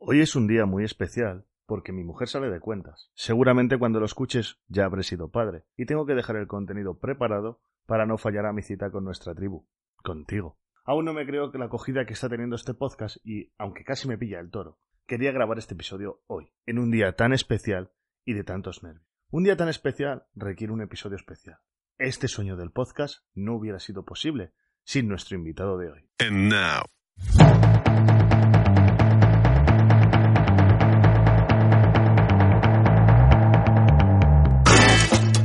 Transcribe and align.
Hoy 0.00 0.20
es 0.20 0.36
un 0.36 0.46
día 0.46 0.64
muy 0.64 0.84
especial 0.84 1.44
porque 1.66 1.92
mi 1.92 2.04
mujer 2.04 2.28
sale 2.28 2.48
de 2.50 2.60
cuentas. 2.60 3.10
Seguramente 3.14 3.78
cuando 3.78 3.98
lo 3.98 4.06
escuches 4.06 4.60
ya 4.68 4.84
habré 4.84 5.02
sido 5.02 5.30
padre 5.30 5.64
y 5.76 5.86
tengo 5.86 6.06
que 6.06 6.14
dejar 6.14 6.36
el 6.36 6.46
contenido 6.46 6.98
preparado 6.98 7.60
para 7.84 8.06
no 8.06 8.16
fallar 8.16 8.46
a 8.46 8.52
mi 8.52 8.62
cita 8.62 8.92
con 8.92 9.04
nuestra 9.04 9.34
tribu, 9.34 9.66
contigo. 9.96 10.56
Aún 10.84 11.04
no 11.04 11.12
me 11.12 11.26
creo 11.26 11.50
que 11.50 11.58
la 11.58 11.64
acogida 11.64 12.06
que 12.06 12.12
está 12.12 12.28
teniendo 12.28 12.54
este 12.54 12.74
podcast 12.74 13.16
y, 13.24 13.52
aunque 13.58 13.84
casi 13.84 14.06
me 14.06 14.16
pilla 14.16 14.38
el 14.38 14.50
toro, 14.50 14.78
quería 15.06 15.32
grabar 15.32 15.58
este 15.58 15.74
episodio 15.74 16.22
hoy, 16.28 16.52
en 16.64 16.78
un 16.78 16.92
día 16.92 17.16
tan 17.16 17.32
especial 17.32 17.90
y 18.24 18.34
de 18.34 18.44
tantos 18.44 18.84
nervios. 18.84 19.04
Un 19.30 19.42
día 19.42 19.56
tan 19.56 19.68
especial 19.68 20.26
requiere 20.34 20.72
un 20.72 20.80
episodio 20.80 21.16
especial. 21.16 21.58
Este 21.98 22.28
sueño 22.28 22.56
del 22.56 22.70
podcast 22.70 23.24
no 23.34 23.56
hubiera 23.56 23.80
sido 23.80 24.04
posible 24.04 24.52
sin 24.84 25.08
nuestro 25.08 25.36
invitado 25.36 25.76
de 25.76 25.90
hoy. 25.90 26.08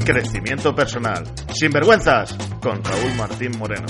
Crecimiento 0.05 0.75
personal. 0.75 1.23
Sin 1.53 1.71
vergüenzas. 1.71 2.35
Con 2.61 2.83
Raúl 2.83 3.13
Martín 3.17 3.57
Moreno. 3.57 3.85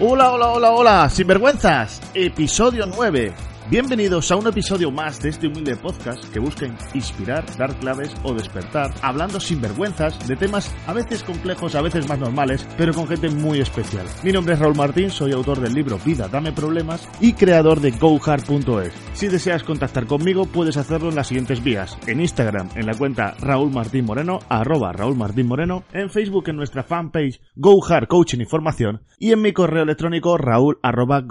Hola, 0.00 0.32
hola, 0.32 0.46
hola, 0.48 0.70
hola. 0.70 1.10
Sin 1.10 1.26
vergüenzas. 1.26 2.00
Episodio 2.14 2.86
9. 2.86 3.53
Bienvenidos 3.70 4.30
a 4.30 4.36
un 4.36 4.46
episodio 4.46 4.90
más 4.90 5.22
de 5.22 5.30
este 5.30 5.46
humilde 5.46 5.74
podcast 5.74 6.22
que 6.30 6.38
busca 6.38 6.66
inspirar, 6.92 7.46
dar 7.56 7.74
claves 7.78 8.14
o 8.22 8.34
despertar, 8.34 8.92
hablando 9.00 9.40
sin 9.40 9.58
vergüenzas 9.58 10.28
de 10.28 10.36
temas 10.36 10.70
a 10.86 10.92
veces 10.92 11.24
complejos, 11.24 11.74
a 11.74 11.80
veces 11.80 12.06
más 12.06 12.18
normales, 12.18 12.68
pero 12.76 12.92
con 12.92 13.08
gente 13.08 13.30
muy 13.30 13.60
especial. 13.60 14.06
Mi 14.22 14.32
nombre 14.32 14.52
es 14.52 14.60
Raúl 14.60 14.76
Martín, 14.76 15.08
soy 15.08 15.32
autor 15.32 15.60
del 15.60 15.72
libro 15.72 15.98
Vida, 16.04 16.28
dame 16.28 16.52
problemas 16.52 17.08
y 17.22 17.32
creador 17.32 17.80
de 17.80 17.92
GoHard.es. 17.92 18.92
Si 19.14 19.28
deseas 19.28 19.64
contactar 19.64 20.06
conmigo, 20.06 20.44
puedes 20.44 20.76
hacerlo 20.76 21.08
en 21.08 21.14
las 21.14 21.28
siguientes 21.28 21.64
vías. 21.64 21.96
En 22.06 22.20
Instagram, 22.20 22.68
en 22.74 22.84
la 22.84 22.94
cuenta 22.94 23.34
Raúl 23.40 23.72
Martín 23.72 24.04
Moreno, 24.04 24.40
arroba 24.50 24.92
Raúl 24.92 25.16
Martín 25.16 25.46
Moreno, 25.46 25.84
en 25.94 26.10
Facebook, 26.10 26.50
en 26.50 26.56
nuestra 26.56 26.82
fanpage 26.82 27.40
GoHard 27.56 28.08
Coaching 28.08 28.40
y 28.40 28.44
Formación, 28.44 29.04
y 29.18 29.32
en 29.32 29.40
mi 29.40 29.54
correo 29.54 29.84
electrónico 29.84 30.36
raúl 30.36 30.78
arroba 30.82 31.22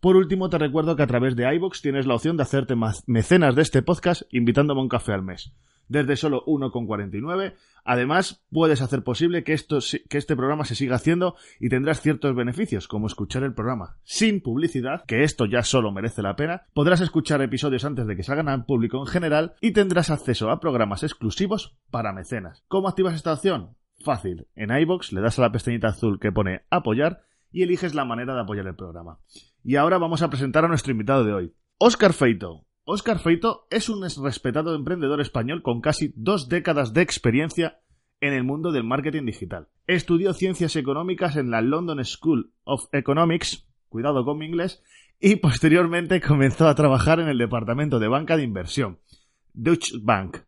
Por 0.00 0.16
último, 0.16 0.48
te 0.48 0.58
recuerdo 0.58 0.96
que 0.96 1.02
a 1.02 1.06
través 1.06 1.36
de 1.36 1.54
iBox 1.54 1.82
tienes 1.82 2.06
la 2.06 2.14
opción 2.14 2.36
de 2.36 2.42
hacerte 2.42 2.74
mecenas 3.06 3.54
de 3.54 3.62
este 3.62 3.82
podcast 3.82 4.22
invitándome 4.30 4.80
a 4.80 4.84
un 4.84 4.88
café 4.88 5.12
al 5.12 5.22
mes. 5.22 5.52
Desde 5.90 6.14
solo 6.14 6.44
1,49. 6.46 7.54
Además, 7.84 8.46
puedes 8.52 8.80
hacer 8.80 9.02
posible 9.02 9.42
que, 9.42 9.54
esto, 9.54 9.80
que 10.08 10.18
este 10.18 10.36
programa 10.36 10.64
se 10.64 10.76
siga 10.76 10.94
haciendo 10.94 11.34
y 11.58 11.68
tendrás 11.68 12.00
ciertos 12.00 12.36
beneficios, 12.36 12.86
como 12.86 13.08
escuchar 13.08 13.42
el 13.42 13.54
programa 13.54 13.96
sin 14.04 14.40
publicidad, 14.40 15.04
que 15.04 15.24
esto 15.24 15.46
ya 15.46 15.64
solo 15.64 15.90
merece 15.90 16.22
la 16.22 16.36
pena. 16.36 16.62
Podrás 16.74 17.00
escuchar 17.00 17.42
episodios 17.42 17.84
antes 17.84 18.06
de 18.06 18.14
que 18.14 18.22
salgan 18.22 18.48
al 18.48 18.66
público 18.66 19.00
en 19.00 19.06
general 19.06 19.54
y 19.60 19.72
tendrás 19.72 20.10
acceso 20.10 20.48
a 20.50 20.60
programas 20.60 21.02
exclusivos 21.02 21.76
para 21.90 22.12
mecenas. 22.12 22.62
¿Cómo 22.68 22.88
activas 22.88 23.16
esta 23.16 23.32
opción? 23.32 23.76
Fácil. 23.98 24.46
En 24.54 24.70
iBox 24.70 25.12
le 25.12 25.22
das 25.22 25.40
a 25.40 25.42
la 25.42 25.50
pestañita 25.50 25.88
azul 25.88 26.20
que 26.20 26.30
pone 26.30 26.62
apoyar 26.70 27.22
y 27.50 27.64
eliges 27.64 27.96
la 27.96 28.04
manera 28.04 28.36
de 28.36 28.42
apoyar 28.42 28.68
el 28.68 28.76
programa. 28.76 29.18
Y 29.64 29.74
ahora 29.74 29.98
vamos 29.98 30.22
a 30.22 30.30
presentar 30.30 30.64
a 30.64 30.68
nuestro 30.68 30.92
invitado 30.92 31.24
de 31.24 31.32
hoy, 31.32 31.54
Óscar 31.78 32.12
Feito. 32.12 32.64
Óscar 32.92 33.20
Feito 33.20 33.68
es 33.70 33.88
un 33.88 34.02
respetado 34.02 34.74
emprendedor 34.74 35.20
español 35.20 35.62
con 35.62 35.80
casi 35.80 36.12
dos 36.16 36.48
décadas 36.48 36.92
de 36.92 37.02
experiencia 37.02 37.78
en 38.20 38.32
el 38.32 38.42
mundo 38.42 38.72
del 38.72 38.82
marketing 38.82 39.26
digital. 39.26 39.68
Estudió 39.86 40.32
ciencias 40.32 40.74
económicas 40.74 41.36
en 41.36 41.52
la 41.52 41.60
London 41.62 42.04
School 42.04 42.52
of 42.64 42.88
Economics, 42.90 43.64
cuidado 43.88 44.24
con 44.24 44.38
mi 44.38 44.46
inglés, 44.46 44.82
y 45.20 45.36
posteriormente 45.36 46.20
comenzó 46.20 46.66
a 46.66 46.74
trabajar 46.74 47.20
en 47.20 47.28
el 47.28 47.38
departamento 47.38 48.00
de 48.00 48.08
banca 48.08 48.36
de 48.36 48.42
inversión, 48.42 48.98
Deutsche 49.52 49.96
Bank, 50.02 50.38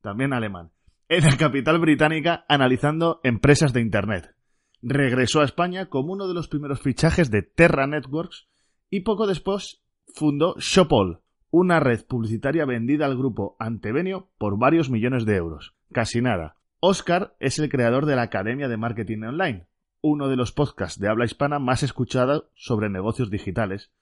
también 0.00 0.32
alemán, 0.32 0.72
en 1.08 1.22
la 1.22 1.36
capital 1.36 1.78
británica 1.78 2.44
analizando 2.48 3.20
empresas 3.22 3.72
de 3.72 3.82
Internet. 3.82 4.34
Regresó 4.82 5.42
a 5.42 5.44
España 5.44 5.88
como 5.88 6.14
uno 6.14 6.26
de 6.26 6.34
los 6.34 6.48
primeros 6.48 6.80
fichajes 6.80 7.30
de 7.30 7.42
Terra 7.42 7.86
Networks 7.86 8.48
y 8.90 9.02
poco 9.02 9.28
después 9.28 9.80
fundó 10.12 10.56
Shopall, 10.58 11.20
una 11.56 11.78
red 11.78 12.04
publicitaria 12.04 12.64
vendida 12.64 13.06
al 13.06 13.16
grupo 13.16 13.54
Antevenio 13.60 14.26
por 14.38 14.58
varios 14.58 14.90
millones 14.90 15.24
de 15.24 15.36
euros. 15.36 15.72
Casi 15.92 16.20
nada. 16.20 16.56
Oscar 16.80 17.36
es 17.38 17.60
el 17.60 17.68
creador 17.68 18.06
de 18.06 18.16
la 18.16 18.22
Academia 18.22 18.66
de 18.66 18.76
Marketing 18.76 19.22
Online, 19.22 19.64
uno 20.00 20.28
de 20.28 20.34
los 20.34 20.50
podcasts 20.50 20.98
de 20.98 21.08
habla 21.08 21.26
hispana 21.26 21.60
más 21.60 21.84
escuchados 21.84 22.46
sobre 22.56 22.90
negocios 22.90 23.30
digitales. 23.30 23.92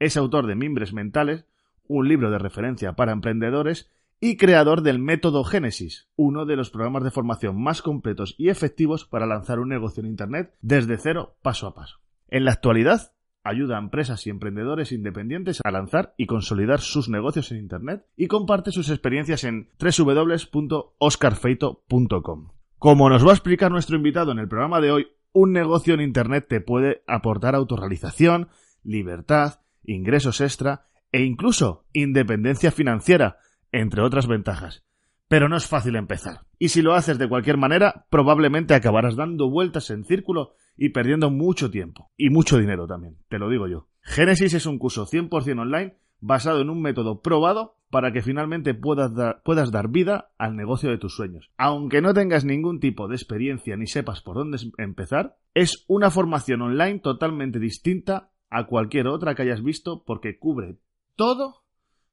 Es 0.00 0.16
autor 0.16 0.48
de 0.48 0.56
Mimbres 0.56 0.92
Mentales, 0.92 1.44
un 1.86 2.08
libro 2.08 2.28
de 2.32 2.40
referencia 2.40 2.94
para 2.94 3.12
emprendedores 3.12 3.88
y 4.18 4.36
creador 4.36 4.82
del 4.82 4.98
Método 4.98 5.44
Génesis, 5.44 6.08
uno 6.16 6.44
de 6.44 6.56
los 6.56 6.70
programas 6.70 7.04
de 7.04 7.12
formación 7.12 7.62
más 7.62 7.82
completos 7.82 8.34
y 8.36 8.48
efectivos 8.48 9.04
para 9.04 9.26
lanzar 9.26 9.60
un 9.60 9.68
negocio 9.68 10.02
en 10.02 10.08
Internet 10.08 10.56
desde 10.60 10.98
cero 10.98 11.36
paso 11.40 11.68
a 11.68 11.74
paso. 11.74 12.00
En 12.26 12.44
la 12.44 12.50
actualidad, 12.50 13.12
ayuda 13.42 13.76
a 13.76 13.80
empresas 13.80 14.26
y 14.26 14.30
emprendedores 14.30 14.92
independientes 14.92 15.60
a 15.64 15.70
lanzar 15.70 16.14
y 16.16 16.26
consolidar 16.26 16.80
sus 16.80 17.08
negocios 17.08 17.52
en 17.52 17.58
Internet 17.58 18.04
y 18.16 18.26
comparte 18.26 18.72
sus 18.72 18.90
experiencias 18.90 19.44
en 19.44 19.68
www.oscarfeito.com. 19.78 22.48
Como 22.78 23.10
nos 23.10 23.26
va 23.26 23.30
a 23.30 23.34
explicar 23.34 23.70
nuestro 23.70 23.96
invitado 23.96 24.32
en 24.32 24.38
el 24.38 24.48
programa 24.48 24.80
de 24.80 24.90
hoy, 24.90 25.06
un 25.32 25.52
negocio 25.52 25.94
en 25.94 26.00
Internet 26.00 26.46
te 26.48 26.60
puede 26.60 27.02
aportar 27.06 27.54
autorrealización, 27.54 28.48
libertad, 28.82 29.60
ingresos 29.84 30.40
extra 30.40 30.86
e 31.12 31.22
incluso 31.22 31.84
independencia 31.92 32.70
financiera, 32.70 33.38
entre 33.72 34.02
otras 34.02 34.26
ventajas. 34.26 34.84
Pero 35.28 35.48
no 35.48 35.56
es 35.56 35.66
fácil 35.66 35.96
empezar. 35.96 36.46
Y 36.58 36.70
si 36.70 36.82
lo 36.82 36.94
haces 36.94 37.18
de 37.18 37.28
cualquier 37.28 37.56
manera, 37.56 38.06
probablemente 38.10 38.74
acabarás 38.74 39.14
dando 39.14 39.48
vueltas 39.48 39.90
en 39.90 40.04
círculo 40.04 40.54
y 40.80 40.88
perdiendo 40.88 41.30
mucho 41.30 41.70
tiempo. 41.70 42.10
Y 42.16 42.30
mucho 42.30 42.56
dinero 42.56 42.86
también, 42.86 43.18
te 43.28 43.38
lo 43.38 43.50
digo 43.50 43.68
yo. 43.68 43.86
Génesis 44.00 44.54
es 44.54 44.64
un 44.64 44.78
curso 44.78 45.06
100% 45.06 45.60
online 45.60 45.98
basado 46.20 46.62
en 46.62 46.70
un 46.70 46.80
método 46.80 47.20
probado 47.20 47.76
para 47.90 48.12
que 48.12 48.22
finalmente 48.22 48.72
puedas, 48.72 49.12
puedas 49.44 49.70
dar 49.70 49.88
vida 49.90 50.30
al 50.38 50.56
negocio 50.56 50.88
de 50.88 50.96
tus 50.96 51.14
sueños. 51.14 51.50
Aunque 51.58 52.00
no 52.00 52.14
tengas 52.14 52.46
ningún 52.46 52.80
tipo 52.80 53.08
de 53.08 53.16
experiencia 53.16 53.76
ni 53.76 53.86
sepas 53.86 54.22
por 54.22 54.36
dónde 54.36 54.56
empezar, 54.78 55.36
es 55.52 55.84
una 55.86 56.10
formación 56.10 56.62
online 56.62 57.00
totalmente 57.00 57.58
distinta 57.58 58.30
a 58.48 58.64
cualquier 58.64 59.06
otra 59.06 59.34
que 59.34 59.42
hayas 59.42 59.62
visto 59.62 60.02
porque 60.06 60.38
cubre 60.38 60.78
todo 61.14 61.62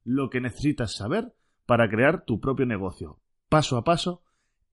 lo 0.04 0.30
que 0.30 0.42
necesitas 0.42 0.94
saber 0.94 1.34
para 1.66 1.88
crear 1.88 2.25
tu 2.25 2.42
propio 2.42 2.66
negocio, 2.66 3.22
paso 3.48 3.78
a 3.78 3.86
paso, 3.86 4.24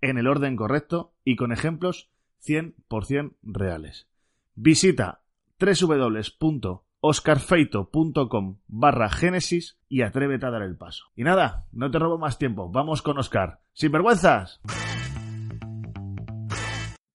en 0.01 0.19
el 0.19 0.27
orden 0.27 0.57
correcto 0.57 1.15
y 1.25 1.37
con 1.37 1.53
ejemplos 1.53 2.11
100% 2.45 3.37
reales. 3.43 4.09
Visita 4.55 5.23
www.oscarfeito.com 5.59 8.59
barra 8.67 9.09
génesis 9.09 9.79
y 9.89 10.03
atrévete 10.03 10.45
a 10.47 10.51
dar 10.51 10.61
el 10.63 10.77
paso. 10.77 11.07
Y 11.15 11.23
nada, 11.25 11.65
no 11.73 11.91
te 11.91 11.99
robo 11.99 12.19
más 12.19 12.37
tiempo, 12.39 12.71
vamos 12.71 13.01
con 13.03 13.19
Oscar. 13.19 13.61
¡Sin 13.73 13.91
vergüenzas! 13.93 14.61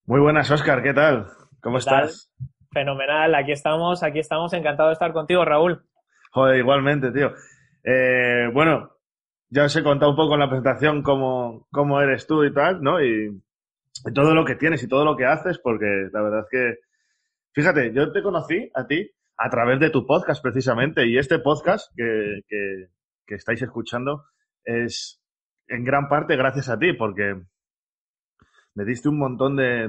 Muy 0.06 0.20
buenas, 0.20 0.50
Oscar, 0.50 0.82
¿qué 0.82 0.94
tal? 0.94 1.28
¿Cómo 1.62 1.78
estás? 1.78 2.34
Fenomenal, 2.72 3.36
aquí 3.36 3.52
estamos, 3.52 4.02
aquí 4.04 4.20
estamos, 4.20 4.54
encantado 4.54 4.90
de 4.90 4.94
estar 4.94 5.14
contigo, 5.14 5.46
Raúl. 5.46 5.84
Joder, 6.32 6.58
igualmente, 6.58 7.12
tío. 7.12 7.32
Eh, 7.84 8.50
bueno, 8.54 8.92
ya 9.50 9.66
os 9.66 9.76
he 9.76 9.84
contado 9.84 10.12
un 10.12 10.18
poco 10.18 10.36
en 10.36 10.40
la 10.40 10.50
presentación 10.50 11.04
cómo, 11.04 11.68
cómo 11.72 12.02
eres 12.02 12.26
tú 12.28 12.44
y 12.44 12.54
tal, 12.54 12.82
¿no? 12.82 13.04
Y, 13.04 13.42
todo 14.14 14.34
lo 14.34 14.46
que 14.46 14.56
tienes 14.56 14.84
y 14.84 14.88
todo 14.88 15.06
lo 15.06 15.16
que 15.16 15.26
haces, 15.26 15.60
porque 15.60 16.10
la 16.12 16.22
verdad 16.22 16.40
es 16.42 16.48
que, 16.50 16.80
fíjate, 17.54 17.94
yo 17.94 18.12
te 18.12 18.22
conocí 18.22 18.70
a 18.74 18.86
ti 18.88 19.10
a 19.38 19.50
través 19.50 19.80
de 19.80 19.90
tu 19.90 20.06
podcast 20.06 20.42
precisamente, 20.42 21.08
y 21.08 21.18
este 21.18 21.40
podcast 21.40 21.92
que, 21.96 22.42
que, 22.48 23.36
estáis 23.36 23.62
escuchando 23.62 24.26
es 24.64 25.22
en 25.68 25.84
gran 25.84 26.10
parte 26.10 26.36
gracias 26.36 26.68
a 26.70 26.80
ti, 26.80 26.94
porque 26.94 27.40
me 28.74 28.86
diste 28.86 29.08
un 29.08 29.20
montón 29.20 29.56
de, 29.56 29.88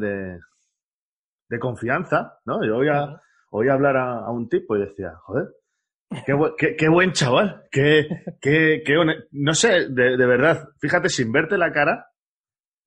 de, 1.48 1.58
confianza, 1.58 2.38
¿no? 2.44 2.64
Yo 2.64 2.76
oía, 2.76 3.20
oía 3.50 3.72
hablar 3.72 3.96
a, 3.96 4.18
a 4.20 4.30
un 4.30 4.48
tipo 4.48 4.76
y 4.76 4.80
decía, 4.80 5.14
joder, 5.22 5.48
Qué, 6.76 6.88
buen 6.88 7.12
chaval. 7.12 7.62
Qué, 7.70 8.08
qué, 8.40 8.82
qué 8.84 8.94
no 9.30 9.54
sé, 9.54 9.88
de, 9.88 10.16
verdad, 10.16 10.68
fíjate, 10.80 11.08
sin 11.08 11.30
verte 11.30 11.56
la 11.56 11.72
cara, 11.72 12.10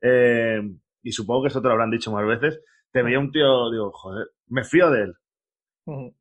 eh, 0.02 0.62
y 1.04 1.12
supongo 1.12 1.44
que 1.44 1.48
esto 1.50 1.62
te 1.62 1.68
lo 1.68 1.74
habrán 1.74 1.92
dicho 1.92 2.12
más 2.12 2.26
veces, 2.26 2.62
te 2.92 3.04
veía 3.04 3.20
un 3.20 3.32
tío, 3.32 3.70
digo, 3.72 3.92
joder, 3.92 4.28
me 4.48 4.64
fío 4.64 4.90
de 4.90 5.04
él. 5.04 5.14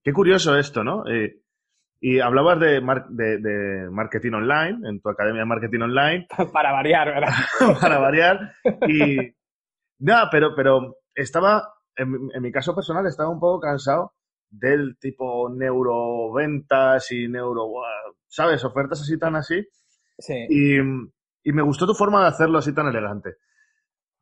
Qué 0.03 0.13
curioso 0.13 0.57
esto, 0.57 0.83
¿no? 0.83 1.07
Eh, 1.07 1.41
y 2.01 2.19
hablabas 2.19 2.59
de, 2.59 2.81
de, 3.11 3.89
marketing 3.91 4.33
online, 4.33 4.89
en 4.89 5.01
tu 5.01 5.09
academia 5.09 5.43
de 5.43 5.47
marketing 5.47 5.83
online. 5.83 6.27
Para 6.53 6.73
variar, 6.73 7.09
¿verdad? 7.09 7.33
Para 7.81 7.99
variar. 7.99 8.55
Y 8.89 9.19
nada, 10.01 10.29
pero, 10.31 10.57
pero 10.57 10.97
estaba, 11.15 11.75
en, 11.95 12.29
en 12.35 12.43
mi 12.43 12.51
caso 12.51 12.75
personal, 12.75 13.07
estaba 13.07 13.31
un 13.31 13.39
poco 13.39 13.61
cansado 13.61 14.15
del 14.53 14.99
tipo 14.99 15.49
neuroventas 15.49 17.11
y 17.11 17.29
neuro, 17.29 17.71
¿sabes? 18.27 18.65
Ofertas 18.65 19.01
así 19.01 19.19
tan 19.19 19.37
así. 19.37 19.67
Sí. 20.19 20.47
Y, 20.49 20.79
y, 21.45 21.53
me 21.53 21.63
gustó 21.63 21.87
tu 21.87 21.95
forma 21.95 22.23
de 22.23 22.29
hacerlo 22.29 22.59
así 22.59 22.75
tan 22.75 22.87
elegante. 22.87 23.37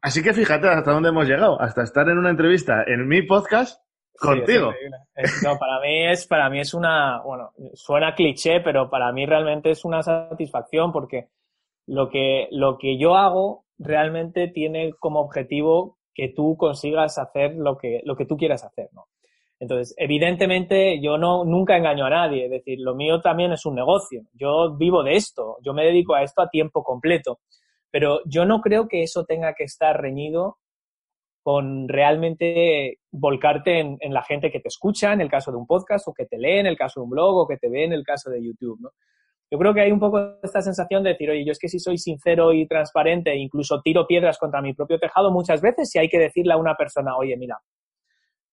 Así 0.03 0.23
que 0.23 0.33
fíjate 0.33 0.69
hasta 0.69 0.93
dónde 0.93 1.11
hemos 1.11 1.27
llegado, 1.27 1.61
hasta 1.61 1.83
estar 1.83 2.09
en 2.09 2.19
una 2.19 2.31
entrevista 2.31 2.85
en 2.87 3.07
mi 3.07 3.23
podcast 3.23 3.83
contigo. 4.19 4.73
no, 5.45 5.59
para 5.59 5.81
mí 5.81 6.07
es, 6.07 6.27
para 6.27 6.49
mí 6.49 6.61
es 6.61 6.73
una, 6.75 7.21
bueno, 7.23 7.53
suena 7.75 8.15
cliché, 8.15 8.61
pero 8.61 8.89
para 8.89 9.13
mí 9.13 9.27
realmente 9.27 9.71
es 9.71 9.85
una 9.85 10.03
satisfacción 10.03 10.93
porque 10.93 11.29
lo 11.87 12.09
que, 12.09 12.49
lo 12.51 12.79
que 12.79 12.99
yo 12.99 13.17
hago 13.17 13.65
realmente 13.79 14.49
tiene 14.49 14.93
como 14.99 15.21
objetivo 15.21 15.99
que 16.15 16.29
tú 16.29 16.57
consigas 16.57 17.19
hacer 17.19 17.55
lo 17.57 17.77
que, 17.77 18.01
lo 18.05 18.17
que 18.17 18.27
tú 18.27 18.37
quieras 18.37 18.65
hacer, 18.65 18.89
¿no? 18.93 19.07
Entonces, 19.59 19.95
evidentemente, 19.99 21.01
yo 21.03 21.19
no, 21.19 21.45
nunca 21.45 21.77
engaño 21.77 22.07
a 22.07 22.11
nadie. 22.11 22.47
Es 22.47 22.51
decir, 22.51 22.79
lo 22.81 22.95
mío 22.95 23.21
también 23.21 23.53
es 23.53 23.67
un 23.67 23.75
negocio. 23.75 24.23
Yo 24.33 24.75
vivo 24.75 25.03
de 25.03 25.17
esto. 25.17 25.59
Yo 25.63 25.75
me 25.75 25.85
dedico 25.85 26.15
a 26.15 26.23
esto 26.23 26.41
a 26.41 26.49
tiempo 26.49 26.83
completo. 26.83 27.41
Pero 27.91 28.21
yo 28.27 28.45
no 28.45 28.61
creo 28.61 28.89
que 28.89 29.03
eso 29.03 29.25
tenga 29.25 29.55
que 29.55 29.65
estar 29.65 30.01
reñido 30.01 30.59
con 31.43 31.89
realmente 31.89 32.99
volcarte 33.11 33.81
en, 33.81 34.15
la 34.15 34.23
gente 34.23 34.51
que 34.51 34.61
te 34.61 34.69
escucha, 34.69 35.13
en 35.13 35.21
el 35.21 35.31
caso 35.31 35.51
de 35.51 35.57
un 35.57 35.67
podcast, 35.67 36.07
o 36.07 36.13
que 36.13 36.27
te 36.27 36.39
lee 36.39 36.59
en 36.59 36.67
el 36.67 36.77
caso 36.77 37.01
de 37.01 37.05
un 37.05 37.11
blog, 37.11 37.37
o 37.37 37.49
que 37.49 37.57
te 37.57 37.69
ve 37.69 37.85
en 37.85 37.93
el 37.93 38.05
caso 38.05 38.31
de 38.31 38.45
YouTube, 38.45 38.79
¿no? 38.81 38.91
Yo 39.51 39.59
creo 39.59 39.75
que 39.75 39.81
hay 39.81 39.91
un 39.91 39.99
poco 39.99 40.39
esta 40.43 40.63
sensación 40.63 41.03
de 41.03 41.11
decir, 41.11 41.29
oye, 41.29 41.45
yo 41.45 41.51
es 41.51 41.59
que 41.59 41.69
si 41.69 41.81
soy 41.81 41.99
sincero 41.99 42.53
y 42.53 42.69
transparente, 42.69 43.35
incluso 43.35 43.81
tiro 43.83 44.07
piedras 44.07 44.39
contra 44.39 44.63
mi 44.63 44.75
propio 44.75 45.01
tejado 45.01 45.33
muchas 45.33 45.61
veces, 45.61 45.91
si 45.91 45.99
hay 45.99 46.09
que 46.09 46.21
decirle 46.21 46.53
a 46.53 46.57
una 46.57 46.77
persona, 46.77 47.17
oye, 47.17 47.37
mira, 47.37 47.59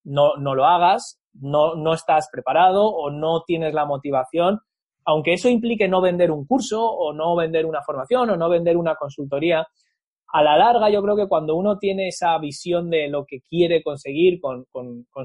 no, 0.03 0.37
no 0.37 0.55
lo 0.55 0.65
hagas, 0.65 1.21
no, 1.33 1.75
no 1.75 1.93
estás 1.93 2.29
preparado 2.31 2.87
o 2.87 3.11
no 3.11 3.43
tienes 3.45 3.75
la 3.75 3.85
motivación, 3.85 4.61
aunque 5.07 5.33
eso 5.33 5.47
implique 5.47 5.87
no 5.87 6.01
vender 6.01 6.31
un 6.31 6.45
curso 6.45 6.85
o 6.85 7.13
no 7.13 7.33
vender 7.35 7.65
una 7.65 7.81
formación 7.81 8.29
o 8.29 8.35
no 8.35 8.49
vender 8.49 8.75
una 8.75 8.95
consultoría, 8.95 9.65
a 10.33 10.43
la 10.43 10.57
larga 10.57 10.89
yo 10.89 11.01
creo 11.01 11.15
que 11.15 11.29
cuando 11.29 11.55
uno 11.55 11.79
tiene 11.79 12.09
esa 12.09 12.37
visión 12.37 12.89
de 12.89 13.07
lo 13.07 13.25
que 13.25 13.39
quiere 13.39 13.81
conseguir 13.81 14.41
con, 14.41 14.65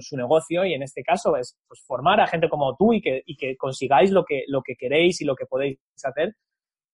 su 0.01 0.17
negocio, 0.17 0.65
y 0.65 0.75
en 0.75 0.85
este 0.85 1.03
caso 1.03 1.37
es 1.37 1.59
pues, 1.67 1.83
formar 1.85 2.21
a 2.21 2.29
gente 2.29 2.49
como 2.49 2.77
tú 2.77 2.93
y 2.93 3.01
que, 3.01 3.23
y 3.27 3.37
que 3.37 3.57
consigáis 3.57 4.13
lo 4.13 4.25
que, 4.25 4.45
lo 4.47 4.63
que 4.63 4.77
queréis 4.77 5.21
y 5.21 5.25
lo 5.25 5.35
que 5.35 5.47
podéis 5.47 5.79
hacer, 6.05 6.37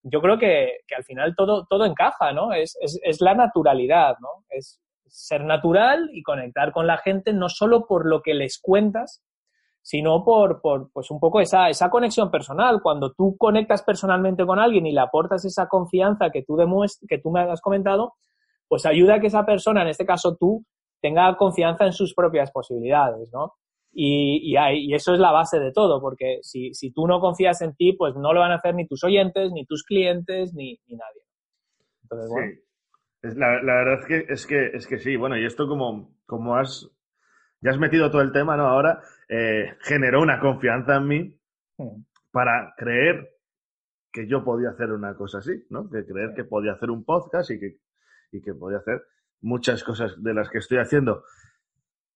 yo 0.02 0.22
creo 0.22 0.38
que, 0.38 0.78
al 0.96 1.04
final 1.04 1.34
todo, 1.36 1.66
todo 1.68 1.84
encaja, 1.84 2.32
¿no? 2.32 2.54
Es, 2.54 2.74
es, 2.80 2.98
es 3.02 3.20
la 3.20 3.34
naturalidad, 3.34 4.16
¿no? 4.20 4.44
Es, 4.48 4.80
ser 5.10 5.44
natural 5.44 6.08
y 6.12 6.22
conectar 6.22 6.72
con 6.72 6.86
la 6.86 6.98
gente 6.98 7.32
no 7.32 7.48
solo 7.48 7.86
por 7.86 8.06
lo 8.06 8.22
que 8.22 8.34
les 8.34 8.58
cuentas, 8.60 9.22
sino 9.88 10.22
por, 10.22 10.60
por 10.60 10.90
pues 10.92 11.10
un 11.10 11.18
poco 11.18 11.40
esa, 11.40 11.70
esa 11.70 11.88
conexión 11.88 12.30
personal. 12.30 12.82
Cuando 12.82 13.14
tú 13.14 13.38
conectas 13.38 13.82
personalmente 13.82 14.44
con 14.44 14.58
alguien 14.58 14.84
y 14.84 14.92
le 14.92 15.00
aportas 15.00 15.46
esa 15.46 15.66
confianza 15.66 16.28
que 16.28 16.42
tú, 16.42 16.58
que 17.08 17.18
tú 17.18 17.30
me 17.30 17.40
has 17.40 17.62
comentado, 17.62 18.12
pues 18.68 18.84
ayuda 18.84 19.14
a 19.14 19.20
que 19.20 19.28
esa 19.28 19.46
persona, 19.46 19.80
en 19.80 19.88
este 19.88 20.04
caso 20.04 20.36
tú, 20.36 20.62
tenga 21.00 21.34
confianza 21.38 21.86
en 21.86 21.94
sus 21.94 22.12
propias 22.12 22.50
posibilidades, 22.50 23.30
¿no? 23.32 23.54
Y, 23.90 24.54
y, 24.54 24.94
eso 24.94 25.14
es 25.14 25.20
la 25.20 25.32
base 25.32 25.58
de 25.58 25.72
todo, 25.72 26.02
porque 26.02 26.40
si, 26.42 26.74
si, 26.74 26.92
tú 26.92 27.06
no 27.06 27.18
confías 27.18 27.62
en 27.62 27.74
ti, 27.74 27.94
pues 27.94 28.14
no 28.14 28.34
lo 28.34 28.40
van 28.40 28.52
a 28.52 28.56
hacer 28.56 28.74
ni 28.74 28.86
tus 28.86 29.02
oyentes, 29.04 29.52
ni 29.52 29.64
tus 29.64 29.84
clientes, 29.84 30.52
ni, 30.52 30.78
nadie. 30.86 31.22
Entonces, 32.02 32.28
bueno. 32.28 32.52
La, 33.22 33.62
la, 33.62 33.74
verdad 33.74 34.00
es 34.00 34.06
que, 34.06 34.32
es 34.32 34.46
que 34.46 34.66
es 34.76 34.86
que 34.86 34.98
sí, 34.98 35.16
bueno, 35.16 35.38
y 35.38 35.46
esto 35.46 35.66
como, 35.66 36.10
como 36.26 36.56
has 36.56 36.90
ya 37.60 37.70
has 37.70 37.78
metido 37.78 38.10
todo 38.10 38.22
el 38.22 38.32
tema, 38.32 38.56
¿no? 38.56 38.66
Ahora 38.66 39.00
eh, 39.28 39.76
generó 39.80 40.22
una 40.22 40.40
confianza 40.40 40.96
en 40.96 41.06
mí 41.06 41.40
para 42.30 42.74
creer 42.76 43.28
que 44.12 44.26
yo 44.26 44.42
podía 44.42 44.70
hacer 44.70 44.90
una 44.92 45.14
cosa 45.14 45.38
así, 45.38 45.52
¿no? 45.70 45.88
Que 45.90 46.04
creer 46.04 46.32
que 46.34 46.44
podía 46.44 46.72
hacer 46.72 46.90
un 46.90 47.04
podcast 47.04 47.50
y 47.50 47.60
que, 47.60 47.76
y 48.32 48.40
que 48.40 48.54
podía 48.54 48.78
hacer 48.78 49.02
muchas 49.40 49.84
cosas 49.84 50.22
de 50.22 50.34
las 50.34 50.48
que 50.48 50.58
estoy 50.58 50.78
haciendo. 50.78 51.24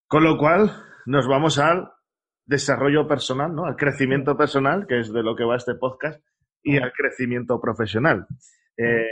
Con 0.06 0.24
lo 0.24 0.38
cual, 0.38 0.70
nos 1.06 1.28
vamos 1.28 1.58
al 1.58 1.92
desarrollo 2.44 3.06
personal, 3.06 3.54
¿no? 3.54 3.66
Al 3.66 3.76
crecimiento 3.76 4.36
personal, 4.36 4.86
que 4.86 5.00
es 5.00 5.12
de 5.12 5.22
lo 5.22 5.36
que 5.36 5.44
va 5.44 5.56
este 5.56 5.74
podcast, 5.74 6.22
y 6.62 6.78
al 6.78 6.92
crecimiento 6.92 7.60
profesional. 7.60 8.26
Eh, 8.76 9.06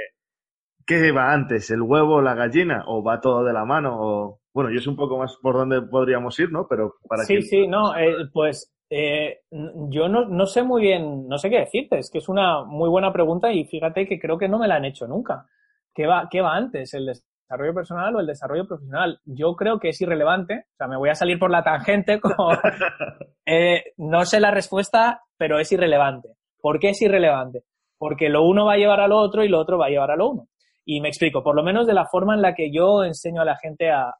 ¿Qué 0.86 1.12
va 1.12 1.32
antes, 1.32 1.70
el 1.70 1.82
huevo 1.82 2.16
o 2.16 2.22
la 2.22 2.34
gallina? 2.34 2.84
¿O 2.86 3.02
va 3.02 3.20
todo 3.20 3.44
de 3.44 3.52
la 3.52 3.64
mano? 3.64 3.96
O, 3.98 4.39
bueno, 4.52 4.70
yo 4.70 4.80
sé 4.80 4.90
un 4.90 4.96
poco 4.96 5.18
más 5.18 5.36
por 5.40 5.54
dónde 5.54 5.82
podríamos 5.82 6.38
ir, 6.38 6.50
¿no? 6.50 6.66
Pero 6.68 6.94
para 7.08 7.24
Sí, 7.24 7.42
sí, 7.42 7.66
no, 7.66 7.96
eh, 7.96 8.28
pues 8.32 8.72
eh, 8.90 9.40
yo 9.50 10.08
no, 10.08 10.26
no, 10.26 10.46
sé 10.46 10.64
muy 10.64 10.82
bien, 10.82 11.28
no 11.28 11.38
sé 11.38 11.48
qué 11.48 11.60
decirte, 11.60 11.98
es 11.98 12.10
que 12.10 12.18
es 12.18 12.28
una 12.28 12.64
muy 12.64 12.88
buena 12.88 13.12
pregunta 13.12 13.52
y 13.52 13.64
fíjate 13.64 14.06
que 14.06 14.18
creo 14.18 14.36
que 14.36 14.48
no 14.48 14.58
me 14.58 14.66
la 14.66 14.76
han 14.76 14.84
hecho 14.84 15.06
nunca. 15.06 15.46
¿Qué 15.94 16.06
va, 16.06 16.28
qué 16.30 16.40
va 16.40 16.56
antes, 16.56 16.92
el 16.94 17.06
desarrollo 17.06 17.74
personal 17.74 18.16
o 18.16 18.20
el 18.20 18.26
desarrollo 18.26 18.66
profesional? 18.66 19.20
Yo 19.24 19.54
creo 19.54 19.78
que 19.78 19.90
es 19.90 20.00
irrelevante, 20.00 20.64
o 20.72 20.76
sea, 20.76 20.88
me 20.88 20.96
voy 20.96 21.10
a 21.10 21.14
salir 21.14 21.38
por 21.38 21.52
la 21.52 21.62
tangente, 21.62 22.20
como, 22.20 22.50
eh, 23.46 23.92
no 23.96 24.24
sé 24.24 24.40
la 24.40 24.50
respuesta, 24.50 25.22
pero 25.36 25.60
es 25.60 25.70
irrelevante. 25.70 26.30
¿Por 26.60 26.80
qué 26.80 26.90
es 26.90 27.00
irrelevante? 27.00 27.62
Porque 27.96 28.28
lo 28.28 28.44
uno 28.44 28.66
va 28.66 28.72
a 28.72 28.78
llevar 28.78 29.00
a 29.00 29.08
lo 29.08 29.18
otro 29.18 29.44
y 29.44 29.48
lo 29.48 29.60
otro 29.60 29.78
va 29.78 29.86
a 29.86 29.90
llevar 29.90 30.10
a 30.10 30.16
lo 30.16 30.30
uno. 30.30 30.48
Y 30.92 31.00
me 31.00 31.08
explico, 31.08 31.44
por 31.44 31.54
lo 31.54 31.62
menos 31.62 31.86
de 31.86 31.94
la 31.94 32.06
forma 32.06 32.34
en 32.34 32.42
la 32.42 32.52
que 32.52 32.72
yo 32.72 33.04
enseño 33.04 33.42
a 33.42 33.44
la 33.44 33.56
gente 33.56 33.92
a, 33.92 34.12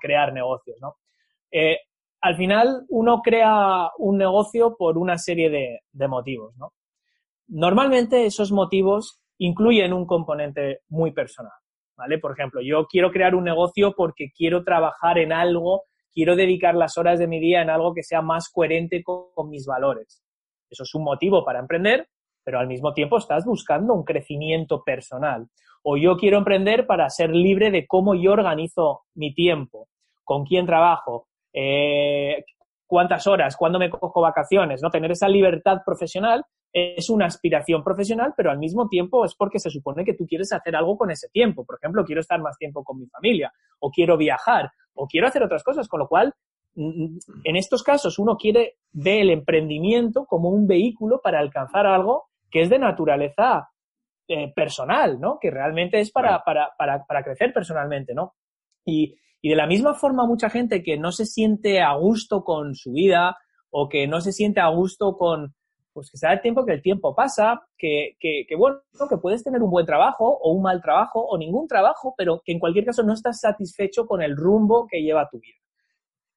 crear 0.00 0.32
negocios, 0.32 0.76
¿no? 0.80 0.98
Eh, 1.50 1.78
al 2.20 2.36
final 2.36 2.86
uno 2.90 3.22
crea 3.22 3.90
un 3.98 4.18
negocio 4.18 4.76
por 4.78 4.98
una 4.98 5.18
serie 5.18 5.50
de, 5.50 6.06
motivos, 6.06 6.56
¿no? 6.56 6.74
Normalmente 7.48 8.24
esos 8.24 8.52
motivos 8.52 9.20
incluyen 9.38 9.92
un 9.92 10.06
componente 10.06 10.82
muy 10.90 11.10
personal, 11.10 11.58
¿vale? 11.96 12.18
Por 12.18 12.30
ejemplo, 12.30 12.60
yo 12.62 12.86
quiero 12.86 13.10
crear 13.10 13.34
un 13.34 13.42
negocio 13.42 13.92
porque 13.96 14.30
quiero 14.32 14.62
trabajar 14.62 15.18
en 15.18 15.32
algo, 15.32 15.82
quiero 16.12 16.36
dedicar 16.36 16.76
las 16.76 16.98
horas 16.98 17.18
de 17.18 17.26
mi 17.26 17.40
día 17.40 17.62
en 17.62 17.70
algo 17.70 17.94
que 17.94 18.04
sea 18.04 18.22
más 18.22 18.48
coherente 18.48 19.02
con, 19.02 19.48
mis 19.48 19.66
valores. 19.66 20.22
Eso 20.70 20.84
es 20.84 20.94
un 20.94 21.02
motivo 21.02 21.44
para 21.44 21.58
emprender, 21.58 22.06
pero 22.44 22.58
al 22.58 22.66
mismo 22.66 22.92
tiempo 22.92 23.18
estás 23.18 23.44
buscando 23.44 23.94
un 23.94 24.04
crecimiento 24.04 24.82
personal. 24.82 25.48
O 25.82 25.96
yo 25.96 26.16
quiero 26.16 26.38
emprender 26.38 26.86
para 26.86 27.08
ser 27.10 27.30
libre 27.30 27.70
de 27.70 27.86
cómo 27.86 28.14
yo 28.14 28.32
organizo 28.32 29.02
mi 29.14 29.34
tiempo, 29.34 29.88
con 30.24 30.44
quién 30.44 30.66
trabajo, 30.66 31.28
eh, 31.52 32.44
cuántas 32.86 33.26
horas, 33.26 33.56
cuándo 33.56 33.78
me 33.78 33.90
cojo 33.90 34.20
vacaciones, 34.20 34.82
¿no? 34.82 34.90
Tener 34.90 35.10
esa 35.10 35.28
libertad 35.28 35.78
profesional 35.84 36.44
es 36.72 37.10
una 37.10 37.26
aspiración 37.26 37.84
profesional, 37.84 38.32
pero 38.36 38.50
al 38.50 38.58
mismo 38.58 38.88
tiempo 38.88 39.24
es 39.24 39.34
porque 39.34 39.58
se 39.58 39.70
supone 39.70 40.04
que 40.04 40.14
tú 40.14 40.26
quieres 40.26 40.52
hacer 40.52 40.74
algo 40.74 40.96
con 40.96 41.10
ese 41.10 41.28
tiempo. 41.28 41.64
Por 41.64 41.76
ejemplo, 41.76 42.04
quiero 42.04 42.20
estar 42.20 42.40
más 42.40 42.56
tiempo 42.56 42.82
con 42.82 42.98
mi 42.98 43.06
familia, 43.06 43.52
o 43.80 43.90
quiero 43.90 44.16
viajar, 44.16 44.70
o 44.94 45.06
quiero 45.06 45.26
hacer 45.26 45.42
otras 45.42 45.62
cosas, 45.62 45.86
con 45.88 46.00
lo 46.00 46.08
cual, 46.08 46.32
mm, 46.74 47.04
mm, 47.04 47.18
en 47.44 47.56
estos 47.56 47.82
casos, 47.82 48.18
uno 48.18 48.36
quiere 48.36 48.76
ver 48.92 49.20
el 49.20 49.30
emprendimiento 49.30 50.24
como 50.24 50.48
un 50.48 50.66
vehículo 50.66 51.20
para 51.22 51.40
alcanzar 51.40 51.86
algo 51.86 52.30
que 52.52 52.60
es 52.60 52.70
de 52.70 52.78
naturaleza 52.78 53.70
eh, 54.28 54.52
personal, 54.54 55.18
¿no? 55.18 55.38
Que 55.40 55.50
realmente 55.50 55.98
es 55.98 56.12
para, 56.12 56.44
para, 56.44 56.70
para, 56.78 57.04
para 57.04 57.24
crecer 57.24 57.52
personalmente, 57.52 58.14
¿no? 58.14 58.34
Y, 58.84 59.16
y 59.40 59.48
de 59.48 59.56
la 59.56 59.66
misma 59.66 59.94
forma, 59.94 60.26
mucha 60.26 60.50
gente 60.50 60.82
que 60.82 60.98
no 60.98 61.10
se 61.10 61.26
siente 61.26 61.80
a 61.80 61.94
gusto 61.94 62.44
con 62.44 62.74
su 62.74 62.92
vida 62.92 63.36
o 63.70 63.88
que 63.88 64.06
no 64.06 64.20
se 64.20 64.32
siente 64.32 64.60
a 64.60 64.68
gusto 64.68 65.16
con, 65.16 65.54
pues 65.92 66.10
que 66.10 66.18
se 66.18 66.26
da 66.26 66.34
el 66.34 66.40
tiempo 66.40 66.64
que 66.64 66.74
el 66.74 66.82
tiempo 66.82 67.14
pasa, 67.14 67.62
que, 67.76 68.16
que, 68.20 68.44
que, 68.46 68.54
bueno, 68.54 68.80
que 69.08 69.16
puedes 69.16 69.42
tener 69.42 69.62
un 69.62 69.70
buen 69.70 69.86
trabajo 69.86 70.26
o 70.26 70.52
un 70.52 70.62
mal 70.62 70.80
trabajo 70.80 71.20
o 71.20 71.38
ningún 71.38 71.66
trabajo, 71.66 72.14
pero 72.16 72.42
que 72.44 72.52
en 72.52 72.58
cualquier 72.58 72.84
caso 72.84 73.02
no 73.02 73.14
estás 73.14 73.40
satisfecho 73.40 74.06
con 74.06 74.22
el 74.22 74.36
rumbo 74.36 74.86
que 74.86 75.02
lleva 75.02 75.28
tu 75.30 75.40
vida. 75.40 75.56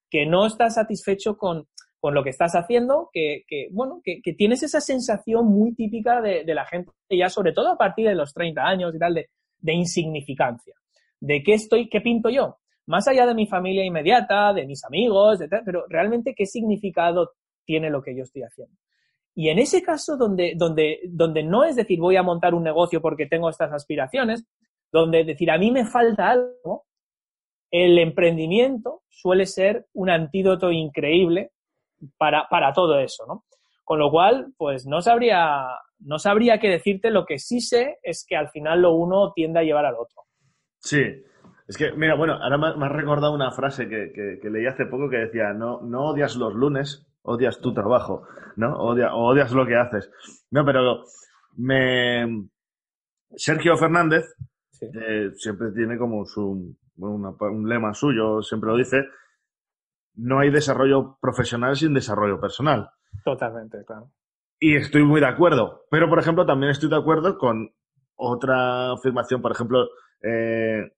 Que 0.09 0.25
no 0.25 0.45
estás 0.45 0.75
satisfecho 0.75 1.37
con, 1.37 1.67
con 2.05 2.13
lo 2.13 2.23
que 2.23 2.29
estás 2.29 2.53
haciendo, 2.53 3.09
que, 3.11 3.45
bueno, 3.71 3.99
que, 4.03 4.21
tienes 4.37 4.61
esa 4.61 4.79
sensación 4.79 5.47
muy 5.47 5.73
típica 5.73 6.21
de, 6.21 6.45
la 6.53 6.63
gente, 6.63 6.91
ya 7.09 7.29
sobre 7.29 7.51
todo 7.51 7.69
a 7.69 7.79
partir 7.79 8.07
de 8.07 8.13
los 8.13 8.31
30 8.31 8.61
años 8.61 8.93
y 8.93 8.99
tal, 8.99 9.15
de, 9.15 9.73
insignificancia. 9.73 10.75
De 11.19 11.41
qué 11.41 11.55
estoy, 11.55 11.89
qué 11.89 12.01
pinto 12.01 12.29
yo. 12.29 12.59
Más 12.85 13.07
allá 13.07 13.25
de 13.25 13.33
mi 13.33 13.47
familia 13.47 13.83
inmediata, 13.83 14.53
de 14.53 14.67
mis 14.67 14.85
amigos, 14.85 15.39
de 15.39 15.47
pero 15.65 15.85
realmente 15.89 16.35
qué 16.35 16.45
significado 16.45 17.31
tiene 17.65 17.89
lo 17.89 18.03
que 18.03 18.15
yo 18.15 18.21
estoy 18.21 18.43
haciendo. 18.43 18.77
Y 19.33 19.49
en 19.49 19.57
ese 19.57 19.81
caso 19.81 20.15
donde, 20.15 20.53
donde, 20.55 20.99
donde 21.07 21.41
no 21.41 21.63
es 21.63 21.75
decir 21.75 21.99
voy 21.99 22.17
a 22.17 22.21
montar 22.21 22.53
un 22.53 22.61
negocio 22.61 23.01
porque 23.01 23.25
tengo 23.25 23.49
estas 23.49 23.73
aspiraciones, 23.73 24.45
donde 24.91 25.23
decir 25.23 25.49
a 25.49 25.57
mí 25.57 25.71
me 25.71 25.87
falta 25.87 26.29
algo, 26.29 26.85
el 27.71 27.97
emprendimiento 27.97 29.01
suele 29.09 29.47
ser 29.47 29.87
un 29.93 30.11
antídoto 30.11 30.71
increíble 30.71 31.49
para, 32.17 32.47
para 32.49 32.73
todo 32.73 32.99
eso, 32.99 33.25
¿no? 33.27 33.45
Con 33.83 33.99
lo 33.99 34.09
cual, 34.09 34.53
pues 34.57 34.87
no 34.87 35.01
sabría, 35.01 35.67
no 35.99 36.17
sabría 36.17 36.59
qué 36.59 36.69
decirte, 36.69 37.11
lo 37.11 37.25
que 37.25 37.37
sí 37.37 37.61
sé 37.61 37.97
es 38.01 38.25
que 38.27 38.35
al 38.35 38.49
final 38.49 38.81
lo 38.81 38.93
uno 38.93 39.31
tiende 39.33 39.59
a 39.59 39.63
llevar 39.63 39.85
al 39.85 39.95
otro. 39.95 40.23
Sí, 40.79 41.03
es 41.67 41.77
que, 41.77 41.91
mira, 41.93 42.15
bueno, 42.15 42.33
ahora 42.33 42.57
me, 42.57 42.85
has 42.85 42.91
recordado 42.91 43.33
una 43.33 43.51
frase 43.51 43.87
que, 43.87 44.11
que, 44.41 44.49
leí 44.49 44.65
hace 44.65 44.85
poco 44.85 45.09
que 45.09 45.17
decía, 45.17 45.53
no, 45.53 45.81
no 45.81 46.05
odias 46.05 46.35
los 46.35 46.53
lunes, 46.53 47.07
odias 47.23 47.59
tu 47.59 47.73
trabajo, 47.73 48.27
¿no? 48.55 48.75
Odia, 48.77 49.13
odias 49.15 49.51
lo 49.51 49.65
que 49.65 49.75
haces. 49.75 50.11
No, 50.51 50.65
pero 50.65 51.03
me... 51.57 52.47
Sergio 53.35 53.75
Fernández 53.77 54.25
eh, 54.81 55.31
siempre 55.35 55.71
tiene 55.71 55.97
como 55.97 56.25
su, 56.25 56.75
un 56.97 57.69
lema 57.69 57.93
suyo, 57.93 58.41
siempre 58.41 58.69
lo 58.69 58.77
dice, 58.77 59.03
no 60.15 60.39
hay 60.39 60.51
desarrollo 60.51 61.17
profesional 61.21 61.75
sin 61.75 61.93
desarrollo 61.93 62.39
personal. 62.39 62.89
Totalmente, 63.23 63.83
claro. 63.85 64.11
Y 64.59 64.75
estoy 64.75 65.03
muy 65.03 65.19
de 65.19 65.27
acuerdo. 65.27 65.85
Pero, 65.89 66.09
por 66.09 66.19
ejemplo, 66.19 66.45
también 66.45 66.71
estoy 66.71 66.89
de 66.89 66.97
acuerdo 66.97 67.37
con 67.37 67.71
otra 68.15 68.93
afirmación, 68.93 69.41
por 69.41 69.51
ejemplo, 69.51 69.87
eh, 70.21 70.91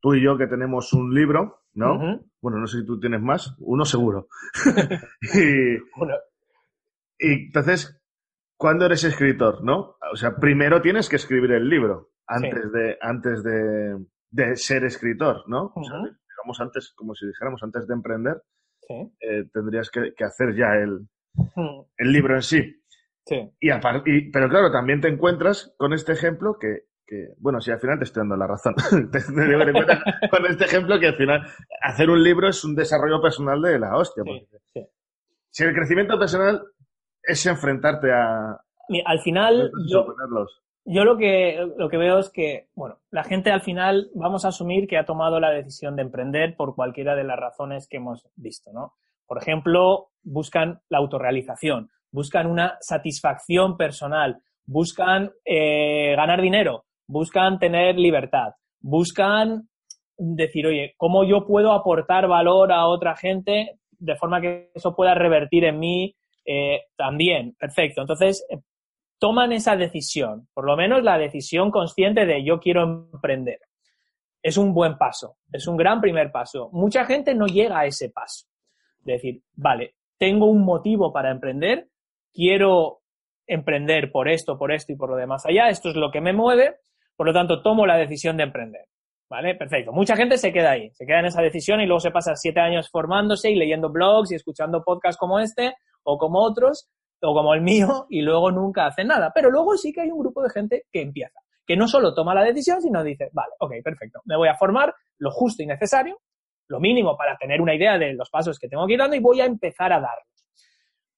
tú 0.00 0.14
y 0.14 0.22
yo 0.22 0.36
que 0.36 0.46
tenemos 0.46 0.92
un 0.92 1.14
libro, 1.14 1.62
¿no? 1.74 2.20
Bueno, 2.40 2.58
no 2.58 2.66
sé 2.66 2.80
si 2.80 2.86
tú 2.86 2.98
tienes 2.98 3.20
más, 3.20 3.54
uno 3.58 3.84
seguro. 3.84 4.28
y, 5.34 5.74
y, 7.18 7.46
entonces, 7.46 8.00
¿cuándo 8.56 8.86
eres 8.86 9.04
escritor, 9.04 9.62
no? 9.62 9.96
O 10.12 10.16
sea, 10.16 10.36
primero 10.36 10.80
tienes 10.80 11.08
que 11.08 11.16
escribir 11.16 11.52
el 11.52 11.68
libro 11.68 12.10
antes 12.26 12.72
de 12.72 12.98
antes 13.00 13.42
de, 13.42 13.98
de 14.30 14.56
ser 14.56 14.84
escritor, 14.84 15.44
¿no? 15.46 15.72
O 15.74 15.84
sea, 15.84 15.98
digamos 15.98 16.60
antes, 16.60 16.92
como 16.96 17.14
si 17.14 17.26
dijéramos 17.26 17.62
antes 17.62 17.86
de 17.86 17.94
emprender, 17.94 18.42
eh, 19.20 19.44
tendrías 19.52 19.90
que, 19.90 20.12
que, 20.16 20.24
hacer 20.24 20.54
ya 20.54 20.74
el, 20.74 21.06
el 21.96 22.12
libro 22.12 22.34
en 22.34 22.42
sí. 22.42 22.82
Sí. 23.24 23.36
Y, 23.60 23.70
y, 23.70 24.30
pero 24.30 24.48
claro, 24.48 24.72
también 24.72 25.00
te 25.00 25.08
encuentras 25.08 25.74
con 25.76 25.92
este 25.92 26.12
ejemplo 26.12 26.58
que 26.58 26.86
bueno, 27.38 27.60
sí, 27.60 27.70
al 27.70 27.80
final 27.80 27.98
te 27.98 28.04
estoy 28.04 28.20
dando 28.20 28.36
la 28.36 28.46
razón. 28.46 28.74
te, 29.12 29.18
con 30.30 30.46
este 30.46 30.64
ejemplo 30.64 30.98
que 30.98 31.08
al 31.08 31.16
final 31.16 31.42
hacer 31.80 32.10
un 32.10 32.22
libro 32.22 32.48
es 32.48 32.64
un 32.64 32.74
desarrollo 32.74 33.20
personal 33.20 33.60
de 33.60 33.78
la 33.78 33.96
hostia. 33.96 34.24
Si 35.50 35.64
el 35.64 35.74
crecimiento 35.74 36.18
personal 36.18 36.62
es 37.22 37.44
enfrentarte 37.46 38.10
a... 38.12 38.58
al 39.04 39.20
final, 39.20 39.70
yo, 39.88 40.06
yo 40.84 41.04
lo 41.04 41.16
que, 41.16 41.58
lo 41.76 41.88
que 41.88 41.96
veo 41.96 42.18
es 42.18 42.30
que, 42.30 42.68
bueno, 42.74 42.98
la 43.10 43.24
gente 43.24 43.50
al 43.50 43.62
final 43.62 44.10
vamos 44.14 44.44
a 44.44 44.48
asumir 44.48 44.88
que 44.88 44.98
ha 44.98 45.04
tomado 45.04 45.38
la 45.38 45.50
decisión 45.50 45.94
de 45.96 46.02
emprender 46.02 46.56
por 46.56 46.74
cualquiera 46.74 47.14
de 47.14 47.24
las 47.24 47.38
razones 47.38 47.86
que 47.88 47.98
hemos 47.98 48.28
visto, 48.34 48.72
¿no? 48.72 48.94
Por 49.26 49.38
ejemplo, 49.38 50.10
buscan 50.22 50.80
la 50.88 50.98
autorrealización, 50.98 51.90
buscan 52.10 52.46
una 52.46 52.76
satisfacción 52.80 53.76
personal, 53.76 54.42
buscan 54.66 55.30
eh, 55.44 56.14
ganar 56.16 56.42
dinero, 56.42 56.84
buscan 57.06 57.58
tener 57.58 57.96
libertad, 57.96 58.54
buscan 58.80 59.68
decir, 60.18 60.66
oye, 60.66 60.94
¿cómo 60.96 61.24
yo 61.24 61.46
puedo 61.46 61.72
aportar 61.72 62.26
valor 62.28 62.72
a 62.72 62.86
otra 62.86 63.16
gente 63.16 63.78
de 63.90 64.16
forma 64.16 64.40
que 64.40 64.70
eso 64.74 64.94
pueda 64.94 65.14
revertir 65.14 65.64
en 65.64 65.78
mí 65.78 66.16
eh, 66.44 66.80
también? 66.96 67.54
Perfecto. 67.58 68.00
Entonces, 68.00 68.44
toman 69.22 69.52
esa 69.52 69.76
decisión, 69.76 70.48
por 70.52 70.66
lo 70.66 70.76
menos 70.76 71.04
la 71.04 71.16
decisión 71.16 71.70
consciente 71.70 72.26
de 72.26 72.44
yo 72.44 72.58
quiero 72.58 72.82
emprender. 72.82 73.60
Es 74.42 74.56
un 74.56 74.74
buen 74.74 74.98
paso, 74.98 75.36
es 75.52 75.68
un 75.68 75.76
gran 75.76 76.00
primer 76.00 76.32
paso. 76.32 76.70
Mucha 76.72 77.04
gente 77.04 77.32
no 77.32 77.46
llega 77.46 77.78
a 77.78 77.86
ese 77.86 78.10
paso. 78.10 78.48
decir, 78.98 79.40
vale, 79.54 79.94
tengo 80.18 80.46
un 80.46 80.64
motivo 80.64 81.12
para 81.12 81.30
emprender, 81.30 81.86
quiero 82.32 83.02
emprender 83.46 84.10
por 84.10 84.28
esto, 84.28 84.58
por 84.58 84.72
esto 84.72 84.92
y 84.92 84.96
por 84.96 85.10
lo 85.10 85.14
demás 85.14 85.46
allá, 85.46 85.68
esto 85.68 85.90
es 85.90 85.94
lo 85.94 86.10
que 86.10 86.20
me 86.20 86.32
mueve, 86.32 86.78
por 87.14 87.28
lo 87.28 87.32
tanto, 87.32 87.62
tomo 87.62 87.86
la 87.86 87.98
decisión 87.98 88.36
de 88.36 88.42
emprender. 88.42 88.86
¿Vale? 89.30 89.54
Perfecto. 89.54 89.92
Mucha 89.92 90.16
gente 90.16 90.36
se 90.36 90.52
queda 90.52 90.72
ahí, 90.72 90.90
se 90.94 91.06
queda 91.06 91.20
en 91.20 91.26
esa 91.26 91.42
decisión 91.42 91.80
y 91.80 91.86
luego 91.86 92.00
se 92.00 92.10
pasa 92.10 92.34
siete 92.34 92.58
años 92.58 92.90
formándose 92.90 93.52
y 93.52 93.54
leyendo 93.54 93.88
blogs 93.88 94.32
y 94.32 94.34
escuchando 94.34 94.82
podcasts 94.82 95.16
como 95.16 95.38
este 95.38 95.76
o 96.02 96.18
como 96.18 96.40
otros 96.40 96.90
o 97.22 97.34
como 97.34 97.54
el 97.54 97.60
mío 97.62 98.06
y 98.10 98.22
luego 98.22 98.50
nunca 98.50 98.86
hace 98.86 99.04
nada. 99.04 99.30
Pero 99.34 99.50
luego 99.50 99.76
sí 99.76 99.92
que 99.92 100.02
hay 100.02 100.10
un 100.10 100.18
grupo 100.18 100.42
de 100.42 100.50
gente 100.50 100.86
que 100.92 101.02
empieza, 101.02 101.40
que 101.66 101.76
no 101.76 101.86
solo 101.86 102.14
toma 102.14 102.34
la 102.34 102.42
decisión, 102.42 102.80
sino 102.82 103.02
dice, 103.02 103.30
vale, 103.32 103.52
ok, 103.58 103.74
perfecto, 103.82 104.20
me 104.24 104.36
voy 104.36 104.48
a 104.48 104.56
formar 104.56 104.94
lo 105.18 105.30
justo 105.30 105.62
y 105.62 105.66
necesario, 105.66 106.20
lo 106.68 106.80
mínimo 106.80 107.16
para 107.16 107.36
tener 107.36 107.60
una 107.60 107.74
idea 107.74 107.98
de 107.98 108.14
los 108.14 108.30
pasos 108.30 108.58
que 108.58 108.68
tengo 108.68 108.86
que 108.86 108.94
ir 108.94 108.98
dando 108.98 109.16
y 109.16 109.20
voy 109.20 109.40
a 109.40 109.44
empezar 109.44 109.92
a 109.92 110.00
darlos. 110.00 110.46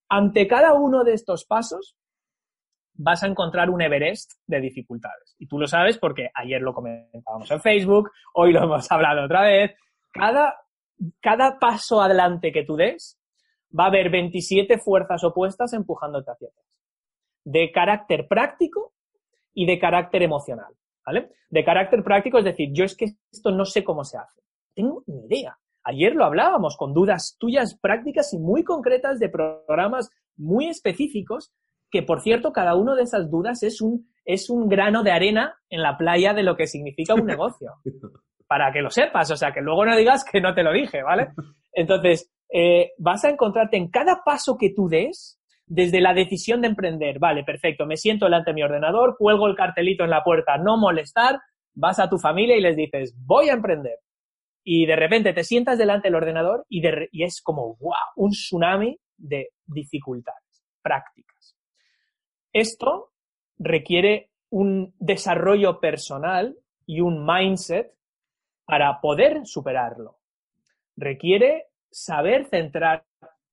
Ante 0.08 0.46
cada 0.46 0.74
uno 0.74 1.04
de 1.04 1.14
estos 1.14 1.44
pasos, 1.44 1.96
vas 2.96 3.22
a 3.22 3.26
encontrar 3.26 3.70
un 3.70 3.82
Everest 3.82 4.32
de 4.46 4.60
dificultades. 4.60 5.34
Y 5.38 5.46
tú 5.46 5.58
lo 5.58 5.66
sabes 5.66 5.98
porque 5.98 6.30
ayer 6.34 6.60
lo 6.60 6.72
comentábamos 6.72 7.50
en 7.50 7.60
Facebook, 7.60 8.10
hoy 8.34 8.52
lo 8.52 8.62
hemos 8.64 8.90
hablado 8.90 9.24
otra 9.24 9.42
vez. 9.42 9.74
Cada, 10.12 10.54
cada 11.20 11.58
paso 11.58 12.00
adelante 12.00 12.52
que 12.52 12.64
tú 12.64 12.76
des, 12.76 13.18
va 13.78 13.84
a 13.84 13.88
haber 13.88 14.10
27 14.10 14.78
fuerzas 14.78 15.24
opuestas 15.24 15.72
empujándote 15.72 16.30
hacia 16.30 16.48
atrás. 16.48 16.66
De 17.44 17.70
carácter 17.72 18.26
práctico 18.28 18.92
y 19.52 19.66
de 19.66 19.78
carácter 19.78 20.22
emocional. 20.22 20.72
¿Vale? 21.06 21.32
De 21.50 21.64
carácter 21.64 22.02
práctico, 22.02 22.38
es 22.38 22.44
decir, 22.44 22.70
yo 22.72 22.84
es 22.84 22.96
que 22.96 23.06
esto 23.30 23.50
no 23.50 23.66
sé 23.66 23.84
cómo 23.84 24.04
se 24.04 24.16
hace. 24.16 24.40
Tengo 24.74 25.02
ni 25.06 25.26
idea. 25.26 25.58
Ayer 25.82 26.14
lo 26.14 26.24
hablábamos 26.24 26.78
con 26.78 26.94
dudas 26.94 27.36
tuyas 27.38 27.78
prácticas 27.78 28.32
y 28.32 28.38
muy 28.38 28.64
concretas 28.64 29.18
de 29.18 29.28
programas 29.28 30.08
muy 30.36 30.68
específicos 30.68 31.52
que 31.94 32.02
por 32.02 32.22
cierto, 32.22 32.52
cada 32.52 32.74
una 32.74 32.96
de 32.96 33.04
esas 33.04 33.30
dudas 33.30 33.62
es 33.62 33.80
un, 33.80 34.08
es 34.24 34.50
un 34.50 34.68
grano 34.68 35.04
de 35.04 35.12
arena 35.12 35.54
en 35.70 35.80
la 35.80 35.96
playa 35.96 36.34
de 36.34 36.42
lo 36.42 36.56
que 36.56 36.66
significa 36.66 37.14
un 37.14 37.24
negocio. 37.24 37.74
Para 38.48 38.72
que 38.72 38.82
lo 38.82 38.90
sepas, 38.90 39.30
o 39.30 39.36
sea, 39.36 39.52
que 39.52 39.60
luego 39.60 39.86
no 39.86 39.96
digas 39.96 40.24
que 40.24 40.40
no 40.40 40.54
te 40.54 40.64
lo 40.64 40.72
dije, 40.72 41.04
¿vale? 41.04 41.28
Entonces, 41.72 42.33
eh, 42.52 42.92
vas 42.98 43.24
a 43.24 43.30
encontrarte 43.30 43.76
en 43.76 43.88
cada 43.88 44.22
paso 44.24 44.56
que 44.56 44.70
tú 44.70 44.88
des, 44.88 45.40
desde 45.66 46.00
la 46.00 46.14
decisión 46.14 46.60
de 46.60 46.68
emprender, 46.68 47.18
vale, 47.18 47.42
perfecto, 47.42 47.86
me 47.86 47.96
siento 47.96 48.26
delante 48.26 48.50
de 48.50 48.54
mi 48.54 48.62
ordenador, 48.62 49.16
cuelgo 49.18 49.46
el 49.46 49.56
cartelito 49.56 50.04
en 50.04 50.10
la 50.10 50.22
puerta, 50.22 50.58
no 50.58 50.76
molestar, 50.76 51.40
vas 51.74 51.98
a 51.98 52.08
tu 52.08 52.18
familia 52.18 52.56
y 52.56 52.60
les 52.60 52.76
dices, 52.76 53.14
voy 53.18 53.48
a 53.48 53.54
emprender. 53.54 53.98
Y 54.62 54.86
de 54.86 54.96
repente 54.96 55.32
te 55.32 55.44
sientas 55.44 55.78
delante 55.78 56.08
del 56.08 56.14
ordenador 56.14 56.64
y, 56.68 56.82
y 57.12 57.24
es 57.24 57.42
como, 57.42 57.76
wow, 57.76 57.94
un 58.16 58.30
tsunami 58.30 58.98
de 59.16 59.50
dificultades 59.66 60.64
prácticas. 60.82 61.56
Esto 62.52 63.12
requiere 63.58 64.30
un 64.50 64.94
desarrollo 64.98 65.80
personal 65.80 66.56
y 66.86 67.00
un 67.00 67.26
mindset 67.26 67.92
para 68.64 69.00
poder 69.00 69.46
superarlo. 69.46 70.18
Requiere 70.96 71.66
saber 71.94 72.46
centrar, 72.46 73.04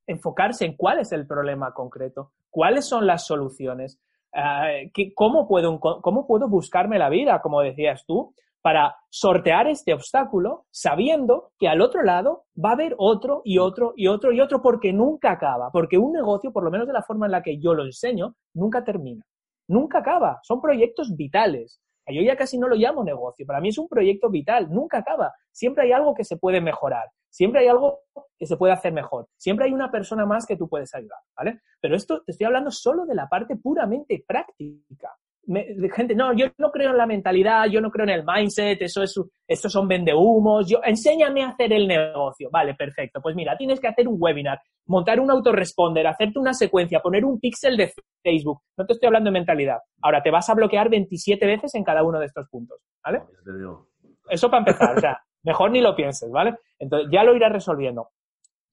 enfocarse 0.07 0.65
en 0.65 0.75
cuál 0.75 0.99
es 0.99 1.11
el 1.11 1.27
problema 1.27 1.73
concreto, 1.73 2.31
cuáles 2.49 2.85
son 2.85 3.05
las 3.05 3.25
soluciones, 3.25 3.99
eh, 4.33 4.91
cómo, 5.15 5.47
puedo, 5.47 5.79
cómo 5.79 6.25
puedo 6.25 6.49
buscarme 6.49 6.97
la 6.97 7.09
vida, 7.09 7.39
como 7.41 7.61
decías 7.61 8.03
tú, 8.07 8.33
para 8.61 8.95
sortear 9.09 9.67
este 9.67 9.93
obstáculo 9.93 10.65
sabiendo 10.71 11.51
que 11.59 11.67
al 11.67 11.81
otro 11.81 12.03
lado 12.03 12.45
va 12.63 12.69
a 12.69 12.73
haber 12.73 12.95
otro 12.97 13.41
y 13.43 13.59
otro 13.59 13.93
y 13.95 14.07
otro 14.07 14.31
y 14.31 14.41
otro 14.41 14.61
porque 14.61 14.91
nunca 14.91 15.31
acaba, 15.31 15.69
porque 15.71 15.99
un 15.99 16.11
negocio, 16.11 16.51
por 16.51 16.63
lo 16.63 16.71
menos 16.71 16.87
de 16.87 16.93
la 16.93 17.03
forma 17.03 17.27
en 17.27 17.33
la 17.33 17.43
que 17.43 17.59
yo 17.59 17.75
lo 17.75 17.85
enseño, 17.85 18.35
nunca 18.55 18.83
termina, 18.83 19.23
nunca 19.67 19.99
acaba, 19.99 20.39
son 20.43 20.61
proyectos 20.61 21.15
vitales. 21.15 21.79
Yo 22.07 22.21
ya 22.23 22.35
casi 22.35 22.57
no 22.57 22.67
lo 22.67 22.75
llamo 22.75 23.03
negocio, 23.03 23.45
para 23.45 23.61
mí 23.61 23.69
es 23.69 23.77
un 23.77 23.87
proyecto 23.87 24.29
vital, 24.29 24.69
nunca 24.69 24.97
acaba, 24.97 25.31
siempre 25.51 25.83
hay 25.85 25.91
algo 25.91 26.13
que 26.13 26.23
se 26.23 26.35
puede 26.35 26.59
mejorar, 26.59 27.05
siempre 27.31 27.61
hay 27.61 27.67
algo 27.67 28.01
que 28.37 28.45
se 28.45 28.57
puede 28.57 28.73
hacer 28.73 28.93
mejor, 28.93 29.27
siempre 29.37 29.65
hay 29.65 29.73
una 29.73 29.89
persona 29.89 30.25
más 30.25 30.45
que 30.45 30.57
tú 30.57 30.69
puedes 30.69 30.93
ayudar, 30.93 31.19
¿vale? 31.35 31.61
Pero 31.79 31.95
esto 31.95 32.21
te 32.23 32.33
estoy 32.33 32.45
hablando 32.45 32.69
solo 32.69 33.05
de 33.05 33.15
la 33.15 33.27
parte 33.27 33.55
puramente 33.55 34.23
práctica 34.27 35.15
gente, 35.93 36.15
no, 36.15 36.33
yo 36.33 36.47
no 36.57 36.71
creo 36.71 36.91
en 36.91 36.97
la 36.97 37.05
mentalidad, 37.05 37.65
yo 37.65 37.81
no 37.81 37.89
creo 37.89 38.05
en 38.05 38.11
el 38.11 38.23
mindset, 38.25 38.81
eso 38.81 39.03
es, 39.03 39.19
estos 39.47 39.71
son 39.71 39.87
vendehumos, 39.87 40.69
yo, 40.69 40.79
enséñame 40.83 41.43
a 41.43 41.49
hacer 41.49 41.73
el 41.73 41.87
negocio. 41.87 42.49
Vale, 42.51 42.75
perfecto. 42.75 43.21
Pues 43.21 43.35
mira, 43.35 43.57
tienes 43.57 43.79
que 43.79 43.87
hacer 43.87 44.07
un 44.07 44.17
webinar, 44.19 44.59
montar 44.85 45.19
un 45.19 45.31
autoresponder, 45.31 46.07
hacerte 46.07 46.39
una 46.39 46.53
secuencia, 46.53 46.99
poner 46.99 47.25
un 47.25 47.39
píxel 47.39 47.75
de 47.77 47.91
Facebook. 48.23 48.61
No 48.77 48.85
te 48.85 48.93
estoy 48.93 49.07
hablando 49.07 49.29
de 49.29 49.33
mentalidad. 49.33 49.79
Ahora, 50.01 50.21
te 50.21 50.31
vas 50.31 50.49
a 50.49 50.53
bloquear 50.53 50.89
27 50.89 51.45
veces 51.45 51.75
en 51.75 51.83
cada 51.83 52.03
uno 52.03 52.19
de 52.19 52.27
estos 52.27 52.47
puntos, 52.49 52.79
¿vale? 53.03 53.23
Eso 54.29 54.49
para 54.49 54.59
empezar, 54.59 54.97
o 54.97 54.99
sea, 54.99 55.19
mejor 55.43 55.71
ni 55.71 55.81
lo 55.81 55.95
pienses, 55.95 56.31
¿vale? 56.31 56.55
Entonces, 56.81 57.09
ya 57.11 57.23
lo 57.23 57.35
irás 57.35 57.51
resolviendo. 57.51 58.09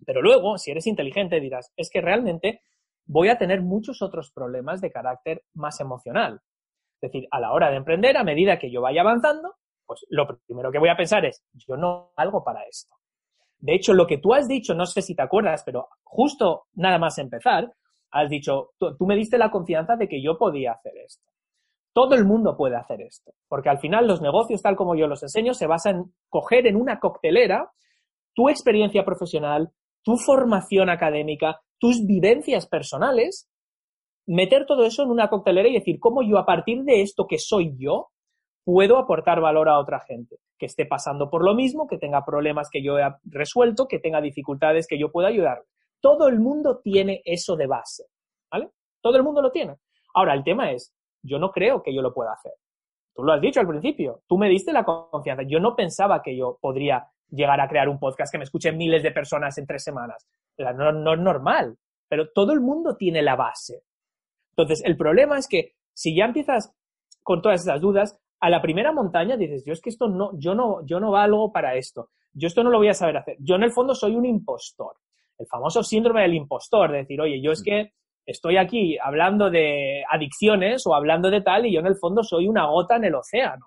Pero 0.05 0.23
luego, 0.23 0.57
si 0.57 0.71
eres 0.71 0.87
inteligente, 0.87 1.41
dirás, 1.41 1.73
es 1.77 1.91
que 1.91 2.01
realmente 2.01 2.63
voy 3.05 3.29
a 3.29 3.37
tener 3.37 3.61
muchos 3.61 4.01
otros 4.01 4.33
problemas 4.33 4.81
de 4.81 4.91
carácter 4.91 5.43
más 5.55 5.79
emocional. 5.81 6.41
Es 7.01 7.13
decir, 7.13 7.29
a 7.31 7.39
la 7.39 7.53
hora 7.53 7.71
de 7.71 7.77
emprender, 7.77 8.17
a 8.17 8.25
medida 8.25 8.59
que 8.59 8.71
yo 8.71 8.81
vaya 8.81 9.03
avanzando, 9.03 9.57
pues 9.87 10.07
lo 10.09 10.27
primero 10.47 10.73
que 10.73 10.79
voy 10.79 10.89
a 10.89 10.97
pensar 10.97 11.25
es, 11.27 11.45
yo 11.53 11.77
no 11.77 12.13
algo 12.17 12.43
para 12.43 12.63
esto. 12.65 12.95
De 13.59 13.75
hecho, 13.75 13.93
lo 13.93 14.07
que 14.07 14.19
tú 14.19 14.33
has 14.33 14.49
dicho, 14.49 14.75
no 14.75 14.87
sé 14.87 15.03
si 15.03 15.15
te 15.15 15.23
acuerdas, 15.23 15.63
pero 15.65 15.89
justo 16.03 16.67
nada 16.75 16.99
más 16.99 17.19
empezar, 17.19 17.71
has 18.11 18.31
dicho, 18.31 18.71
tú, 18.79 18.97
tú 18.97 19.07
me 19.07 19.17
diste 19.17 19.37
la 19.37 19.51
confianza 19.51 19.97
de 19.97 20.09
que 20.09 20.23
yo 20.23 20.39
podía 20.39 20.73
hacer 20.73 20.97
esto. 21.05 21.27
Todo 21.93 22.15
el 22.15 22.25
mundo 22.25 22.57
puede 22.57 22.77
hacer 22.77 23.03
esto, 23.03 23.33
porque 23.49 23.69
al 23.69 23.81
final 23.81 24.07
los 24.07 24.23
negocios, 24.23 24.63
tal 24.63 24.77
como 24.77 24.95
yo 24.95 25.07
los 25.09 25.23
enseño, 25.23 25.53
se 25.53 25.67
basan 25.67 25.97
en 25.97 26.15
coger 26.29 26.67
en 26.67 26.77
una 26.77 27.01
coctelera 27.01 27.71
tu 28.39 28.49
experiencia 28.49 29.05
profesional, 29.05 29.73
tu 30.05 30.17
formación 30.17 30.91
académica, 30.91 31.61
tus 31.77 32.07
vivencias 32.07 32.69
personales 32.69 33.51
meter 34.29 34.65
todo 34.65 34.85
eso 34.85 35.03
en 35.03 35.11
una 35.11 35.29
coctelera 35.29 35.69
y 35.69 35.73
decir 35.73 35.99
cómo 35.99 36.23
yo 36.23 36.39
a 36.39 36.47
partir 36.47 36.85
de 36.85 37.03
esto 37.03 37.27
que 37.27 37.39
soy 37.41 37.75
yo 37.77 38.11
puedo 38.63 38.97
aportar 38.97 39.41
valor 39.41 39.69
a 39.69 39.81
otra 39.81 39.99
gente 40.07 40.37
que 40.57 40.67
esté 40.67 40.87
pasando 40.87 41.31
por 41.31 41.45
lo 41.45 41.53
mismo, 41.57 41.89
que 41.89 41.99
tenga 41.99 42.25
problemas 42.25 42.69
que 42.71 42.81
yo 42.81 42.97
he 42.97 43.13
resuelto, 43.25 43.89
que 43.89 43.99
tenga 43.99 44.21
dificultades 44.21 44.87
que 44.87 45.01
yo 45.01 45.11
pueda 45.11 45.27
ayudar. 45.27 45.65
Todo 46.01 46.29
el 46.29 46.39
mundo 46.39 46.79
tiene 46.79 47.23
eso 47.25 47.57
de 47.57 47.67
base, 47.67 48.05
¿vale? 48.53 48.71
Todo 49.01 49.17
el 49.17 49.25
mundo 49.25 49.43
lo 49.43 49.51
tiene. 49.51 49.79
Ahora, 50.15 50.35
el 50.35 50.45
tema 50.45 50.71
es, 50.71 50.95
yo 51.25 51.41
no 51.41 51.51
creo 51.51 51.83
que 51.83 51.93
yo 51.93 52.03
lo 52.03 52.15
pueda 52.15 52.35
hacer. 52.35 52.53
Tú 53.17 53.25
lo 53.25 53.33
has 53.33 53.41
dicho 53.41 53.59
al 53.59 53.67
principio, 53.67 54.23
tú 54.29 54.39
me 54.39 54.49
diste 54.49 54.73
la 54.73 54.85
confianza. 54.85 55.43
Yo 55.43 55.59
no 55.59 55.75
pensaba 55.75 56.23
que 56.23 56.37
yo 56.37 56.57
podría 56.61 57.09
llegar 57.31 57.61
a 57.61 57.69
crear 57.69 57.89
un 57.89 57.99
podcast 57.99 58.33
que 58.33 58.39
me 58.39 58.45
escuchen 58.45 58.77
miles 58.77 59.03
de 59.03 59.11
personas 59.11 59.57
en 59.59 59.67
tres 59.67 59.85
semanas. 59.85 60.27
No, 60.59 60.93
no 60.93 61.15
es 61.15 61.21
normal, 61.21 61.77
pero 62.09 62.31
todo 62.35 62.53
el 62.53 62.61
mundo 62.61 62.97
tiene 62.97 63.23
la 63.23 63.37
base. 63.37 63.83
Entonces, 64.51 64.83
el 64.85 64.97
problema 64.97 65.39
es 65.39 65.47
que 65.47 65.75
si 65.93 66.17
ya 66.17 66.25
empiezas 66.25 66.75
con 67.23 67.43
todas 67.43 67.63
esas 67.63 67.81
dudas, 67.81 68.19
a 68.41 68.51
la 68.51 68.63
primera 68.63 68.93
montaña 68.93 69.37
dices, 69.37 69.65
yo 69.65 69.73
es 69.73 69.81
que 69.81 69.91
esto 69.91 70.09
no, 70.09 70.31
yo 70.39 70.55
no, 70.55 70.85
yo 70.87 71.01
no 71.01 71.11
valgo 71.11 71.53
para 71.53 71.75
esto, 71.75 72.11
yo 72.33 72.47
esto 72.47 72.63
no 72.63 72.71
lo 72.71 72.79
voy 72.79 72.89
a 72.89 72.95
saber 72.95 73.17
hacer, 73.17 73.37
yo 73.41 73.57
en 73.57 73.65
el 73.65 73.73
fondo 73.73 73.95
soy 73.95 74.15
un 74.15 74.25
impostor, 74.25 74.97
el 75.39 75.47
famoso 75.47 75.83
síndrome 75.83 76.23
del 76.23 76.35
impostor, 76.35 76.93
de 76.93 76.99
decir, 76.99 77.21
oye, 77.21 77.41
yo 77.41 77.53
es 77.53 77.63
que 77.63 77.93
estoy 78.25 78.57
aquí 78.57 78.97
hablando 78.99 79.51
de 79.51 80.05
adicciones 80.09 80.87
o 80.87 80.95
hablando 80.95 81.31
de 81.31 81.41
tal 81.41 81.67
y 81.67 81.73
yo 81.73 81.81
en 81.81 81.87
el 81.87 81.97
fondo 81.97 82.23
soy 82.23 82.47
una 82.47 82.67
gota 82.67 82.97
en 82.97 83.05
el 83.05 83.15
océano. 83.15 83.67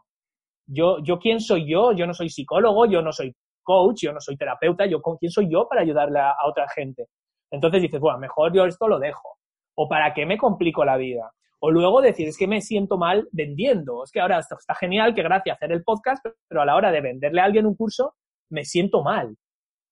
Yo, 0.67 1.00
yo 1.04 1.19
quién 1.19 1.39
soy 1.39 1.69
yo, 1.69 1.91
yo 1.91 2.06
no 2.06 2.13
soy 2.13 2.30
psicólogo, 2.30 2.86
yo 2.86 3.02
no 3.02 3.12
soy 3.12 3.36
coach, 3.62 4.02
yo 4.04 4.13
no 4.13 4.19
soy 4.19 4.38
terapeuta, 4.38 4.86
yo 4.86 5.02
quién 5.19 5.32
soy 5.32 5.50
yo 5.50 5.67
para 5.67 5.82
ayudarle 5.82 6.19
a 6.19 6.36
otra 6.45 6.67
gente. 6.69 7.08
Entonces 7.52 7.82
dices, 7.82 8.00
bueno, 8.00 8.19
mejor 8.19 8.54
yo 8.54 8.65
esto 8.65 8.88
lo 8.88 9.00
dejo 9.00 9.38
o 9.76 9.88
para 9.88 10.13
qué 10.13 10.26
me 10.26 10.38
complico 10.38 10.86
la 10.86 10.97
vida. 10.97 11.32
O 11.60 11.69
luego 11.69 12.02
decir, 12.02 12.28
es 12.28 12.38
que 12.38 12.47
me 12.47 12.62
siento 12.62 12.97
mal 12.97 13.28
vendiendo. 13.32 14.04
Es 14.04 14.12
que 14.12 14.19
ahora 14.19 14.39
está, 14.39 14.76
genial, 14.76 15.13
que 15.13 15.21
gracias 15.21 15.58
hacer 15.58 15.71
el 15.71 15.84
podcast, 15.84 16.26
pero 16.47 16.62
a 16.62 16.65
la 16.65 16.76
hora 16.76 16.91
de 16.91 17.02
venderle 17.02 17.41
a 17.41 17.45
alguien 17.45 17.67
un 17.67 17.76
curso, 17.76 18.15
me 18.50 18.65
siento 18.65 19.04
mal. 19.04 19.36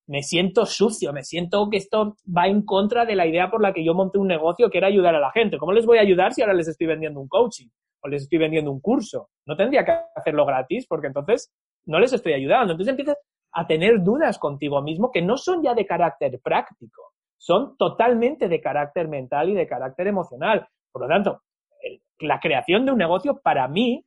Me 0.08 0.23
siento 0.23 0.65
sucio, 0.65 1.13
me 1.13 1.23
siento 1.23 1.69
que 1.69 1.77
esto 1.77 2.15
va 2.36 2.47
en 2.47 2.63
contra 2.63 3.05
de 3.05 3.15
la 3.15 3.27
idea 3.27 3.51
por 3.51 3.62
la 3.62 3.73
que 3.73 3.86
yo 3.86 3.93
monté 3.93 4.17
un 4.17 4.27
negocio 4.27 4.69
que 4.71 4.79
era 4.79 4.88
ayudar 4.88 5.13
a 5.13 5.19
la 5.19 5.32
gente. 5.32 5.60
¿Cómo 5.60 5.71
les 5.71 5.86
voy 5.86 5.99
a 5.99 6.01
ayudar 6.01 6.34
si 6.34 6.41
ahora 6.41 6.55
les 6.55 6.67
estoy 6.67 6.88
vendiendo 6.88 7.19
un 7.19 7.27
coaching 7.27 7.67
o 8.01 8.08
les 8.08 8.23
estoy 8.23 8.39
vendiendo 8.39 8.71
un 8.71 8.79
curso? 8.79 9.29
No 9.45 9.55
tendría 9.55 9.86
que 9.86 9.93
hacerlo 10.15 10.47
gratis 10.47 10.88
porque 10.88 11.08
entonces 11.08 11.53
no 11.86 11.99
les 11.99 12.12
estoy 12.12 12.34
ayudando. 12.34 12.73
Entonces 12.73 12.89
empiezas 12.89 13.17
a 13.51 13.67
tener 13.67 14.03
dudas 14.03 14.38
contigo 14.38 14.81
mismo 14.81 15.12
que 15.12 15.21
no 15.21 15.38
son 15.38 15.63
ya 15.63 15.73
de 15.73 15.85
carácter 15.85 16.39
práctico, 16.41 17.13
son 17.38 17.77
totalmente 17.77 18.47
de 18.47 18.62
carácter 18.62 19.07
mental 19.07 19.49
y 19.49 19.55
de 19.55 19.67
carácter 19.67 20.07
emocional. 20.07 20.67
Por 20.91 21.03
lo 21.03 21.07
tanto, 21.07 21.41
la 22.19 22.39
creación 22.39 22.85
de 22.85 22.91
un 22.91 22.97
negocio 22.97 23.39
para 23.41 23.67
mí 23.67 24.05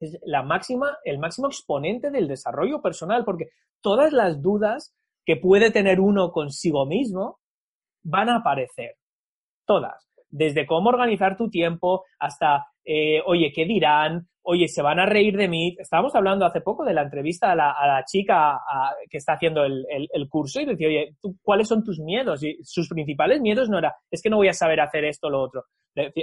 es 0.00 0.18
la 0.24 0.42
máxima, 0.42 0.98
el 1.04 1.18
máximo 1.18 1.48
exponente 1.48 2.10
del 2.10 2.28
desarrollo 2.28 2.80
personal, 2.80 3.24
porque 3.24 3.48
todas 3.80 4.12
las 4.12 4.40
dudas 4.42 4.94
que 5.24 5.36
puede 5.36 5.70
tener 5.70 6.00
uno 6.00 6.30
consigo 6.30 6.86
mismo 6.86 7.40
van 8.02 8.28
a 8.28 8.36
aparecer. 8.36 8.96
Todas. 9.66 10.08
Desde 10.30 10.66
cómo 10.66 10.90
organizar 10.90 11.36
tu 11.36 11.50
tiempo 11.50 12.04
hasta, 12.18 12.66
eh, 12.84 13.22
oye, 13.26 13.52
¿qué 13.54 13.64
dirán? 13.64 14.28
Oye, 14.50 14.66
se 14.66 14.80
van 14.80 14.98
a 14.98 15.04
reír 15.04 15.36
de 15.36 15.46
mí. 15.46 15.76
Estábamos 15.78 16.14
hablando 16.14 16.46
hace 16.46 16.62
poco 16.62 16.82
de 16.82 16.94
la 16.94 17.02
entrevista 17.02 17.52
a 17.52 17.54
la, 17.54 18.02
chica 18.06 18.58
que 19.10 19.18
está 19.18 19.34
haciendo 19.34 19.62
el, 19.62 20.28
curso 20.30 20.62
y 20.62 20.64
decía, 20.64 20.88
oye, 20.88 21.16
¿cuáles 21.42 21.68
son 21.68 21.84
tus 21.84 22.00
miedos? 22.00 22.42
Y 22.42 22.56
sus 22.62 22.88
principales 22.88 23.42
miedos 23.42 23.68
no 23.68 23.78
era, 23.78 23.94
es 24.10 24.22
que 24.22 24.30
no 24.30 24.38
voy 24.38 24.48
a 24.48 24.54
saber 24.54 24.80
hacer 24.80 25.04
esto 25.04 25.26
o 25.26 25.30
lo 25.30 25.42
otro. 25.42 25.64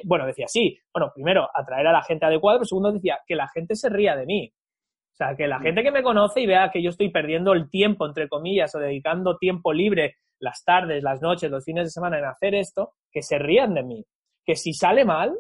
bueno, 0.06 0.26
decía, 0.26 0.48
sí, 0.48 0.76
bueno, 0.92 1.12
primero, 1.14 1.48
atraer 1.54 1.86
a 1.86 1.92
la 1.92 2.02
gente 2.02 2.26
adecuada, 2.26 2.58
pero 2.58 2.66
segundo 2.66 2.92
decía, 2.92 3.20
que 3.28 3.36
la 3.36 3.48
gente 3.48 3.76
se 3.76 3.90
ría 3.90 4.16
de 4.16 4.26
mí. 4.26 4.52
O 4.52 5.16
sea, 5.16 5.36
que 5.36 5.48
la 5.48 5.60
gente 5.60 5.84
que 5.84 5.92
me 5.92 6.02
conoce 6.02 6.42
y 6.42 6.48
vea 6.48 6.72
que 6.72 6.82
yo 6.82 6.90
estoy 6.90 7.12
perdiendo 7.12 7.54
el 7.54 7.70
tiempo, 7.70 8.08
entre 8.08 8.28
comillas, 8.28 8.74
o 8.74 8.80
dedicando 8.80 9.38
tiempo 9.38 9.72
libre 9.72 10.16
las 10.40 10.64
tardes, 10.66 11.04
las 11.04 11.22
noches, 11.22 11.52
los 11.52 11.64
fines 11.64 11.86
de 11.86 11.92
semana 11.92 12.18
en 12.18 12.26
hacer 12.26 12.56
esto, 12.56 12.94
que 13.12 13.22
se 13.22 13.38
rían 13.38 13.76
de 13.76 13.84
mí. 13.84 14.04
Que 14.44 14.56
si 14.56 14.74
sale 14.74 15.06
mal, 15.06 15.38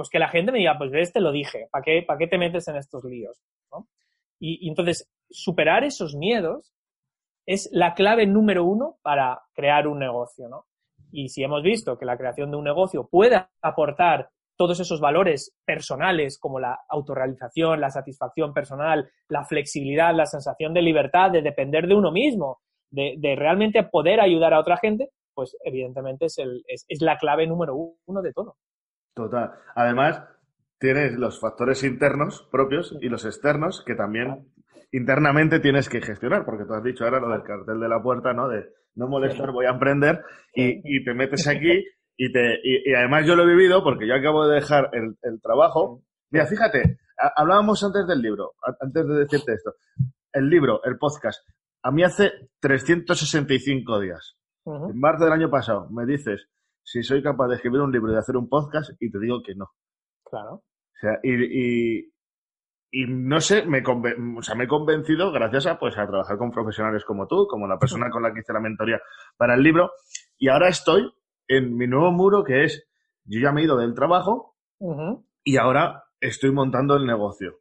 pues 0.00 0.08
que 0.08 0.18
la 0.18 0.30
gente 0.30 0.50
me 0.50 0.60
diga, 0.60 0.78
pues 0.78 0.90
ves, 0.90 1.12
te 1.12 1.20
lo 1.20 1.30
dije, 1.30 1.68
¿para 1.70 1.84
qué, 1.84 2.02
para 2.06 2.18
qué 2.18 2.26
te 2.26 2.38
metes 2.38 2.66
en 2.68 2.76
estos 2.76 3.04
líos? 3.04 3.38
Y, 4.38 4.66
entonces, 4.66 5.06
superar 5.28 5.84
esos 5.84 6.14
miedos 6.14 6.72
es 7.44 7.68
la 7.70 7.92
clave 7.92 8.26
número 8.26 8.64
uno 8.64 8.96
para 9.02 9.42
crear 9.52 9.86
un 9.86 9.98
negocio, 9.98 10.48
¿no? 10.48 10.64
Y 11.12 11.28
si 11.28 11.42
hemos 11.42 11.62
visto 11.62 11.98
que 11.98 12.06
la 12.06 12.16
creación 12.16 12.50
de 12.50 12.56
un 12.56 12.64
negocio 12.64 13.08
puede 13.10 13.44
aportar 13.60 14.30
todos 14.56 14.80
esos 14.80 15.02
valores 15.02 15.54
personales 15.66 16.38
como 16.38 16.58
la 16.58 16.80
autorrealización, 16.88 17.78
la 17.78 17.90
satisfacción 17.90 18.54
personal, 18.54 19.06
la 19.28 19.44
flexibilidad, 19.44 20.14
la 20.14 20.24
sensación 20.24 20.72
de 20.72 20.80
libertad, 20.80 21.30
de 21.30 21.42
depender 21.42 21.86
de 21.86 21.94
uno 21.94 22.10
mismo, 22.10 22.60
de, 22.90 23.34
realmente 23.36 23.82
poder 23.82 24.18
ayudar 24.18 24.54
a 24.54 24.60
otra 24.60 24.78
gente, 24.78 25.10
pues 25.34 25.54
evidentemente 25.62 26.24
es, 26.24 26.38
el, 26.38 26.64
es 26.66 27.02
la 27.02 27.18
clave 27.18 27.46
número 27.46 27.76
uno 28.06 28.22
de 28.22 28.32
todo. 28.32 28.56
Total. 29.14 29.52
Además, 29.74 30.22
tienes 30.78 31.12
los 31.18 31.38
factores 31.38 31.84
internos 31.84 32.48
propios 32.50 32.96
y 33.00 33.08
los 33.08 33.24
externos 33.24 33.84
que 33.86 33.94
también 33.94 34.50
internamente 34.92 35.60
tienes 35.60 35.88
que 35.88 36.00
gestionar, 36.00 36.44
porque 36.44 36.64
tú 36.64 36.74
has 36.74 36.82
dicho 36.82 37.04
ahora 37.04 37.20
lo 37.20 37.28
del 37.28 37.42
cartel 37.42 37.80
de 37.80 37.88
la 37.88 38.02
puerta, 38.02 38.32
¿no? 38.32 38.48
De 38.48 38.66
no 38.94 39.06
molestar, 39.06 39.52
voy 39.52 39.66
a 39.66 39.70
emprender 39.70 40.22
y, 40.54 41.04
te 41.04 41.14
metes 41.14 41.46
aquí 41.46 41.84
y 42.16 42.32
te 42.32 42.58
y, 42.62 42.92
además 42.94 43.26
yo 43.26 43.36
lo 43.36 43.44
he 43.44 43.46
vivido 43.46 43.84
porque 43.84 44.06
yo 44.06 44.14
acabo 44.14 44.48
de 44.48 44.56
dejar 44.56 44.90
el, 44.92 45.40
trabajo. 45.40 46.02
Mira, 46.30 46.46
fíjate, 46.46 46.98
hablábamos 47.36 47.82
antes 47.84 48.06
del 48.06 48.20
libro, 48.20 48.54
antes 48.80 49.06
de 49.06 49.14
decirte 49.14 49.52
esto. 49.52 49.74
El 50.32 50.48
libro, 50.48 50.82
el 50.84 50.96
podcast, 50.96 51.46
a 51.82 51.90
mí 51.90 52.02
hace 52.02 52.32
365 52.60 54.00
días. 54.00 54.36
En 54.66 54.98
marzo 54.98 55.24
del 55.24 55.32
año 55.32 55.50
pasado 55.50 55.88
me 55.90 56.06
dices 56.06 56.48
si 56.90 57.04
soy 57.04 57.22
capaz 57.22 57.46
de 57.46 57.54
escribir 57.54 57.80
un 57.80 57.92
libro 57.92 58.10
y 58.10 58.14
de 58.14 58.18
hacer 58.18 58.36
un 58.36 58.48
podcast 58.48 58.90
y 58.98 59.12
te 59.12 59.20
digo 59.20 59.40
que 59.44 59.54
no. 59.54 59.66
Claro. 60.24 60.54
O 60.54 60.98
sea, 61.00 61.20
y, 61.22 62.00
y 62.90 63.06
no 63.06 63.40
sé, 63.40 63.64
me, 63.64 63.80
o 63.86 64.42
sea, 64.42 64.56
me 64.56 64.64
he 64.64 64.68
convencido 64.68 65.30
gracias 65.30 65.66
a, 65.66 65.78
pues, 65.78 65.96
a 65.96 66.08
trabajar 66.08 66.36
con 66.36 66.50
profesionales 66.50 67.04
como 67.04 67.28
tú, 67.28 67.46
como 67.46 67.68
la 67.68 67.78
persona 67.78 68.10
con 68.10 68.24
la 68.24 68.34
que 68.34 68.40
hice 68.40 68.52
la 68.52 68.58
mentoría 68.58 69.00
para 69.36 69.54
el 69.54 69.62
libro. 69.62 69.92
Y 70.36 70.48
ahora 70.48 70.68
estoy 70.68 71.08
en 71.46 71.76
mi 71.76 71.86
nuevo 71.86 72.10
muro 72.10 72.42
que 72.42 72.64
es, 72.64 72.88
yo 73.24 73.38
ya 73.38 73.52
me 73.52 73.60
he 73.60 73.64
ido 73.66 73.76
del 73.76 73.94
trabajo 73.94 74.56
y 75.44 75.58
ahora 75.58 76.02
estoy 76.18 76.50
montando 76.50 76.96
el 76.96 77.06
negocio. 77.06 77.60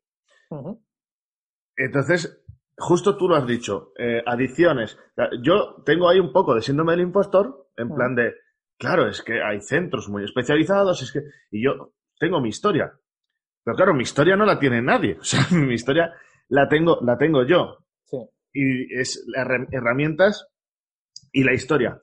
Entonces, 1.75 2.43
justo 2.75 3.15
tú 3.15 3.29
lo 3.29 3.35
has 3.35 3.45
dicho, 3.45 3.93
eh, 3.95 4.23
adicciones. 4.25 4.97
Yo 5.43 5.83
tengo 5.85 6.09
ahí 6.09 6.19
un 6.19 6.33
poco 6.33 6.55
de 6.55 6.63
síndrome 6.63 6.93
del 6.93 7.01
impostor, 7.01 7.69
en 7.77 7.93
plan 7.93 8.15
de, 8.15 8.33
claro, 8.79 9.07
es 9.07 9.21
que 9.21 9.43
hay 9.43 9.61
centros 9.61 10.09
muy 10.09 10.23
especializados, 10.23 11.01
es 11.03 11.11
que, 11.11 11.19
y 11.51 11.63
yo 11.63 11.93
tengo 12.17 12.41
mi 12.41 12.49
historia. 12.49 12.91
Pero 13.63 13.75
claro, 13.75 13.93
mi 13.93 14.03
historia 14.03 14.35
no 14.35 14.45
la 14.45 14.57
tiene 14.57 14.81
nadie. 14.81 15.17
O 15.19 15.23
sea, 15.23 15.41
mi 15.51 15.75
historia 15.75 16.11
la 16.47 16.67
tengo, 16.67 16.99
la 17.01 17.17
tengo 17.17 17.45
yo. 17.45 17.85
Sí. 18.05 18.17
Y 18.53 18.99
es 18.99 19.23
herramientas 19.71 20.47
y 21.31 21.43
la 21.43 21.53
historia. 21.53 21.99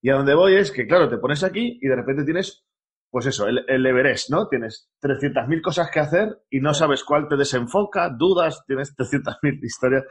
Y 0.00 0.10
a 0.10 0.14
donde 0.14 0.34
voy 0.34 0.54
es 0.54 0.70
que, 0.70 0.86
claro, 0.86 1.08
te 1.08 1.18
pones 1.18 1.44
aquí 1.44 1.78
y 1.80 1.86
de 1.86 1.96
repente 1.96 2.24
tienes, 2.24 2.64
pues 3.10 3.26
eso, 3.26 3.46
el, 3.46 3.64
el 3.68 3.84
Everest, 3.84 4.30
¿no? 4.30 4.48
Tienes 4.48 4.90
300.000 5.02 5.60
cosas 5.60 5.90
que 5.90 6.00
hacer 6.00 6.38
y 6.48 6.60
no 6.60 6.72
sabes 6.72 7.04
cuál 7.04 7.28
te 7.28 7.36
desenfoca, 7.36 8.08
dudas, 8.08 8.64
tienes 8.66 8.96
300.000 8.96 9.62
historias. 9.62 10.04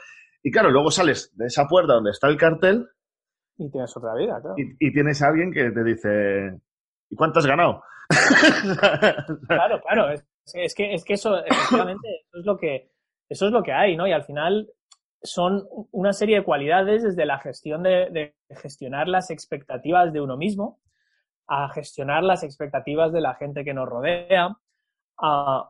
Y 0.44 0.52
claro, 0.52 0.70
luego 0.70 0.92
sales 0.92 1.36
de 1.36 1.48
esa 1.48 1.66
puerta 1.68 1.94
donde 1.94 2.12
está 2.12 2.28
el 2.28 2.38
cartel. 2.38 2.88
Y 3.60 3.70
tienes 3.70 3.96
otra 3.96 4.16
vida, 4.16 4.42
claro. 4.42 4.56
Y, 4.58 4.88
y 4.88 4.92
tienes 4.92 5.22
a 5.22 5.28
alguien 5.28 5.52
que 5.52 5.70
te 5.70 5.84
dice, 5.84 6.60
¿y 7.10 7.16
cuánto 7.16 7.40
has 7.40 7.46
ganado? 7.46 7.84
claro, 9.48 9.82
claro. 9.82 10.10
Es, 10.12 10.26
es 10.54 10.74
que, 10.74 10.94
es 10.94 11.04
que 11.04 11.14
eso, 11.14 11.44
efectivamente, 11.46 12.08
eso 12.28 12.40
es 12.40 12.46
lo 12.46 12.58
que, 12.58 12.92
eso 13.30 13.46
es 13.46 13.52
lo 13.52 13.62
que 13.62 13.74
hay, 13.74 13.96
¿no? 13.96 14.08
Y 14.08 14.12
al 14.12 14.24
final 14.24 14.68
son 15.22 15.68
una 15.92 16.14
serie 16.14 16.38
de 16.38 16.46
cualidades 16.46 17.04
desde 17.04 17.26
la 17.26 17.40
gestión 17.40 17.84
de, 17.84 18.36
gestionar 18.62 19.08
las 19.08 19.30
expectativas 19.30 20.14
de 20.14 20.22
uno 20.22 20.38
mismo, 20.38 20.80
a 21.48 21.70
gestionar 21.70 22.24
las 22.24 22.44
expectativas 22.44 23.12
de 23.12 23.22
la 23.22 23.36
gente 23.36 23.64
que 23.64 23.74
nos 23.74 23.88
rodea, 23.88 24.56
a 25.22 25.70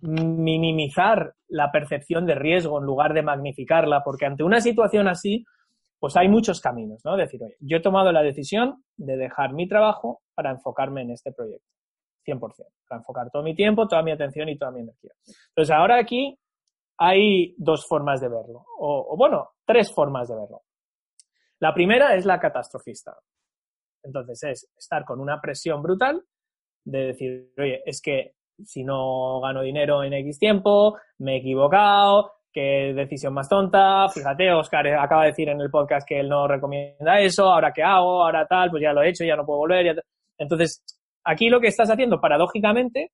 minimizar 0.00 1.34
la 1.48 1.70
percepción 1.70 2.26
de 2.26 2.34
riesgo 2.34 2.78
en 2.78 2.84
lugar 2.84 3.14
de 3.14 3.22
magnificarla, 3.22 4.02
porque 4.04 4.26
ante 4.26 4.42
una 4.42 4.60
situación 4.60 5.08
así, 5.08 5.44
pues 6.02 6.16
hay 6.16 6.26
muchos 6.26 6.60
caminos, 6.60 7.00
¿no? 7.04 7.16
Decir, 7.16 7.40
oye, 7.44 7.54
yo 7.60 7.76
he 7.76 7.80
tomado 7.80 8.10
la 8.10 8.24
decisión 8.24 8.82
de 8.96 9.16
dejar 9.16 9.52
mi 9.52 9.68
trabajo 9.68 10.20
para 10.34 10.50
enfocarme 10.50 11.02
en 11.02 11.12
este 11.12 11.30
proyecto. 11.30 11.68
100%, 12.26 12.40
para 12.88 12.98
enfocar 12.98 13.30
todo 13.30 13.44
mi 13.44 13.54
tiempo, 13.54 13.86
toda 13.86 14.02
mi 14.02 14.10
atención 14.10 14.48
y 14.48 14.58
toda 14.58 14.72
mi 14.72 14.80
energía. 14.80 15.12
Entonces, 15.50 15.72
ahora 15.72 16.00
aquí 16.00 16.36
hay 16.98 17.54
dos 17.56 17.86
formas 17.86 18.20
de 18.20 18.28
verlo, 18.30 18.66
o, 18.80 19.16
bueno, 19.16 19.50
tres 19.64 19.94
formas 19.94 20.26
de 20.26 20.34
verlo. 20.34 20.62
La 21.60 21.72
primera 21.72 22.16
es 22.16 22.26
la 22.26 22.40
catastrofista. 22.40 23.16
Entonces, 24.02 24.42
es 24.42 24.72
estar 24.76 25.04
con 25.04 25.20
una 25.20 25.40
presión 25.40 25.80
brutal 25.82 26.20
de 26.84 26.98
decir, 26.98 27.52
oye, 27.56 27.80
es 27.86 28.02
que 28.02 28.34
si 28.64 28.82
no 28.82 29.40
gano 29.40 29.62
dinero 29.62 30.02
en 30.02 30.14
X 30.14 30.40
tiempo, 30.40 30.98
me 31.18 31.34
he 31.34 31.38
equivocado, 31.38 32.32
qué 32.52 32.92
decisión 32.94 33.34
más 33.34 33.48
tonta, 33.48 34.08
fíjate, 34.08 34.52
Oscar 34.52 34.86
acaba 34.88 35.22
de 35.22 35.28
decir 35.28 35.48
en 35.48 35.60
el 35.60 35.70
podcast 35.70 36.06
que 36.06 36.20
él 36.20 36.28
no 36.28 36.46
recomienda 36.46 37.20
eso, 37.20 37.50
ahora 37.50 37.72
qué 37.72 37.82
hago, 37.82 38.22
ahora 38.24 38.46
tal, 38.46 38.70
pues 38.70 38.82
ya 38.82 38.92
lo 38.92 39.02
he 39.02 39.08
hecho, 39.08 39.24
ya 39.24 39.36
no 39.36 39.46
puedo 39.46 39.60
volver. 39.60 40.02
Entonces, 40.38 40.84
aquí 41.24 41.48
lo 41.48 41.60
que 41.60 41.68
estás 41.68 41.90
haciendo 41.90 42.20
paradójicamente 42.20 43.12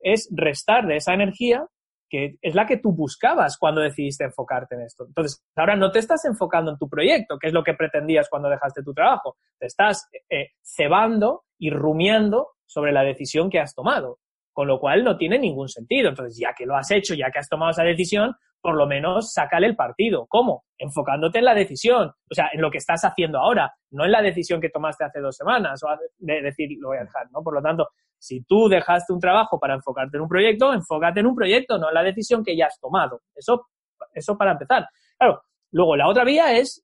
es 0.00 0.28
restar 0.34 0.86
de 0.86 0.96
esa 0.96 1.14
energía 1.14 1.66
que 2.08 2.36
es 2.40 2.54
la 2.54 2.66
que 2.66 2.76
tú 2.76 2.92
buscabas 2.92 3.56
cuando 3.58 3.80
decidiste 3.80 4.24
enfocarte 4.24 4.76
en 4.76 4.82
esto. 4.82 5.06
Entonces, 5.06 5.42
ahora 5.56 5.76
no 5.76 5.90
te 5.90 5.98
estás 5.98 6.24
enfocando 6.24 6.70
en 6.70 6.78
tu 6.78 6.88
proyecto, 6.88 7.38
que 7.38 7.48
es 7.48 7.52
lo 7.52 7.64
que 7.64 7.74
pretendías 7.74 8.28
cuando 8.28 8.48
dejaste 8.48 8.82
tu 8.82 8.94
trabajo. 8.94 9.36
Te 9.58 9.66
estás 9.66 10.08
eh, 10.30 10.50
cebando 10.62 11.44
y 11.58 11.70
rumiando 11.70 12.50
sobre 12.66 12.92
la 12.92 13.02
decisión 13.02 13.50
que 13.50 13.58
has 13.58 13.74
tomado, 13.74 14.18
con 14.56 14.68
lo 14.68 14.80
cual 14.80 15.04
no 15.04 15.18
tiene 15.18 15.38
ningún 15.38 15.68
sentido. 15.68 16.08
Entonces, 16.08 16.38
ya 16.40 16.54
que 16.54 16.64
lo 16.64 16.74
has 16.76 16.90
hecho, 16.90 17.12
ya 17.12 17.30
que 17.30 17.38
has 17.38 17.46
tomado 17.46 17.72
esa 17.72 17.82
decisión, 17.82 18.34
por 18.58 18.74
lo 18.74 18.86
menos 18.86 19.30
sácale 19.30 19.66
el 19.66 19.76
partido. 19.76 20.24
¿Cómo? 20.30 20.64
Enfocándote 20.78 21.40
en 21.40 21.44
la 21.44 21.54
decisión, 21.54 22.08
o 22.08 22.34
sea, 22.34 22.48
en 22.50 22.62
lo 22.62 22.70
que 22.70 22.78
estás 22.78 23.04
haciendo 23.04 23.38
ahora, 23.38 23.70
no 23.90 24.06
en 24.06 24.12
la 24.12 24.22
decisión 24.22 24.58
que 24.58 24.70
tomaste 24.70 25.04
hace 25.04 25.20
dos 25.20 25.36
semanas 25.36 25.82
o 25.84 25.88
de 26.16 26.40
decir, 26.40 26.70
lo 26.80 26.88
voy 26.88 26.96
a 26.96 27.04
dejar, 27.04 27.30
¿no? 27.32 27.42
Por 27.42 27.52
lo 27.52 27.60
tanto, 27.60 27.90
si 28.18 28.44
tú 28.44 28.66
dejaste 28.66 29.12
un 29.12 29.20
trabajo 29.20 29.60
para 29.60 29.74
enfocarte 29.74 30.16
en 30.16 30.22
un 30.22 30.28
proyecto, 30.28 30.72
enfócate 30.72 31.20
en 31.20 31.26
un 31.26 31.34
proyecto, 31.34 31.76
no 31.76 31.88
en 31.88 31.94
la 31.94 32.02
decisión 32.02 32.42
que 32.42 32.56
ya 32.56 32.68
has 32.68 32.80
tomado. 32.80 33.20
Eso, 33.34 33.66
eso 34.14 34.38
para 34.38 34.52
empezar. 34.52 34.88
Claro, 35.18 35.42
luego 35.70 35.96
la 35.96 36.08
otra 36.08 36.24
vía 36.24 36.56
es 36.56 36.82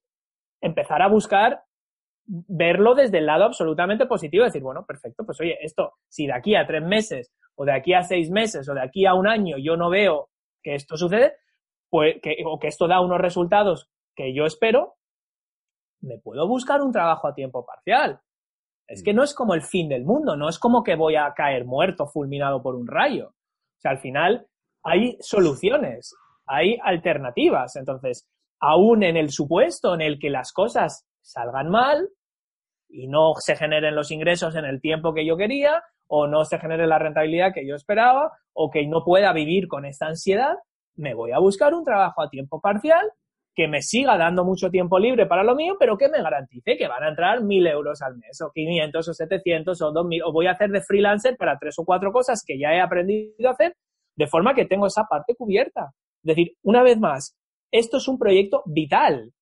empezar 0.60 1.00
a 1.00 1.08
buscar 1.08 1.58
verlo 2.32 2.94
desde 2.94 3.18
el 3.18 3.26
lado 3.26 3.44
absolutamente 3.44 4.06
positivo, 4.06 4.44
decir, 4.44 4.62
bueno, 4.62 4.86
perfecto, 4.86 5.24
pues 5.24 5.38
oye, 5.40 5.58
esto, 5.60 5.92
si 6.08 6.26
de 6.26 6.32
aquí 6.32 6.54
a 6.54 6.66
tres 6.66 6.82
meses, 6.82 7.30
o 7.56 7.66
de 7.66 7.72
aquí 7.72 7.92
a 7.92 8.02
seis 8.02 8.30
meses, 8.30 8.66
o 8.68 8.74
de 8.74 8.82
aquí 8.82 9.04
a 9.04 9.14
un 9.14 9.26
año 9.26 9.58
yo 9.58 9.76
no 9.76 9.90
veo 9.90 10.30
que 10.62 10.74
esto 10.74 10.96
sucede, 10.96 11.34
pues, 11.90 12.16
que, 12.22 12.36
o 12.46 12.58
que 12.58 12.68
esto 12.68 12.88
da 12.88 13.02
unos 13.02 13.20
resultados 13.20 13.90
que 14.16 14.34
yo 14.34 14.46
espero, 14.46 14.94
me 16.00 16.18
puedo 16.18 16.48
buscar 16.48 16.80
un 16.80 16.90
trabajo 16.90 17.28
a 17.28 17.34
tiempo 17.34 17.66
parcial. 17.66 18.20
Es 18.88 19.02
que 19.02 19.12
no 19.12 19.22
es 19.22 19.34
como 19.34 19.54
el 19.54 19.62
fin 19.62 19.88
del 19.88 20.04
mundo, 20.04 20.34
no 20.34 20.48
es 20.48 20.58
como 20.58 20.82
que 20.82 20.96
voy 20.96 21.16
a 21.16 21.32
caer 21.34 21.66
muerto, 21.66 22.06
fulminado 22.06 22.62
por 22.62 22.74
un 22.74 22.86
rayo. 22.86 23.28
O 23.28 23.80
sea, 23.80 23.92
al 23.92 23.98
final 23.98 24.46
hay 24.82 25.16
soluciones, 25.20 26.14
hay 26.46 26.78
alternativas. 26.82 27.76
Entonces, 27.76 28.26
aún 28.58 29.02
en 29.02 29.16
el 29.16 29.30
supuesto 29.30 29.94
en 29.94 30.00
el 30.00 30.18
que 30.18 30.30
las 30.30 30.52
cosas 30.52 31.06
salgan 31.20 31.70
mal 31.70 32.08
y 32.92 33.08
no 33.08 33.34
se 33.38 33.56
generen 33.56 33.94
los 33.94 34.10
ingresos 34.10 34.54
en 34.54 34.64
el 34.64 34.80
tiempo 34.80 35.14
que 35.14 35.26
yo 35.26 35.36
quería, 35.36 35.82
o 36.06 36.26
no 36.26 36.44
se 36.44 36.58
genere 36.58 36.86
la 36.86 36.98
rentabilidad 36.98 37.54
que 37.54 37.66
yo 37.66 37.74
esperaba, 37.74 38.32
o 38.52 38.70
que 38.70 38.86
no 38.86 39.02
pueda 39.04 39.32
vivir 39.32 39.66
con 39.66 39.84
esta 39.84 40.06
ansiedad, 40.06 40.56
me 40.94 41.14
voy 41.14 41.32
a 41.32 41.38
buscar 41.38 41.74
un 41.74 41.84
trabajo 41.84 42.22
a 42.22 42.28
tiempo 42.28 42.60
parcial 42.60 43.10
que 43.54 43.68
me 43.68 43.82
siga 43.82 44.16
dando 44.16 44.44
mucho 44.44 44.70
tiempo 44.70 44.98
libre 44.98 45.26
para 45.26 45.44
lo 45.44 45.54
mío, 45.54 45.76
pero 45.78 45.98
que 45.98 46.08
me 46.08 46.22
garantice 46.22 46.76
que 46.76 46.88
van 46.88 47.02
a 47.02 47.08
entrar 47.08 47.42
mil 47.42 47.66
euros 47.66 48.00
al 48.02 48.16
mes, 48.16 48.40
o 48.40 48.50
500, 48.50 49.08
o 49.08 49.14
700, 49.14 49.82
o 49.82 49.92
2000, 49.92 50.22
o 50.22 50.32
voy 50.32 50.46
a 50.46 50.52
hacer 50.52 50.70
de 50.70 50.80
freelancer 50.80 51.36
para 51.36 51.58
tres 51.58 51.78
o 51.78 51.84
cuatro 51.84 52.12
cosas 52.12 52.42
que 52.46 52.58
ya 52.58 52.72
he 52.74 52.80
aprendido 52.80 53.48
a 53.48 53.52
hacer, 53.52 53.76
de 54.16 54.26
forma 54.26 54.54
que 54.54 54.64
tengo 54.64 54.86
esa 54.86 55.04
parte 55.04 55.34
cubierta. 55.34 55.90
Es 56.24 56.36
decir, 56.36 56.52
una 56.62 56.82
vez 56.82 56.98
más, 56.98 57.36
esto 57.70 57.98
es 57.98 58.08
un 58.08 58.18
proyecto 58.18 58.62
vital. 58.66 59.32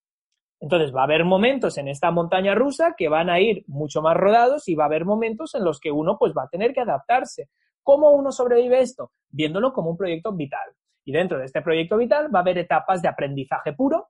Entonces 0.61 0.95
va 0.95 1.01
a 1.01 1.05
haber 1.05 1.25
momentos 1.25 1.79
en 1.79 1.89
esta 1.89 2.11
montaña 2.11 2.55
rusa 2.55 2.95
que 2.97 3.09
van 3.09 3.31
a 3.31 3.41
ir 3.41 3.65
mucho 3.67 4.03
más 4.03 4.17
rodados 4.17 4.69
y 4.69 4.75
va 4.75 4.85
a 4.85 4.87
haber 4.87 5.07
momentos 5.07 5.55
en 5.55 5.65
los 5.65 5.81
que 5.81 5.91
uno 5.91 6.19
pues 6.19 6.35
va 6.37 6.45
a 6.45 6.49
tener 6.49 6.75
que 6.75 6.83
adaptarse. 6.83 7.49
¿Cómo 7.83 8.11
uno 8.11 8.31
sobrevive 8.31 8.81
esto? 8.81 9.13
Viéndolo 9.31 9.73
como 9.73 9.91
un 9.91 9.97
proyecto 9.97 10.33
vital. 10.33 10.69
Y 11.05 11.13
dentro 11.13 11.39
de 11.39 11.47
este 11.47 11.63
proyecto 11.63 11.97
vital 11.97 12.33
va 12.33 12.41
a 12.41 12.43
haber 12.43 12.59
etapas 12.59 13.01
de 13.01 13.09
aprendizaje 13.09 13.73
puro, 13.73 14.09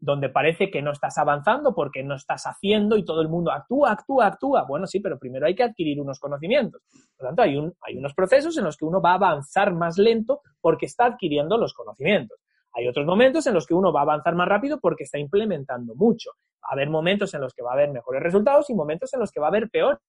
donde 0.00 0.30
parece 0.30 0.70
que 0.70 0.82
no 0.82 0.90
estás 0.92 1.18
avanzando 1.18 1.74
porque 1.74 2.02
no 2.02 2.16
estás 2.16 2.44
haciendo 2.44 2.96
y 2.96 3.04
todo 3.04 3.20
el 3.20 3.28
mundo 3.28 3.52
actúa, 3.52 3.92
actúa, 3.92 4.26
actúa. 4.26 4.64
Bueno, 4.66 4.86
sí, 4.86 4.98
pero 4.98 5.18
primero 5.18 5.46
hay 5.46 5.54
que 5.54 5.62
adquirir 5.62 6.00
unos 6.00 6.18
conocimientos. 6.18 6.82
Por 7.16 7.24
lo 7.24 7.28
tanto, 7.28 7.42
hay, 7.42 7.56
un, 7.56 7.72
hay 7.82 7.98
unos 7.98 8.14
procesos 8.14 8.56
en 8.56 8.64
los 8.64 8.76
que 8.76 8.86
uno 8.86 9.00
va 9.00 9.12
a 9.12 9.16
avanzar 9.16 9.72
más 9.74 9.98
lento 9.98 10.40
porque 10.60 10.86
está 10.86 11.04
adquiriendo 11.04 11.56
los 11.58 11.74
conocimientos. 11.74 12.38
Hay 12.74 12.88
otros 12.88 13.06
momentos 13.06 13.46
en 13.46 13.54
los 13.54 13.66
que 13.66 13.74
uno 13.74 13.92
va 13.92 14.00
a 14.00 14.02
avanzar 14.04 14.34
más 14.34 14.48
rápido 14.48 14.80
porque 14.80 15.04
está 15.04 15.18
implementando 15.18 15.94
mucho. 15.94 16.30
Va 16.64 16.68
a 16.70 16.72
haber 16.72 16.88
momentos 16.88 17.34
en 17.34 17.40
los 17.40 17.52
que 17.52 17.62
va 17.62 17.70
a 17.70 17.74
haber 17.74 17.90
mejores 17.90 18.22
resultados 18.22 18.70
y 18.70 18.74
momentos 18.74 19.12
en 19.12 19.20
los 19.20 19.30
que 19.30 19.40
va 19.40 19.46
a 19.46 19.50
haber 19.50 19.68
peores. 19.68 20.00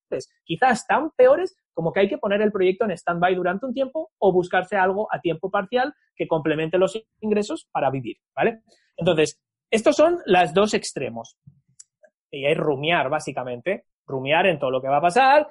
Quizás 0.44 0.86
tan 0.88 1.12
peores 1.12 1.58
como 1.74 1.92
que 1.92 2.02
hay 2.02 2.10
que 2.10 2.18
poner 2.18 2.42
el 2.42 2.52
proyecto 2.52 2.86
en 2.86 2.92
stand-by 2.92 3.36
durante 3.36 3.66
un 3.66 3.74
tiempo 3.74 4.12
o 4.18 4.32
buscarse 4.32 4.78
algo 4.78 5.08
a 5.12 5.20
tiempo 5.20 5.50
parcial 5.50 5.94
que 6.16 6.28
complemente 6.28 6.78
los 6.78 7.02
ingresos 7.20 7.68
para 7.72 7.90
vivir, 7.90 8.18
¿vale? 8.36 8.62
Entonces, 8.96 9.42
estos 9.70 9.96
son 9.96 10.20
los 10.26 10.54
dos 10.54 10.74
extremos. 10.74 11.38
Y 12.32 12.46
es 12.46 12.58
rumiar, 12.58 13.10
básicamente. 13.10 13.86
Rumiar 14.06 14.46
en 14.48 14.60
todo 14.60 14.72
lo 14.72 14.82
que 14.82 14.88
va 14.88 14.98
a 14.98 15.02
pasar, 15.02 15.48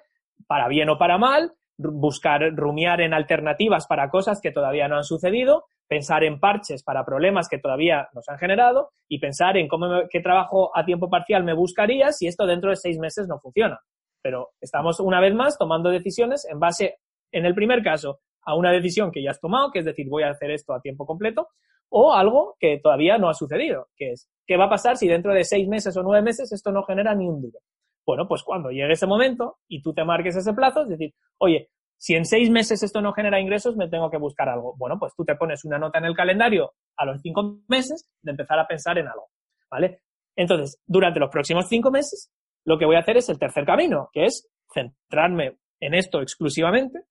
para 0.47 0.69
bien 0.69 0.89
o 0.91 0.99
para 0.99 1.19
mal, 1.19 1.53
buscar, 1.77 2.55
rumiar 2.55 3.01
en 3.01 3.15
alternativas 3.15 3.87
para 3.87 4.11
cosas 4.11 4.41
que 4.41 4.53
todavía 4.53 4.89
no 4.89 4.97
han 4.97 5.05
sucedido, 5.05 5.65
pensar 5.93 6.25
en 6.25 6.41
parches 6.41 6.83
para 6.83 7.05
problemas 7.05 7.51
que 7.51 7.59
todavía 7.59 8.09
nos 8.15 8.27
han 8.27 8.39
generado 8.39 8.93
y 9.09 9.19
pensar 9.19 9.59
en 9.59 9.69
cómo 9.69 10.09
qué 10.09 10.21
trabajo 10.21 10.75
a 10.75 10.87
tiempo 10.87 11.11
parcial 11.11 11.45
me 11.45 11.53
buscaría 11.53 12.13
si 12.13 12.27
esto 12.27 12.47
dentro 12.47 12.71
de 12.71 12.77
seis 12.77 12.99
meses 12.99 13.29
no 13.29 13.39
funciona. 13.39 13.79
Pero 14.23 14.53
estamos 14.59 15.01
una 15.01 15.21
vez 15.21 15.35
más 15.35 15.59
tomando 15.59 15.91
decisiones 15.91 16.47
en 16.51 16.59
base, 16.59 16.97
en 17.31 17.45
el 17.45 17.55
primer 17.55 17.83
caso, 17.83 18.21
a 18.41 18.55
una 18.55 18.73
decisión 18.73 19.13
que 19.13 19.23
ya 19.23 19.33
has 19.33 19.41
tomado, 19.41 19.71
que 19.71 19.81
es 19.81 19.85
decir, 19.85 20.09
voy 20.09 20.23
a 20.23 20.31
hacer 20.31 20.51
esto 20.51 20.73
a 20.73 20.81
tiempo 20.81 21.05
completo, 21.05 21.49
o 21.91 22.15
algo 22.15 22.57
que 22.59 22.81
todavía 22.83 23.19
no 23.19 23.29
ha 23.29 23.35
sucedido, 23.35 23.89
que 23.95 24.13
es, 24.13 24.31
¿qué 24.47 24.57
va 24.57 24.65
a 24.65 24.71
pasar 24.71 24.97
si 24.97 25.09
dentro 25.09 25.35
de 25.35 25.45
seis 25.45 25.69
meses 25.69 25.95
o 25.99 26.03
nueve 26.03 26.23
meses 26.23 26.51
esto 26.53 26.73
no 26.73 26.85
genera 26.85 27.15
ni 27.15 27.29
un 27.29 27.43
duro? 27.43 27.59
Bueno, 28.07 28.27
pues 28.27 28.43
cuando 28.43 28.71
llegue 28.71 28.95
ese 28.95 29.07
momento 29.07 29.59
y 29.69 29.83
tú 29.83 29.93
te 29.93 30.07
marques 30.07 30.37
ese 30.37 30.55
plazo, 30.55 30.85
es 30.85 30.89
decir, 30.89 31.13
oye, 31.37 31.69
si 32.03 32.17
en 32.17 32.25
seis 32.25 32.51
meses 32.51 32.83
esto 32.83 33.01
no 33.01 33.13
genera 33.13 33.39
ingresos, 33.39 33.77
me 33.77 33.89
tengo 33.89 34.11
que 34.11 34.17
buscar 34.17 34.49
algo. 34.49 34.75
Bueno, 34.77 34.99
pues 34.99 35.15
tú 35.15 35.25
te 35.25 35.37
pones 35.37 35.65
una 35.65 35.79
nota 35.79 36.01
en 36.01 36.07
el 36.07 36.17
calendario 36.17 36.73
a 36.97 37.05
los 37.07 37.21
cinco 37.21 37.61
meses 37.69 38.11
de 38.23 38.33
empezar 38.33 38.59
a 38.59 38.67
pensar 38.67 38.99
en 38.99 39.07
algo, 39.07 39.29
¿vale? 39.71 40.01
Entonces, 40.35 40.83
durante 40.85 41.21
los 41.21 41.31
próximos 41.31 41.69
cinco 41.69 41.93
meses, 41.93 42.33
lo 42.65 42.77
que 42.77 42.87
voy 42.87 42.97
a 42.97 42.99
hacer 42.99 43.19
es 43.19 43.29
el 43.29 43.39
tercer 43.39 43.65
camino, 43.65 44.09
que 44.13 44.25
es 44.25 44.51
centrarme 44.75 45.59
en 45.79 45.95
esto 45.95 46.21
exclusivamente 46.21 47.03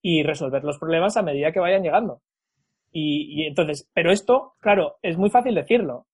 y 0.00 0.22
resolver 0.22 0.62
los 0.62 0.78
problemas 0.78 1.16
a 1.16 1.22
medida 1.22 1.50
que 1.50 1.58
vayan 1.58 1.82
llegando. 1.82 2.22
Y, 2.92 3.42
y, 3.42 3.46
entonces, 3.48 3.90
pero 3.92 4.12
esto, 4.12 4.54
claro, 4.60 4.98
es 5.02 5.18
muy 5.18 5.30
fácil 5.30 5.56
decirlo 5.56 6.06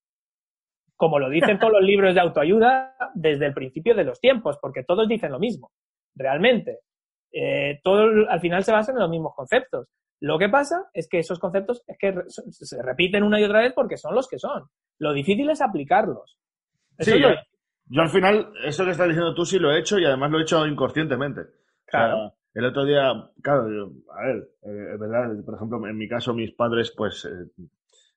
como 0.95 1.19
lo 1.19 1.29
dicen 1.29 1.59
todos 1.59 1.73
los 1.73 1.83
libros 1.87 2.15
de 2.15 2.21
autoayuda 2.21 2.95
desde 3.13 3.45
el 3.45 3.53
principio 3.53 3.93
de 3.93 4.03
los 4.03 4.19
tiempos, 4.19 4.57
porque 4.59 4.83
todos 4.83 5.07
dicen 5.07 5.31
lo 5.31 5.37
mismo, 5.37 5.69
realmente. 6.15 6.79
Eh, 7.37 7.81
todo 7.83 8.29
al 8.29 8.39
final 8.39 8.63
se 8.63 8.71
basan 8.71 8.95
en 8.95 9.01
los 9.01 9.09
mismos 9.09 9.33
conceptos. 9.35 9.89
Lo 10.21 10.39
que 10.39 10.47
pasa 10.47 10.85
es 10.93 11.09
que 11.09 11.19
esos 11.19 11.37
conceptos 11.37 11.83
es 11.85 11.97
que 11.99 12.13
se 12.29 12.81
repiten 12.81 13.23
una 13.23 13.41
y 13.41 13.43
otra 13.43 13.59
vez 13.59 13.73
porque 13.73 13.97
son 13.97 14.15
los 14.15 14.29
que 14.29 14.39
son. 14.39 14.63
Lo 14.99 15.11
difícil 15.11 15.49
es 15.49 15.61
aplicarlos. 15.61 16.37
sí, 16.99 17.19
yo, 17.19 18.01
al 18.01 18.09
final, 18.09 18.53
eso 18.63 18.85
que 18.85 18.91
estás 18.91 19.07
diciendo 19.07 19.35
tú 19.35 19.45
sí 19.45 19.59
lo 19.59 19.71
he 19.71 19.79
hecho 19.79 19.99
y 19.99 20.05
además 20.05 20.31
lo 20.31 20.39
he 20.39 20.43
hecho 20.43 20.65
inconscientemente. 20.65 21.41
Claro. 21.85 22.33
el 22.53 22.65
otro 22.65 22.85
día, 22.85 23.11
claro, 23.43 23.63
a 24.17 24.25
ver, 24.25 24.37
eh, 24.63 24.93
es 24.93 24.99
verdad, 24.99 25.29
por 25.45 25.55
ejemplo, 25.55 25.87
en 25.87 25.97
mi 25.97 26.07
caso 26.07 26.33
mis 26.33 26.51
padres 26.53 26.93
pues 26.95 27.25
eh, 27.25 27.63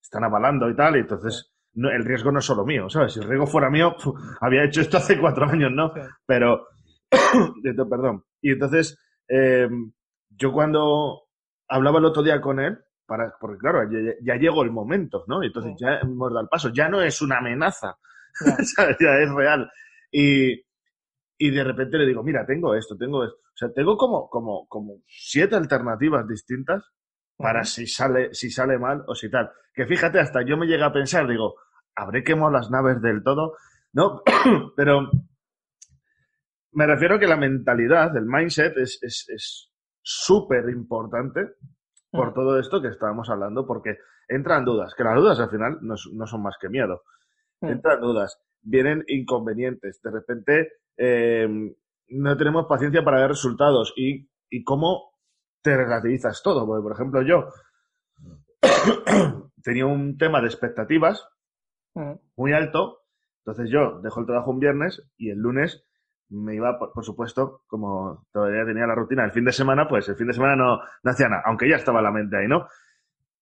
están 0.01 0.25
avalando 0.25 0.71
y 0.71 0.77
tal, 0.77 0.97
y 0.97 1.01
entonces 1.01 1.53
el 1.75 2.05
riesgo 2.05 2.33
no 2.33 2.39
es 2.39 2.45
solo 2.45 2.65
mío, 2.65 2.89
¿sabes? 2.89 3.13
Si 3.13 3.21
el 3.21 3.29
riesgo 3.29 3.47
fuera 3.47 3.69
mío, 3.69 3.95
había 4.41 4.65
hecho 4.65 4.81
esto 4.81 4.97
hace 4.97 5.21
cuatro 5.21 5.47
años, 5.47 5.73
¿no? 5.73 5.93
Pero, 6.25 6.69
perdón. 7.91 8.25
Y 8.41 8.53
entonces, 8.53 8.99
em, 9.29 9.93
yo 10.31 10.53
cuando 10.53 11.29
hablaba 11.69 11.99
el 11.99 12.07
otro 12.07 12.23
día 12.23 12.41
con 12.41 12.61
él, 12.61 12.79
para, 13.07 13.35
porque 13.41 13.59
claro, 13.59 13.89
ya, 14.23 14.37
llegó 14.37 14.63
el 14.63 14.71
momento, 14.71 15.25
¿no? 15.29 15.43
Entonces 15.43 15.75
ya 15.79 15.99
hemos 16.03 16.31
dado 16.31 16.43
el 16.43 16.49
paso, 16.49 16.71
ya 16.71 16.89
no 16.89 17.01
es 17.01 17.21
una 17.23 17.39
amenaza. 17.39 17.97
Ya 19.01 19.19
es 19.19 19.31
real. 19.33 19.69
Y, 20.13 20.53
y 21.39 21.51
de 21.51 21.65
repente 21.65 21.99
le 21.99 22.07
digo, 22.07 22.23
mira, 22.23 22.47
tengo 22.47 22.75
esto, 22.75 22.97
tengo 22.97 23.25
esto. 23.25 23.37
O 23.37 23.57
sea, 23.57 23.73
tengo 23.73 23.97
como, 23.97 24.29
como, 24.29 24.67
como 24.69 25.03
siete 25.07 25.57
alternativas 25.57 26.29
distintas 26.29 26.85
para 27.37 27.65
si 27.65 27.87
sale, 27.87 28.35
si 28.35 28.51
sale 28.51 28.79
mal 28.79 29.03
o 29.07 29.15
si 29.15 29.31
tal. 29.31 29.51
Que 29.73 29.87
fíjate, 29.87 30.21
hasta 30.21 30.43
yo 30.45 30.57
me 30.57 30.67
llegué 30.67 30.85
a 30.85 30.93
pensar, 30.93 31.27
digo, 31.27 31.57
¿habré 31.97 32.23
quemado 32.23 32.51
las 32.53 32.71
naves 32.71 33.01
del 33.01 33.23
todo? 33.23 33.57
No, 33.93 34.23
pero 34.77 35.11
me 36.73 36.87
refiero 36.87 37.19
que 37.19 37.27
la 37.27 37.37
mentalidad, 37.37 38.17
el 38.17 38.27
mindset 38.27 38.77
es 38.77 39.71
súper 40.03 40.69
es, 40.69 40.75
importante 40.75 41.55
por 42.11 42.31
mm. 42.31 42.35
todo 42.35 42.59
esto 42.59 42.81
que 42.81 42.89
estábamos 42.89 43.29
hablando, 43.31 43.67
porque 43.67 43.99
entran 44.29 44.65
dudas, 44.65 44.95
que 44.95 45.05
las 45.05 45.17
dudas 45.17 45.41
al 45.41 45.51
final 45.51 45.79
no, 45.81 45.95
no 46.15 46.27
son 46.27 46.43
más 46.43 46.57
que 46.61 46.69
miedo. 46.69 47.03
Mm. 47.61 47.69
Entran 47.69 48.01
dudas, 48.01 48.41
vienen 48.63 49.05
inconvenientes, 49.09 50.01
de 50.03 50.11
repente 50.11 50.73
em, 50.97 51.75
no 52.09 52.37
tenemos 52.37 52.67
paciencia 52.67 53.05
para 53.05 53.21
ver 53.21 53.29
resultados 53.29 53.93
y, 53.97 54.29
y 54.51 54.65
cómo 54.65 55.13
te 55.63 55.77
relativizas 55.77 56.43
todo. 56.43 56.67
Porque, 56.67 56.83
por 56.83 56.93
ejemplo, 56.93 57.23
yo 57.23 57.49
tenía 59.63 59.87
un 59.87 60.17
tema 60.17 60.41
de 60.41 60.47
expectativas 60.47 61.29
mm. 61.95 62.13
muy 62.37 62.53
alto, 62.53 63.01
entonces 63.45 63.71
yo 63.71 64.01
dejo 64.01 64.21
el 64.21 64.27
trabajo 64.27 64.51
un 64.51 64.61
viernes 64.61 65.03
y 65.17 65.31
el 65.31 65.39
lunes 65.39 65.88
me 66.31 66.55
iba, 66.55 66.79
por, 66.79 67.05
supuesto, 67.05 67.63
como 67.67 68.27
todavía 68.33 68.65
tenía 68.65 68.87
la 68.87 68.95
rutina 68.95 69.25
el 69.25 69.33
fin 69.33 69.45
de 69.45 69.53
semana, 69.53 69.89
pues 69.89 70.09
el 70.09 70.17
fin 70.17 70.27
de 70.27 70.35
semana 70.35 70.57
no, 70.57 70.81
no 71.03 71.11
hacía 71.11 71.29
nada, 71.29 71.43
aunque 71.47 71.69
ya 71.69 71.77
estaba 71.77 72.03
la 72.03 72.13
mente 72.13 72.37
ahí, 72.37 72.49
¿no? 72.49 72.69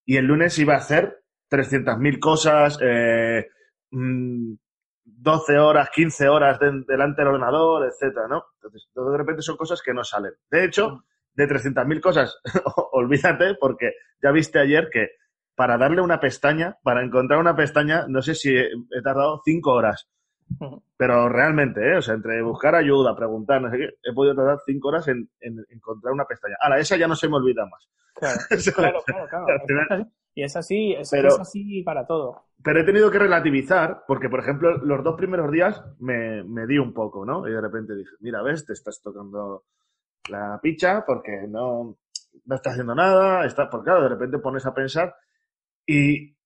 Y 0.04 0.16
el 0.16 0.26
lunes 0.26 0.58
iba 0.58 0.74
a 0.74 0.78
hacer 0.78 1.24
300.000 1.50 2.18
cosas, 2.20 2.78
eh, 2.80 3.48
12 3.90 5.52
mm, 5.52 5.60
horas, 5.60 5.90
15 5.90 6.28
horas 6.28 6.58
delante 6.60 7.22
del 7.22 7.28
ordenador, 7.28 7.86
etcétera, 7.86 8.28
¿no? 8.28 8.44
Entonces, 8.54 8.88
de 8.94 9.18
repente 9.18 9.42
son 9.42 9.56
cosas 9.56 9.82
que 9.82 9.92
no 9.92 10.04
salen. 10.04 10.32
De 10.50 10.64
hecho, 10.64 10.90
mm 10.90 11.02
de 11.36 11.46
300.000 11.46 12.00
cosas, 12.00 12.38
olvídate, 12.92 13.54
porque 13.60 13.92
ya 14.22 14.30
viste 14.32 14.58
ayer 14.58 14.88
que 14.90 15.10
para 15.54 15.78
darle 15.78 16.00
una 16.00 16.18
pestaña, 16.18 16.78
para 16.82 17.02
encontrar 17.02 17.38
una 17.38 17.54
pestaña, 17.54 18.06
no 18.08 18.22
sé 18.22 18.34
si 18.34 18.56
he, 18.56 18.68
tardado 19.02 19.40
cinco 19.44 19.72
horas. 19.72 20.08
Pero 20.96 21.28
realmente, 21.28 21.92
¿eh? 21.92 21.96
o 21.96 22.02
sea, 22.02 22.14
entre 22.14 22.40
buscar 22.42 22.74
ayuda, 22.74 23.16
preguntar, 23.16 23.60
no 23.60 23.70
sé 23.70 23.78
qué, 23.78 23.88
he 24.02 24.12
podido 24.12 24.34
tardar 24.34 24.58
cinco 24.64 24.88
horas 24.88 25.08
en, 25.08 25.28
encontrar 25.68 26.12
una 26.12 26.24
pestaña. 26.24 26.56
Ahora, 26.60 26.78
esa 26.78 26.96
ya 26.96 27.08
no 27.08 27.16
se 27.16 27.28
me 27.28 27.36
olvida 27.36 27.66
más. 27.66 27.88
Claro, 28.14 28.38
claro, 28.74 29.02
claro. 29.28 30.06
Y 30.38 30.42
es 30.42 30.54
así, 30.54 30.92
es, 30.92 31.10
es, 31.14 31.40
así 31.40 31.82
para 31.82 32.06
todo. 32.06 32.42
Pero 32.62 32.80
he 32.80 32.84
tenido 32.84 33.10
que 33.10 33.18
relativizar, 33.18 34.04
porque, 34.06 34.28
por 34.28 34.40
ejemplo, 34.40 34.76
los 34.76 35.02
dos 35.02 35.16
primeros 35.16 35.50
días 35.50 35.82
me, 35.98 36.44
me 36.44 36.66
di 36.66 36.76
un 36.76 36.92
poco, 36.92 37.24
¿no? 37.24 37.48
Y 37.48 37.52
de 37.52 37.60
repente 37.62 37.96
dije, 37.96 38.10
mira, 38.20 38.42
ves, 38.42 38.66
te 38.66 38.74
estás 38.74 39.00
tocando 39.00 39.64
la 40.28 40.60
picha 40.62 41.06
porque 41.06 41.46
no, 41.48 41.96
no 42.44 42.54
está 42.54 42.70
haciendo 42.70 42.94
nada, 42.94 43.46
está, 43.46 43.70
porque 43.70 43.86
claro, 43.86 44.02
de 44.02 44.08
repente 44.10 44.38
pones 44.38 44.66
a 44.66 44.74
pensar 44.74 45.14
y, 45.86 46.36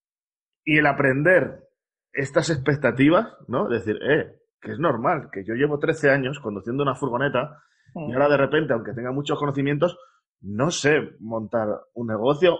y 0.63 0.77
el 0.77 0.85
aprender 0.85 1.70
estas 2.13 2.49
expectativas, 2.49 3.27
¿no? 3.47 3.67
Decir, 3.67 3.97
eh, 4.01 4.35
que 4.61 4.71
es 4.71 4.79
normal, 4.79 5.29
que 5.31 5.43
yo 5.43 5.53
llevo 5.55 5.79
13 5.79 6.09
años 6.11 6.39
conduciendo 6.39 6.83
una 6.83 6.95
furgoneta 6.95 7.63
y 7.93 8.13
ahora 8.13 8.29
de 8.29 8.37
repente, 8.37 8.73
aunque 8.73 8.93
tenga 8.93 9.11
muchos 9.11 9.37
conocimientos, 9.37 9.97
no 10.41 10.71
sé 10.71 11.11
montar 11.19 11.67
un 11.93 12.07
negocio 12.07 12.57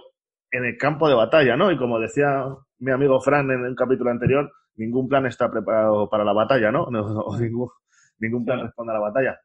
en 0.50 0.64
el 0.64 0.76
campo 0.76 1.08
de 1.08 1.14
batalla, 1.14 1.56
¿no? 1.56 1.70
Y 1.72 1.78
como 1.78 1.98
decía 1.98 2.44
mi 2.78 2.92
amigo 2.92 3.20
Fran 3.20 3.50
en 3.50 3.64
el 3.64 3.74
capítulo 3.74 4.10
anterior, 4.10 4.52
ningún 4.76 5.08
plan 5.08 5.26
está 5.26 5.50
preparado 5.50 6.08
para 6.10 6.24
la 6.24 6.32
batalla, 6.32 6.70
¿no? 6.70 6.86
no, 6.90 7.24
ningún, 7.38 7.70
ningún 8.18 8.44
plan 8.44 8.60
responde 8.60 8.92
a 8.92 8.96
la 8.96 9.00
batalla. 9.00 9.40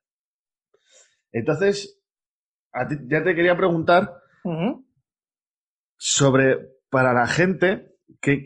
Entonces, 1.32 2.02
ya 3.08 3.24
te 3.24 3.36
quería 3.36 3.56
preguntar 3.56 4.12
sobre, 5.98 6.58
para 6.90 7.14
la 7.14 7.28
gente 7.28 7.97
que, 8.22 8.44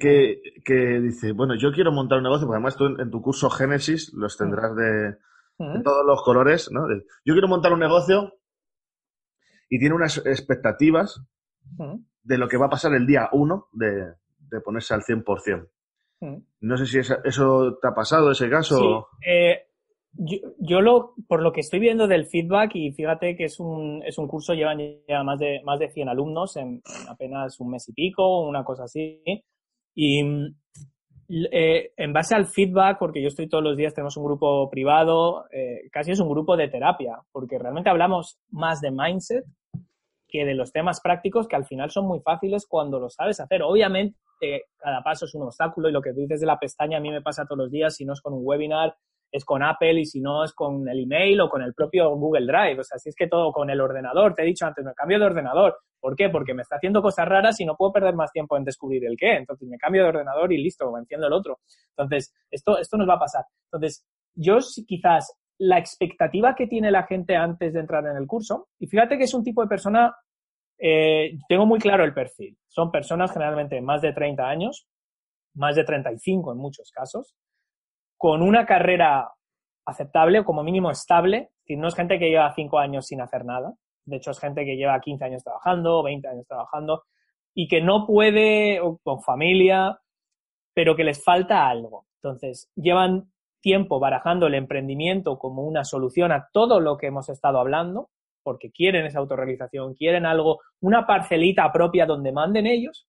que, 0.63 0.99
dice, 1.01 1.31
bueno, 1.31 1.55
yo 1.55 1.71
quiero 1.71 1.91
montar 1.91 2.17
un 2.17 2.25
negocio, 2.25 2.47
porque 2.47 2.57
además 2.57 2.75
tú 2.75 2.85
en, 2.85 3.09
tu 3.09 3.21
curso 3.21 3.49
Génesis 3.49 4.11
los 4.13 4.37
tendrás 4.37 4.75
de, 4.75 5.17
todos 5.83 6.05
los 6.05 6.23
colores, 6.23 6.69
¿no? 6.71 6.87
yo 7.23 7.33
quiero 7.33 7.47
montar 7.47 7.71
un 7.71 7.79
negocio 7.79 8.33
y 9.69 9.79
tiene 9.79 9.95
unas 9.95 10.17
expectativas 10.25 11.21
de 12.23 12.37
lo 12.37 12.47
que 12.47 12.57
va 12.57 12.65
a 12.65 12.71
pasar 12.71 12.93
el 12.93 13.05
día 13.05 13.29
uno 13.31 13.67
de, 13.71 14.15
ponerse 14.63 14.93
al 14.93 15.01
100%. 15.01 15.69
No 16.61 16.77
sé 16.77 16.85
si 16.85 16.99
eso 16.99 17.77
te 17.81 17.87
ha 17.87 17.93
pasado, 17.93 18.31
ese 18.31 18.49
caso. 18.49 19.09
Sí. 19.19 19.29
Eh, 19.29 19.70
yo, 20.13 20.37
yo, 20.59 20.81
lo, 20.81 21.13
por 21.27 21.41
lo 21.41 21.51
que 21.51 21.61
estoy 21.61 21.79
viendo 21.79 22.07
del 22.07 22.25
feedback, 22.25 22.75
y 22.75 22.91
fíjate 22.91 23.35
que 23.35 23.45
es 23.45 23.59
un, 23.59 24.03
es 24.05 24.17
un 24.17 24.27
curso, 24.27 24.53
llevan 24.53 24.79
ya 25.07 25.23
más 25.23 25.39
de, 25.39 25.61
más 25.63 25.79
de 25.79 25.89
100 25.89 26.09
alumnos 26.09 26.57
en, 26.57 26.81
apenas 27.09 27.59
un 27.59 27.71
mes 27.71 27.87
y 27.89 27.93
pico, 27.93 28.47
una 28.47 28.63
cosa 28.63 28.83
así. 28.83 29.21
Y 29.95 30.21
eh, 31.51 31.91
en 31.95 32.13
base 32.13 32.35
al 32.35 32.45
feedback, 32.45 32.99
porque 32.99 33.21
yo 33.21 33.29
estoy 33.29 33.47
todos 33.47 33.63
los 33.63 33.77
días, 33.77 33.93
tenemos 33.93 34.17
un 34.17 34.25
grupo 34.25 34.69
privado, 34.69 35.45
eh, 35.51 35.89
casi 35.91 36.11
es 36.11 36.19
un 36.19 36.29
grupo 36.29 36.57
de 36.57 36.67
terapia, 36.67 37.19
porque 37.31 37.57
realmente 37.57 37.89
hablamos 37.89 38.37
más 38.49 38.81
de 38.81 38.91
mindset 38.91 39.45
que 40.27 40.45
de 40.45 40.55
los 40.55 40.71
temas 40.71 41.01
prácticos 41.01 41.47
que 41.47 41.55
al 41.55 41.65
final 41.65 41.89
son 41.89 42.07
muy 42.07 42.21
fáciles 42.21 42.65
cuando 42.67 42.99
lo 42.99 43.09
sabes 43.09 43.39
hacer. 43.39 43.61
Obviamente, 43.63 44.17
cada 44.77 45.03
paso 45.03 45.25
es 45.25 45.35
un 45.35 45.43
obstáculo 45.43 45.89
y 45.89 45.91
lo 45.91 46.01
que 46.01 46.13
dices 46.13 46.39
de 46.39 46.47
la 46.47 46.59
pestaña 46.59 46.97
a 46.97 47.01
mí 47.01 47.11
me 47.11 47.21
pasa 47.21 47.45
todos 47.45 47.59
los 47.59 47.71
días, 47.71 47.95
si 47.95 48.05
no 48.05 48.13
es 48.13 48.21
con 48.21 48.33
un 48.33 48.41
webinar, 48.43 48.95
es 49.31 49.45
con 49.45 49.63
Apple 49.63 50.01
y 50.01 50.05
si 50.05 50.19
no 50.19 50.43
es 50.43 50.53
con 50.53 50.87
el 50.89 50.99
email 50.99 51.41
o 51.41 51.49
con 51.49 51.61
el 51.61 51.73
propio 51.73 52.09
Google 52.15 52.45
Drive. 52.45 52.81
O 52.81 52.83
sea, 52.83 52.97
si 52.99 53.09
es 53.09 53.15
que 53.15 53.27
todo 53.27 53.51
con 53.51 53.69
el 53.69 53.79
ordenador. 53.79 54.33
Te 54.33 54.41
he 54.41 54.45
dicho 54.45 54.65
antes, 54.65 54.83
me 54.83 54.93
cambio 54.93 55.19
de 55.19 55.25
ordenador. 55.25 55.77
¿Por 55.99 56.15
qué? 56.15 56.29
Porque 56.29 56.53
me 56.53 56.63
está 56.63 56.75
haciendo 56.75 57.01
cosas 57.01 57.27
raras 57.27 57.59
y 57.61 57.65
no 57.65 57.77
puedo 57.77 57.93
perder 57.93 58.15
más 58.15 58.31
tiempo 58.31 58.57
en 58.57 58.65
descubrir 58.65 59.05
el 59.05 59.15
qué. 59.15 59.35
Entonces 59.37 59.67
me 59.69 59.77
cambio 59.77 60.03
de 60.03 60.09
ordenador 60.09 60.51
y 60.51 60.61
listo, 60.61 60.91
me 60.91 60.99
enciendo 60.99 61.27
el 61.27 61.33
otro. 61.33 61.59
Entonces, 61.95 62.33
esto, 62.49 62.77
esto 62.77 62.97
nos 62.97 63.07
va 63.07 63.13
a 63.13 63.19
pasar. 63.19 63.45
Entonces, 63.71 64.05
yo 64.35 64.57
quizás 64.85 65.37
la 65.59 65.77
expectativa 65.77 66.55
que 66.55 66.67
tiene 66.67 66.89
la 66.89 67.03
gente 67.03 67.35
antes 67.35 67.73
de 67.73 67.79
entrar 67.79 68.05
en 68.07 68.17
el 68.17 68.27
curso. 68.27 68.69
Y 68.79 68.87
fíjate 68.87 69.17
que 69.17 69.25
es 69.25 69.33
un 69.33 69.43
tipo 69.43 69.61
de 69.61 69.67
persona, 69.67 70.15
eh, 70.79 71.37
tengo 71.47 71.67
muy 71.67 71.79
claro 71.79 72.03
el 72.03 72.13
perfil. 72.13 72.57
Son 72.67 72.91
personas 72.91 73.31
generalmente 73.31 73.79
más 73.79 74.01
de 74.01 74.11
30 74.11 74.43
años, 74.43 74.87
más 75.53 75.75
de 75.75 75.83
35 75.83 76.51
en 76.51 76.57
muchos 76.57 76.91
casos, 76.91 77.35
con 78.21 78.43
una 78.43 78.67
carrera 78.67 79.33
aceptable 79.83 80.41
o 80.41 80.45
como 80.45 80.61
mínimo 80.63 80.91
estable. 80.91 81.49
no 81.69 81.87
es 81.87 81.95
gente 81.95 82.19
que 82.19 82.29
lleva 82.29 82.53
5 82.53 82.77
años 82.77 83.07
sin 83.07 83.19
hacer 83.19 83.45
nada. 83.45 83.73
De 84.05 84.17
hecho, 84.17 84.29
es 84.29 84.39
gente 84.39 84.63
que 84.63 84.75
lleva 84.75 84.99
15 84.99 85.25
años 85.25 85.43
trabajando, 85.43 86.03
20 86.03 86.27
años 86.27 86.45
trabajando 86.45 87.03
y 87.55 87.67
que 87.67 87.81
no 87.81 88.05
puede, 88.05 88.79
con 89.01 89.23
familia, 89.23 89.99
pero 90.75 90.95
que 90.95 91.03
les 91.03 91.23
falta 91.23 91.67
algo. 91.67 92.05
Entonces, 92.21 92.69
llevan 92.75 93.31
tiempo 93.59 93.99
barajando 93.99 94.45
el 94.45 94.53
emprendimiento 94.53 95.39
como 95.39 95.63
una 95.63 95.83
solución 95.83 96.31
a 96.31 96.47
todo 96.53 96.79
lo 96.79 96.97
que 96.97 97.07
hemos 97.07 97.27
estado 97.27 97.59
hablando, 97.59 98.11
porque 98.43 98.69
quieren 98.69 99.07
esa 99.07 99.17
autorrealización, 99.17 99.95
quieren 99.95 100.27
algo, 100.27 100.59
una 100.79 101.07
parcelita 101.07 101.71
propia 101.71 102.05
donde 102.05 102.31
manden 102.31 102.67
ellos, 102.67 103.07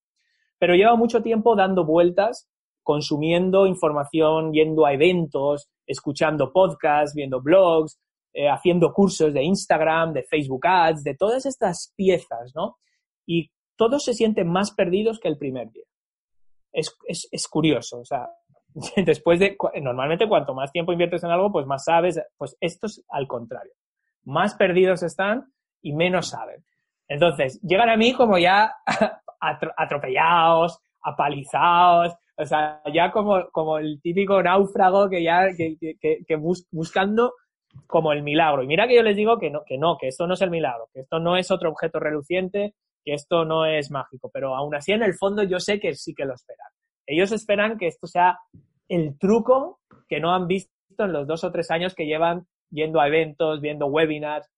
pero 0.58 0.74
lleva 0.74 0.96
mucho 0.96 1.22
tiempo 1.22 1.54
dando 1.54 1.84
vueltas, 1.84 2.48
consumiendo 2.82 3.66
información, 3.66 4.52
yendo 4.52 4.86
a 4.86 4.92
eventos, 4.92 5.68
escuchando 5.86 6.52
podcasts, 6.52 7.14
viendo 7.14 7.40
blogs, 7.40 8.00
eh, 8.32 8.48
haciendo 8.48 8.92
cursos 8.92 9.32
de 9.32 9.42
Instagram, 9.42 10.12
de 10.12 10.22
Facebook 10.22 10.66
Ads, 10.66 11.04
de 11.04 11.14
todas 11.14 11.46
estas 11.46 11.92
piezas, 11.96 12.52
¿no? 12.54 12.78
Y 13.26 13.50
todos 13.76 14.04
se 14.04 14.14
sienten 14.14 14.48
más 14.48 14.72
perdidos 14.72 15.18
que 15.20 15.28
el 15.28 15.38
primer 15.38 15.70
día. 15.70 15.84
Es, 16.72 16.96
es, 17.06 17.28
es 17.30 17.48
curioso, 17.48 18.00
o 18.00 18.04
sea, 18.04 18.28
después 19.04 19.38
de, 19.38 19.56
normalmente 19.80 20.28
cuanto 20.28 20.54
más 20.54 20.72
tiempo 20.72 20.92
inviertes 20.92 21.22
en 21.24 21.30
algo, 21.30 21.52
pues 21.52 21.66
más 21.66 21.84
sabes, 21.84 22.20
pues 22.36 22.56
esto 22.60 22.86
es 22.86 23.04
al 23.10 23.26
contrario. 23.26 23.72
Más 24.24 24.54
perdidos 24.54 25.02
están 25.02 25.52
y 25.82 25.92
menos 25.92 26.30
saben. 26.30 26.64
Entonces, 27.08 27.60
llegan 27.62 27.90
a 27.90 27.96
mí 27.96 28.14
como 28.14 28.38
ya 28.38 28.74
atropellados, 29.76 30.78
apalizados, 31.02 32.14
o 32.42 32.46
sea, 32.46 32.82
ya 32.92 33.12
como, 33.12 33.50
como 33.50 33.78
el 33.78 34.00
típico 34.02 34.42
náufrago 34.42 35.08
que 35.08 35.22
ya, 35.22 35.48
que, 35.56 35.76
que, 35.78 36.36
buscando 36.70 37.34
como 37.86 38.12
el 38.12 38.22
milagro. 38.22 38.62
Y 38.62 38.66
mira 38.66 38.86
que 38.86 38.96
yo 38.96 39.02
les 39.02 39.16
digo 39.16 39.38
que 39.38 39.50
no, 39.50 39.62
que 39.64 39.78
no, 39.78 39.96
que 39.98 40.08
esto 40.08 40.26
no 40.26 40.34
es 40.34 40.42
el 40.42 40.50
milagro, 40.50 40.88
que 40.92 41.00
esto 41.00 41.18
no 41.18 41.36
es 41.36 41.50
otro 41.50 41.70
objeto 41.70 42.00
reluciente, 42.00 42.74
que 43.04 43.14
esto 43.14 43.44
no 43.44 43.64
es 43.64 43.90
mágico, 43.90 44.30
pero 44.32 44.54
aún 44.54 44.74
así 44.74 44.92
en 44.92 45.02
el 45.02 45.14
fondo 45.14 45.42
yo 45.42 45.58
sé 45.60 45.80
que 45.80 45.94
sí 45.94 46.14
que 46.14 46.24
lo 46.24 46.34
esperan. 46.34 46.68
Ellos 47.06 47.32
esperan 47.32 47.78
que 47.78 47.86
esto 47.86 48.06
sea 48.06 48.38
el 48.88 49.18
truco 49.18 49.80
que 50.08 50.20
no 50.20 50.34
han 50.34 50.46
visto 50.46 50.70
en 50.98 51.12
los 51.12 51.26
dos 51.26 51.44
o 51.44 51.50
tres 51.50 51.70
años 51.70 51.94
que 51.94 52.06
llevan 52.06 52.46
yendo 52.70 53.00
a 53.00 53.08
eventos, 53.08 53.60
viendo 53.60 53.86
webinars. 53.86 54.48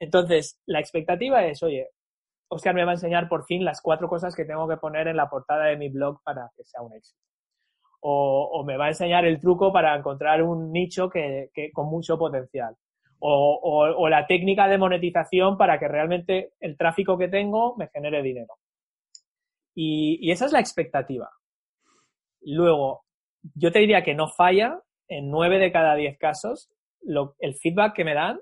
Entonces, 0.00 0.60
la 0.66 0.80
expectativa 0.80 1.44
es, 1.46 1.62
oye, 1.62 1.88
Oscar 2.48 2.74
me 2.74 2.84
va 2.84 2.92
a 2.92 2.94
enseñar 2.94 3.28
por 3.28 3.44
fin 3.44 3.64
las 3.64 3.80
cuatro 3.80 4.08
cosas 4.08 4.34
que 4.34 4.44
tengo 4.44 4.68
que 4.68 4.76
poner 4.76 5.08
en 5.08 5.16
la 5.16 5.28
portada 5.28 5.66
de 5.66 5.76
mi 5.76 5.88
blog 5.88 6.22
para 6.22 6.50
que 6.56 6.64
sea 6.64 6.82
un 6.82 6.94
éxito. 6.94 7.20
O, 8.00 8.62
me 8.64 8.76
va 8.76 8.86
a 8.86 8.88
enseñar 8.88 9.24
el 9.24 9.40
truco 9.40 9.72
para 9.72 9.96
encontrar 9.96 10.42
un 10.42 10.70
nicho 10.72 11.10
que, 11.10 11.50
con 11.72 11.88
mucho 11.88 12.18
potencial. 12.18 12.76
O, 13.18 14.08
la 14.08 14.26
técnica 14.26 14.68
de 14.68 14.78
monetización 14.78 15.58
para 15.58 15.78
que 15.78 15.88
realmente 15.88 16.52
el 16.60 16.76
tráfico 16.76 17.18
que 17.18 17.28
tengo 17.28 17.76
me 17.76 17.88
genere 17.88 18.22
dinero. 18.22 18.54
y 19.74 20.30
esa 20.30 20.46
es 20.46 20.52
la 20.52 20.60
expectativa. 20.60 21.30
Luego, 22.42 23.04
yo 23.54 23.72
te 23.72 23.80
diría 23.80 24.02
que 24.02 24.14
no 24.14 24.28
falla, 24.28 24.80
en 25.08 25.30
nueve 25.30 25.58
de 25.58 25.72
cada 25.72 25.94
diez 25.94 26.18
casos, 26.18 26.70
el 27.38 27.54
feedback 27.54 27.94
que 27.94 28.04
me 28.04 28.14
dan 28.14 28.40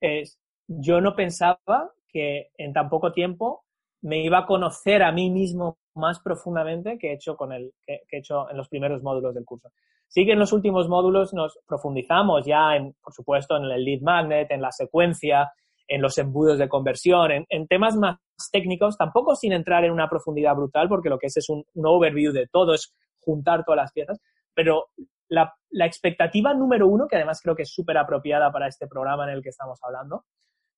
es, 0.00 0.38
yo 0.66 1.00
no 1.00 1.14
pensaba 1.14 1.92
que 2.16 2.48
en 2.56 2.72
tan 2.72 2.88
poco 2.88 3.12
tiempo 3.12 3.64
me 4.00 4.24
iba 4.24 4.38
a 4.38 4.46
conocer 4.46 5.02
a 5.02 5.12
mí 5.12 5.28
mismo 5.28 5.76
más 5.94 6.18
profundamente 6.20 6.96
que 6.96 7.10
he 7.10 7.12
hecho 7.12 7.36
con 7.36 7.52
el, 7.52 7.74
que, 7.86 8.00
he 8.10 8.16
hecho 8.16 8.50
en 8.50 8.56
los 8.56 8.70
primeros 8.70 9.02
módulos 9.02 9.34
del 9.34 9.44
curso. 9.44 9.68
Sí 10.08 10.24
que 10.24 10.32
en 10.32 10.38
los 10.38 10.54
últimos 10.54 10.88
módulos 10.88 11.34
nos 11.34 11.58
profundizamos 11.66 12.46
ya 12.46 12.74
en, 12.74 12.94
por 13.02 13.12
supuesto, 13.12 13.58
en 13.58 13.64
el 13.64 13.84
lead 13.84 14.00
magnet, 14.00 14.50
en 14.50 14.62
la 14.62 14.72
secuencia, 14.72 15.52
en 15.86 16.00
los 16.00 16.16
embudos 16.16 16.58
de 16.58 16.70
conversión, 16.70 17.44
en, 17.50 17.66
temas 17.66 17.96
más 17.96 18.16
técnicos, 18.50 18.96
tampoco 18.96 19.34
sin 19.34 19.52
entrar 19.52 19.84
en 19.84 19.92
una 19.92 20.08
profundidad 20.08 20.54
brutal, 20.54 20.88
porque 20.88 21.10
lo 21.10 21.18
que 21.18 21.26
es 21.26 21.36
es 21.36 21.50
un, 21.50 21.64
un 21.74 21.86
overview 21.86 22.32
de 22.32 22.46
todo, 22.46 22.72
es 22.72 22.94
juntar 23.20 23.62
todas 23.62 23.76
las 23.76 23.92
piezas, 23.92 24.18
pero 24.54 24.86
la, 25.28 25.54
expectativa 25.84 26.54
número 26.54 26.88
uno, 26.88 27.06
que 27.06 27.16
además 27.16 27.40
creo 27.42 27.54
que 27.54 27.62
es 27.62 27.72
súper 27.72 27.98
apropiada 27.98 28.50
para 28.50 28.68
este 28.68 28.86
programa 28.86 29.24
en 29.24 29.36
el 29.36 29.42
que 29.42 29.50
estamos 29.50 29.78
hablando, 29.82 30.24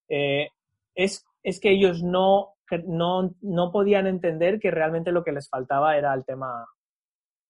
eh, 0.09 0.49
es, 0.95 1.25
es, 1.43 1.59
que 1.59 1.71
ellos 1.71 2.03
no, 2.03 2.55
no, 2.85 3.31
no 3.41 3.71
podían 3.71 4.07
entender 4.07 4.59
que 4.59 4.71
realmente 4.71 5.11
lo 5.11 5.23
que 5.23 5.31
les 5.31 5.49
faltaba 5.49 5.97
era 5.97 6.13
el 6.13 6.25
tema 6.25 6.65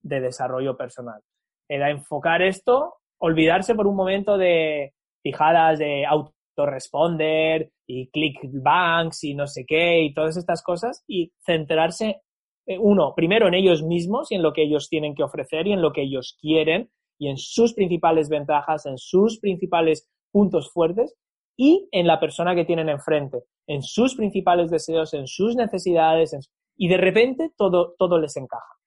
de 0.02 0.22
desarrollo 0.22 0.78
personal. 0.78 1.22
Era 1.68 1.90
enfocar 1.90 2.42
esto, 2.42 2.96
olvidarse 3.20 3.76
por 3.76 3.88
un 3.88 3.96
momento 3.96 4.38
de 4.38 4.94
fijadas 5.22 5.80
de 5.80 6.06
autoresponder 6.06 7.72
y 7.88 8.10
clickbanks 8.10 9.24
y 9.24 9.36
no 9.36 9.48
sé 9.48 9.66
qué 9.66 10.02
y 10.02 10.14
todas 10.14 10.38
estas 10.38 10.64
cosas 10.64 11.04
y 11.08 11.32
centrarse 11.46 12.22
eh, 12.66 12.78
uno, 12.80 13.14
primero 13.16 13.48
en 13.48 13.56
ellos 13.56 13.84
mismos 13.84 14.32
y 14.32 14.36
en 14.36 14.44
lo 14.44 14.54
que 14.54 14.64
ellos 14.64 14.90
tienen 14.90 15.16
que 15.16 15.24
ofrecer 15.24 15.68
y 15.68 15.74
en 15.74 15.82
lo 15.82 15.92
que 15.92 16.04
ellos 16.04 16.38
quieren 16.40 16.90
y 17.18 17.30
en 17.30 17.38
sus 17.38 17.74
principales 17.74 18.30
ventajas, 18.30 18.86
en 18.86 18.98
sus 18.98 19.40
principales 19.40 20.08
puntos 20.32 20.72
fuertes 20.72 21.16
y 21.62 21.90
en 21.92 22.08
la 22.08 22.22
persona 22.22 22.56
que 22.56 22.64
tienen 22.64 22.88
enfrente, 22.88 23.44
en 23.68 23.82
sus 23.84 24.16
principales 24.16 24.72
deseos, 24.72 25.14
en 25.14 25.28
sus 25.28 25.58
necesidades 25.58 26.34
y 26.78 26.88
de 26.88 26.96
repente 26.96 27.52
todo, 27.58 27.96
todo 28.00 28.18
les 28.18 28.38
encaja. 28.38 28.78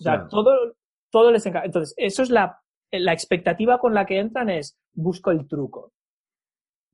O 0.00 0.02
sea, 0.02 0.26
todo, 0.26 0.74
todo 1.12 1.30
les 1.30 1.46
encaja. 1.46 1.66
Entonces, 1.66 1.94
eso 1.96 2.24
es 2.24 2.30
la, 2.30 2.58
la 2.90 3.12
expectativa 3.12 3.78
con 3.78 3.94
la 3.94 4.04
que 4.04 4.18
entran 4.18 4.50
es 4.50 4.76
busco 4.94 5.30
el 5.30 5.46
truco. 5.46 5.92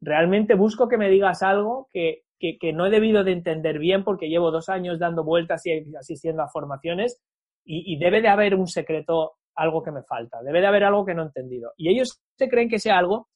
Realmente 0.03 0.57
busco 0.57 0.91
que 0.91 0.99
me 0.99 1.09
digas 1.09 1.43
algo 1.43 1.89
que, 1.91 2.25
que, 2.39 2.75
no 2.75 2.85
he 2.85 2.91
debido 2.91 3.25
de 3.25 3.33
entender 3.33 3.79
bien 3.79 4.05
porque 4.05 4.29
llevo 4.29 4.51
dos 4.51 4.69
años 4.69 4.99
dando 4.99 5.25
vueltas 5.25 5.65
y 5.65 5.97
asistiendo 5.97 6.43
a 6.43 6.51
formaciones 6.51 7.19
y, 7.65 7.97
debe 7.97 8.21
de 8.21 8.29
haber 8.29 8.57
un 8.57 8.67
secreto, 8.67 9.37
algo 9.55 9.83
que 9.83 9.93
me 9.93 10.03
falta, 10.03 10.43
debe 10.43 10.61
de 10.61 10.67
haber 10.67 10.85
algo 10.85 11.07
que 11.07 11.15
no 11.15 11.23
he 11.23 11.27
entendido. 11.27 11.73
Y 11.79 11.89
ellos 11.89 12.21
se 12.37 12.51
creen 12.51 12.69
que 12.69 12.79
sea 12.79 12.99
algo, 12.99 13.29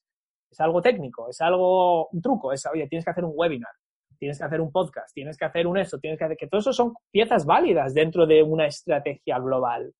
es 0.57 0.61
algo 0.61 0.81
técnico, 0.81 1.29
es 1.29 1.39
algo, 1.43 2.09
un 2.09 2.23
truco, 2.23 2.51
es, 2.51 2.65
oye, 2.73 2.89
tienes 2.89 3.05
que 3.05 3.11
hacer 3.11 3.25
un 3.25 3.33
webinar, 3.35 3.73
tienes 4.19 4.39
que 4.39 4.45
hacer 4.45 4.63
un 4.63 4.73
podcast, 4.73 5.13
tienes 5.13 5.37
que 5.37 5.45
hacer 5.45 5.67
un 5.67 5.77
eso, 5.77 5.99
tienes 5.99 6.19
que 6.19 6.25
hacer, 6.25 6.37
que 6.39 6.47
todo 6.47 6.61
eso 6.61 6.73
son 6.73 6.95
piezas 7.11 7.45
válidas 7.45 7.93
dentro 7.93 8.27
de 8.27 8.43
una 8.43 8.67
estrategia 8.67 9.39
global, 9.39 9.93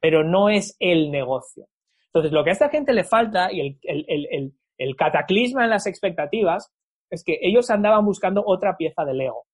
pero 0.00 0.24
no 0.24 0.48
es 0.48 0.74
el 0.80 1.12
negocio. 1.12 1.68
Entonces, 2.06 2.32
lo 2.32 2.42
que 2.42 2.50
a 2.50 2.54
esta 2.54 2.70
gente 2.70 2.92
le 2.92 3.04
falta 3.04 3.52
y 3.52 3.60
el, 3.60 3.78
el, 4.08 4.52
el, 4.78 4.96
cataclisma 4.96 5.62
en 5.62 5.70
las 5.70 5.86
expectativas 5.86 6.72
es 7.08 7.22
que 7.22 7.38
ellos 7.40 7.70
andaban 7.70 8.04
buscando 8.04 8.42
otra 8.44 8.76
pieza 8.76 9.04
de 9.04 9.14
Lego. 9.14 9.46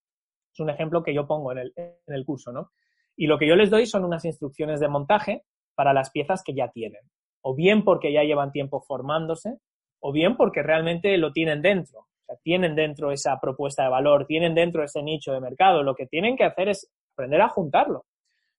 Es 0.55 0.61
un 0.61 0.71
ejemplo 0.71 1.03
que 1.03 1.13
yo 1.13 1.27
pongo 1.27 1.53
en 1.53 1.59
el, 1.59 1.73
en 1.77 2.15
el 2.15 2.25
curso, 2.25 2.51
¿no? 2.51 2.71
Y 3.15 3.27
lo 3.27 3.39
que 3.39 3.47
yo 3.47 3.57
les 3.57 3.69
doy 3.69 3.85
son 3.85 4.07
unas 4.07 4.25
instrucciones 4.25 4.81
de 4.81 4.89
montaje 4.89 5.43
para 5.75 5.93
las 5.93 6.11
piezas 6.11 6.43
que 6.43 6.55
ya 6.55 6.71
tienen. 6.71 7.03
O 7.43 7.55
bien 7.55 7.85
porque 7.85 8.11
ya 8.11 8.23
llevan 8.23 8.53
tiempo 8.53 8.81
formándose, 8.81 9.59
o 10.01 10.13
bien 10.13 10.37
porque 10.37 10.63
realmente 10.63 11.17
lo 11.19 11.33
tienen 11.33 11.63
dentro. 11.63 12.01
O 12.01 12.25
sea, 12.27 12.37
tienen 12.43 12.75
dentro 12.75 13.13
esa 13.13 13.39
propuesta 13.41 13.85
de 13.85 13.91
valor, 13.91 14.27
tienen 14.27 14.55
dentro 14.55 14.83
ese 14.83 15.03
nicho 15.03 15.33
de 15.33 15.41
mercado. 15.41 15.83
Lo 15.83 15.95
que 15.95 16.07
tienen 16.07 16.37
que 16.37 16.45
hacer 16.45 16.69
es 16.69 16.91
aprender 17.15 17.41
a 17.41 17.49
juntarlo. 17.49 18.05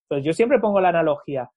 Entonces, 0.03 0.25
yo 0.25 0.33
siempre 0.33 0.59
pongo 0.59 0.79
la 0.79 0.89
analogía. 0.89 1.49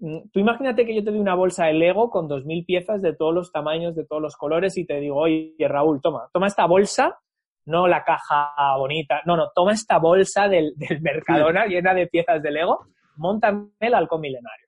Mm, 0.00 0.30
tú 0.32 0.40
imagínate 0.40 0.86
que 0.86 0.94
yo 0.94 1.02
te 1.02 1.10
doy 1.10 1.20
una 1.20 1.34
bolsa 1.34 1.66
de 1.66 1.74
Lego 1.74 2.10
con 2.10 2.28
2.000 2.28 2.64
piezas 2.64 3.02
de 3.02 3.14
todos 3.14 3.34
los 3.34 3.52
tamaños, 3.52 3.94
de 3.96 4.06
todos 4.06 4.22
los 4.22 4.36
colores 4.36 4.76
y 4.76 4.86
te 4.86 5.00
digo, 5.00 5.16
oye, 5.16 5.54
Raúl, 5.58 6.00
toma, 6.00 6.28
toma 6.32 6.46
esta 6.46 6.66
bolsa, 6.66 7.18
no 7.66 7.86
la 7.88 8.04
caja 8.04 8.76
bonita, 8.78 9.20
no, 9.26 9.36
no, 9.36 9.50
toma 9.54 9.72
esta 9.72 9.98
bolsa 9.98 10.48
del, 10.48 10.72
del 10.76 11.00
Mercadona 11.02 11.66
llena 11.66 11.94
de 11.94 12.06
piezas 12.06 12.42
de 12.42 12.50
Lego, 12.50 12.86
montame 13.16 13.70
el 13.80 13.94
halcón 13.94 14.20
milenario. 14.20 14.66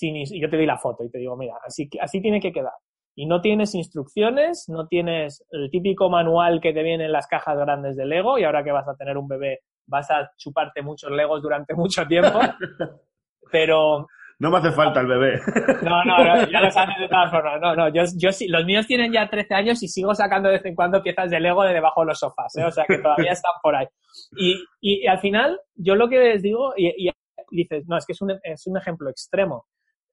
y 0.00 0.40
yo 0.40 0.48
te 0.48 0.56
doy 0.56 0.66
la 0.66 0.78
foto 0.78 1.04
y 1.04 1.10
te 1.10 1.18
digo, 1.18 1.36
mira, 1.36 1.56
así, 1.64 1.88
así 2.00 2.20
tiene 2.20 2.40
que 2.40 2.52
quedar. 2.52 2.72
Y 3.16 3.26
no 3.26 3.40
tienes 3.40 3.74
instrucciones, 3.74 4.68
no 4.68 4.86
tienes 4.86 5.44
el 5.50 5.70
típico 5.70 6.10
manual 6.10 6.60
que 6.60 6.72
te 6.72 6.82
viene 6.82 7.06
en 7.06 7.12
las 7.12 7.26
cajas 7.26 7.58
grandes 7.58 7.96
de 7.96 8.04
Lego 8.04 8.38
y 8.38 8.44
ahora 8.44 8.62
que 8.62 8.72
vas 8.72 8.86
a 8.86 8.94
tener 8.94 9.16
un 9.16 9.26
bebé 9.26 9.60
vas 9.86 10.10
a 10.10 10.30
chuparte 10.36 10.82
muchos 10.82 11.10
Legos 11.10 11.42
durante 11.42 11.74
mucho 11.76 12.06
tiempo. 12.06 12.38
Pero 13.50 14.06
no 14.38 14.50
me 14.50 14.58
hace 14.58 14.70
falta 14.72 15.00
el 15.00 15.06
bebé. 15.06 15.40
No, 15.82 16.04
no, 16.04 16.46
ya 16.50 16.60
lo 16.60 16.70
sabes 16.70 16.96
de 16.98 17.08
todas 17.08 17.30
formas. 17.30 17.60
No, 17.60 17.74
no, 17.74 17.88
yo, 17.88 18.02
yo 18.16 18.32
sí, 18.32 18.48
los 18.48 18.64
míos 18.66 18.86
tienen 18.86 19.12
ya 19.12 19.28
13 19.30 19.54
años 19.54 19.82
y 19.82 19.88
sigo 19.88 20.14
sacando 20.14 20.48
de 20.48 20.56
vez 20.56 20.64
en 20.66 20.74
cuando 20.74 21.02
piezas 21.02 21.30
de 21.30 21.40
Lego 21.40 21.62
de 21.62 21.72
debajo 21.72 22.02
de 22.02 22.08
los 22.08 22.18
sofás, 22.18 22.54
¿eh? 22.56 22.64
o 22.64 22.70
sea 22.70 22.84
que 22.86 22.98
todavía 22.98 23.32
están 23.32 23.52
por 23.62 23.74
ahí. 23.74 23.86
Y, 24.36 24.62
y, 24.80 25.06
al 25.06 25.20
final, 25.20 25.58
yo 25.74 25.94
lo 25.94 26.08
que 26.08 26.18
les 26.18 26.42
digo, 26.42 26.74
y, 26.76 27.08
y, 27.08 27.12
dices, 27.50 27.84
no, 27.86 27.96
es 27.96 28.04
que 28.04 28.12
es 28.12 28.20
un, 28.20 28.38
es 28.42 28.66
un 28.66 28.76
ejemplo 28.76 29.08
extremo, 29.08 29.66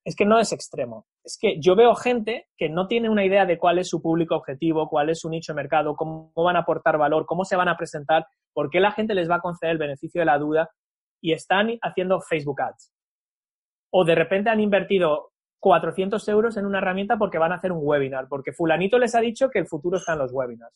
es 0.06 0.16
que 0.16 0.26
no 0.26 0.39
es 0.39 0.51
extremo. 0.51 1.08
Es 1.24 1.38
que 1.39 1.60
yo 1.60 1.76
veo 1.76 1.95
gente 1.95 2.47
que 2.58 2.70
no 2.70 2.88
tiene 2.88 3.10
una 3.10 3.26
idea 3.26 3.45
de 3.45 3.58
cuál 3.58 3.80
es 3.80 3.88
su 3.88 4.01
público 4.01 4.36
objetivo, 4.36 4.89
cuál 4.89 5.10
es 5.10 5.20
su 5.20 5.30
nicho 5.30 5.54
de 5.54 5.58
mercado, 5.58 5.95
cómo 5.95 6.32
van 6.36 6.58
a 6.58 6.60
aportar 6.60 6.97
valor, 6.97 7.26
cómo 7.26 7.45
se 7.45 7.56
van 7.56 7.70
a 7.70 7.78
presentar, 7.78 8.28
por 8.54 8.70
qué 8.70 8.80
la 8.80 8.91
gente 8.91 9.16
les 9.16 9.30
va 9.30 9.36
a 9.36 9.41
conceder 9.41 9.72
el 9.72 9.78
beneficio 9.78 10.20
de 10.22 10.26
la 10.26 10.38
duda 10.38 10.70
y 11.22 11.32
están 11.32 11.78
haciendo 11.82 12.20
Facebook 12.22 12.62
Ads. 12.62 12.91
O 13.91 14.04
de 14.04 14.16
repente 14.16 14.49
han 14.49 14.60
invertido 14.60 15.32
400 15.60 16.28
euros 16.28 16.58
en 16.58 16.66
una 16.66 16.80
herramienta 16.80 17.18
porque 17.18 17.38
van 17.38 17.54
a 17.54 17.56
hacer 17.56 17.72
un 17.72 17.80
webinar, 17.82 18.28
porque 18.28 18.51
fulanito 18.51 18.99
les 18.99 19.16
ha 19.16 19.22
dicho 19.22 19.49
que 19.49 19.60
el 19.60 19.68
futuro 19.68 19.97
está 19.97 20.14
en 20.14 20.20
los 20.20 20.34
webinars. 20.34 20.76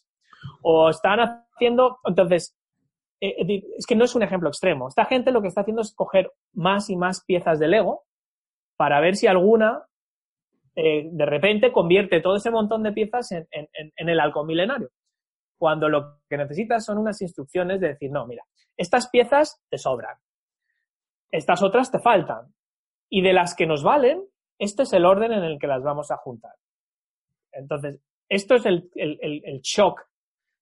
O 0.61 0.89
están 0.89 1.19
haciendo, 1.19 1.99
entonces, 2.05 2.55
eh, 3.19 3.63
es 3.77 3.85
que 3.85 3.95
no 3.95 4.05
es 4.05 4.15
un 4.15 4.23
ejemplo 4.23 4.47
extremo. 4.47 4.87
Esta 4.87 5.03
gente 5.03 5.31
lo 5.31 5.41
que 5.41 5.49
está 5.49 5.61
haciendo 5.61 5.81
es 5.81 5.93
coger 5.93 6.31
más 6.53 6.89
y 6.89 6.95
más 6.95 7.25
piezas 7.25 7.59
de 7.59 7.67
Lego 7.67 8.06
para 8.77 9.01
ver 9.01 9.15
si 9.15 9.27
alguna 9.27 9.83
eh, 10.75 11.09
de 11.11 11.25
repente 11.25 11.71
convierte 11.71 12.21
todo 12.21 12.35
ese 12.35 12.51
montón 12.51 12.83
de 12.83 12.91
piezas 12.91 13.31
en, 13.31 13.47
el 13.95 14.19
halcón 14.19 14.45
milenario. 14.45 14.89
Cuando 15.57 15.89
lo 15.89 16.19
que 16.29 16.37
necesitas 16.37 16.85
son 16.85 16.99
unas 16.99 17.19
instrucciones 17.19 17.81
de 17.81 17.89
decir, 17.89 18.11
no, 18.11 18.27
mira, 18.27 18.43
estas 18.77 19.09
piezas 19.09 19.59
te 19.69 19.79
sobran, 19.79 20.15
estas 21.31 21.63
otras 21.63 21.91
te 21.91 21.97
faltan, 21.99 22.53
y 23.09 23.23
de 23.23 23.33
las 23.33 23.55
que 23.55 23.65
nos 23.65 23.81
valen, 23.81 24.23
este 24.59 24.83
es 24.83 24.93
el 24.93 25.05
orden 25.05 25.31
en 25.31 25.43
el 25.43 25.57
que 25.57 25.65
las 25.65 25.81
vamos 25.81 26.11
a 26.11 26.17
juntar. 26.17 26.53
Entonces, 27.51 27.99
esto 28.29 28.55
es 28.55 28.65
el, 28.67 29.61
shock 29.63 30.01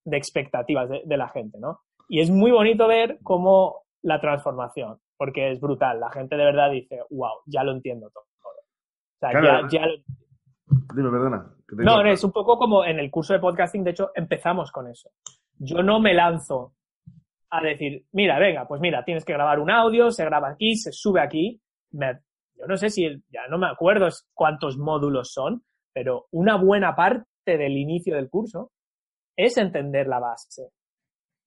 de 0.05 0.15
expectativas 0.15 0.89
de, 0.89 1.17
la 1.17 1.27
gente, 1.27 1.59
¿no? 1.59 1.81
Y 2.07 2.21
es 2.21 2.29
muy 2.29 2.51
bonito 2.51 2.87
ver 2.87 3.19
cómo 3.21 3.83
la 4.01 4.21
transformación, 4.21 5.01
porque 5.17 5.51
es 5.51 5.59
brutal. 5.59 5.99
La 5.99 6.11
gente 6.11 6.35
de 6.35 6.45
verdad 6.45 6.71
dice, 6.71 6.99
wow, 7.09 7.41
ya 7.45 7.63
lo 7.63 7.71
entiendo 7.71 8.09
todo. 8.11 8.23
O 8.23 9.17
sea, 9.19 9.31
ya, 9.33 9.67
ya 9.69 9.87
Dime, 10.67 11.11
perdona. 11.11 11.45
No, 11.77 12.01
es 12.05 12.23
un 12.23 12.31
poco 12.31 12.57
como 12.57 12.85
en 12.85 12.99
el 12.99 13.11
curso 13.11 13.33
de 13.33 13.39
podcasting, 13.39 13.83
de 13.83 13.91
hecho, 13.91 14.11
empezamos 14.15 14.71
con 14.71 14.87
eso. 14.87 15.09
Yo 15.57 15.83
no 15.83 15.99
me 15.99 16.13
lanzo 16.13 16.73
a 17.49 17.61
decir, 17.61 18.05
mira, 18.11 18.39
venga, 18.39 18.67
pues 18.67 18.81
mira, 18.81 19.03
tienes 19.03 19.25
que 19.25 19.33
grabar 19.33 19.59
un 19.59 19.71
audio, 19.71 20.11
se 20.11 20.25
graba 20.25 20.49
aquí, 20.49 20.75
se 20.75 20.91
sube 20.91 21.21
aquí. 21.21 21.61
yo 21.91 22.67
no 22.67 22.77
sé 22.77 22.89
si, 22.89 23.03
ya 23.29 23.47
no 23.49 23.57
me 23.57 23.67
acuerdo 23.67 24.07
cuántos 24.33 24.77
módulos 24.77 25.31
son, 25.31 25.63
pero 25.93 26.25
una 26.31 26.57
buena 26.57 26.95
parte 26.95 27.25
del 27.45 27.77
inicio 27.77 28.15
del 28.15 28.29
curso 28.29 28.71
es 29.35 29.57
entender 29.57 30.07
la 30.07 30.19
base. 30.19 30.69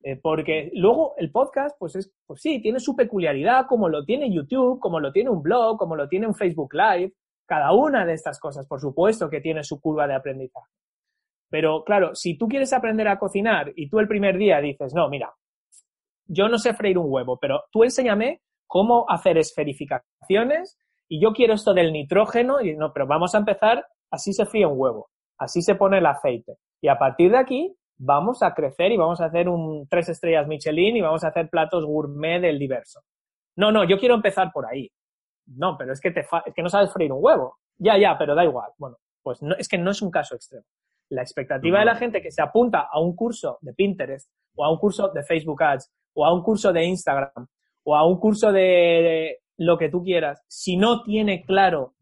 Eh, 0.02 0.16
porque 0.22 0.70
luego 0.74 1.14
el 1.16 1.30
podcast, 1.30 1.76
pues 1.78 1.96
es, 1.96 2.12
pues 2.26 2.40
sí, 2.40 2.60
tiene 2.62 2.78
su 2.78 2.94
peculiaridad, 2.94 3.66
como 3.66 3.88
lo 3.88 4.04
tiene 4.04 4.32
YouTube, 4.32 4.78
como 4.78 5.00
lo 5.00 5.12
tiene 5.12 5.30
un 5.30 5.42
blog, 5.42 5.76
como 5.76 5.96
lo 5.96 6.08
tiene 6.08 6.26
un 6.26 6.34
Facebook 6.34 6.72
Live. 6.72 7.14
Cada 7.46 7.72
una 7.72 8.04
de 8.04 8.12
estas 8.12 8.38
cosas, 8.38 8.66
por 8.66 8.80
supuesto, 8.80 9.28
que 9.28 9.40
tiene 9.40 9.64
su 9.64 9.80
curva 9.80 10.06
de 10.06 10.14
aprendizaje. 10.14 10.70
Pero 11.50 11.82
claro, 11.82 12.14
si 12.14 12.36
tú 12.36 12.46
quieres 12.46 12.72
aprender 12.72 13.08
a 13.08 13.18
cocinar 13.18 13.72
y 13.74 13.88
tú 13.88 13.98
el 13.98 14.08
primer 14.08 14.36
día 14.36 14.60
dices, 14.60 14.92
no, 14.94 15.08
mira, 15.08 15.34
yo 16.26 16.48
no 16.48 16.58
sé 16.58 16.74
freír 16.74 16.98
un 16.98 17.06
huevo, 17.08 17.38
pero 17.40 17.64
tú 17.72 17.84
enséñame 17.84 18.42
cómo 18.66 19.06
hacer 19.08 19.38
esferificaciones 19.38 20.78
y 21.08 21.22
yo 21.22 21.32
quiero 21.32 21.54
esto 21.54 21.72
del 21.72 21.92
nitrógeno 21.92 22.60
y 22.60 22.76
no, 22.76 22.92
pero 22.92 23.06
vamos 23.06 23.34
a 23.34 23.38
empezar, 23.38 23.86
así 24.10 24.34
se 24.34 24.44
fríe 24.44 24.66
un 24.66 24.78
huevo, 24.78 25.08
así 25.38 25.62
se 25.62 25.74
pone 25.74 25.98
el 25.98 26.06
aceite. 26.06 26.58
Y 26.82 26.88
a 26.88 26.98
partir 26.98 27.30
de 27.30 27.38
aquí 27.38 27.74
vamos 27.98 28.42
a 28.42 28.54
crecer 28.54 28.92
y 28.92 28.96
vamos 28.96 29.20
a 29.20 29.26
hacer 29.26 29.48
un 29.48 29.86
tres 29.88 30.08
estrellas 30.08 30.46
Michelin 30.46 30.96
y 30.96 31.00
vamos 31.00 31.24
a 31.24 31.28
hacer 31.28 31.48
platos 31.50 31.84
gourmet 31.84 32.40
del 32.40 32.58
diverso. 32.58 33.00
No, 33.56 33.72
no, 33.72 33.84
yo 33.84 33.98
quiero 33.98 34.14
empezar 34.14 34.50
por 34.52 34.66
ahí. 34.66 34.90
No, 35.46 35.76
pero 35.76 35.92
es 35.92 36.00
que, 36.00 36.10
te 36.10 36.20
es 36.20 36.54
que 36.54 36.62
no 36.62 36.68
sabes 36.68 36.92
freír 36.92 37.12
un 37.12 37.18
huevo. 37.22 37.56
Ya, 37.78 37.98
ya, 37.98 38.16
pero 38.16 38.34
da 38.34 38.44
igual. 38.44 38.70
Bueno, 38.78 38.96
pues 39.22 39.42
no, 39.42 39.54
es 39.56 39.68
que 39.68 39.78
no 39.78 39.90
es 39.90 40.00
un 40.02 40.10
caso 40.10 40.34
extremo. 40.34 40.64
La 41.10 41.22
expectativa 41.22 41.80
de 41.80 41.86
la 41.86 41.96
gente 41.96 42.22
que 42.22 42.30
se 42.30 42.42
apunta 42.42 42.88
a 42.90 43.00
un 43.00 43.16
curso 43.16 43.58
de 43.62 43.72
Pinterest 43.72 44.30
o 44.54 44.64
a 44.64 44.70
un 44.70 44.78
curso 44.78 45.08
de 45.08 45.22
Facebook 45.22 45.62
Ads 45.62 45.90
o 46.14 46.24
a 46.24 46.32
un 46.32 46.42
curso 46.42 46.72
de 46.72 46.84
Instagram 46.84 47.46
o 47.84 47.96
a 47.96 48.06
un 48.06 48.18
curso 48.20 48.52
de 48.52 49.38
lo 49.56 49.78
que 49.78 49.88
tú 49.88 50.02
quieras, 50.02 50.42
si 50.46 50.76
no 50.76 51.02
tiene 51.02 51.44
claro 51.44 51.94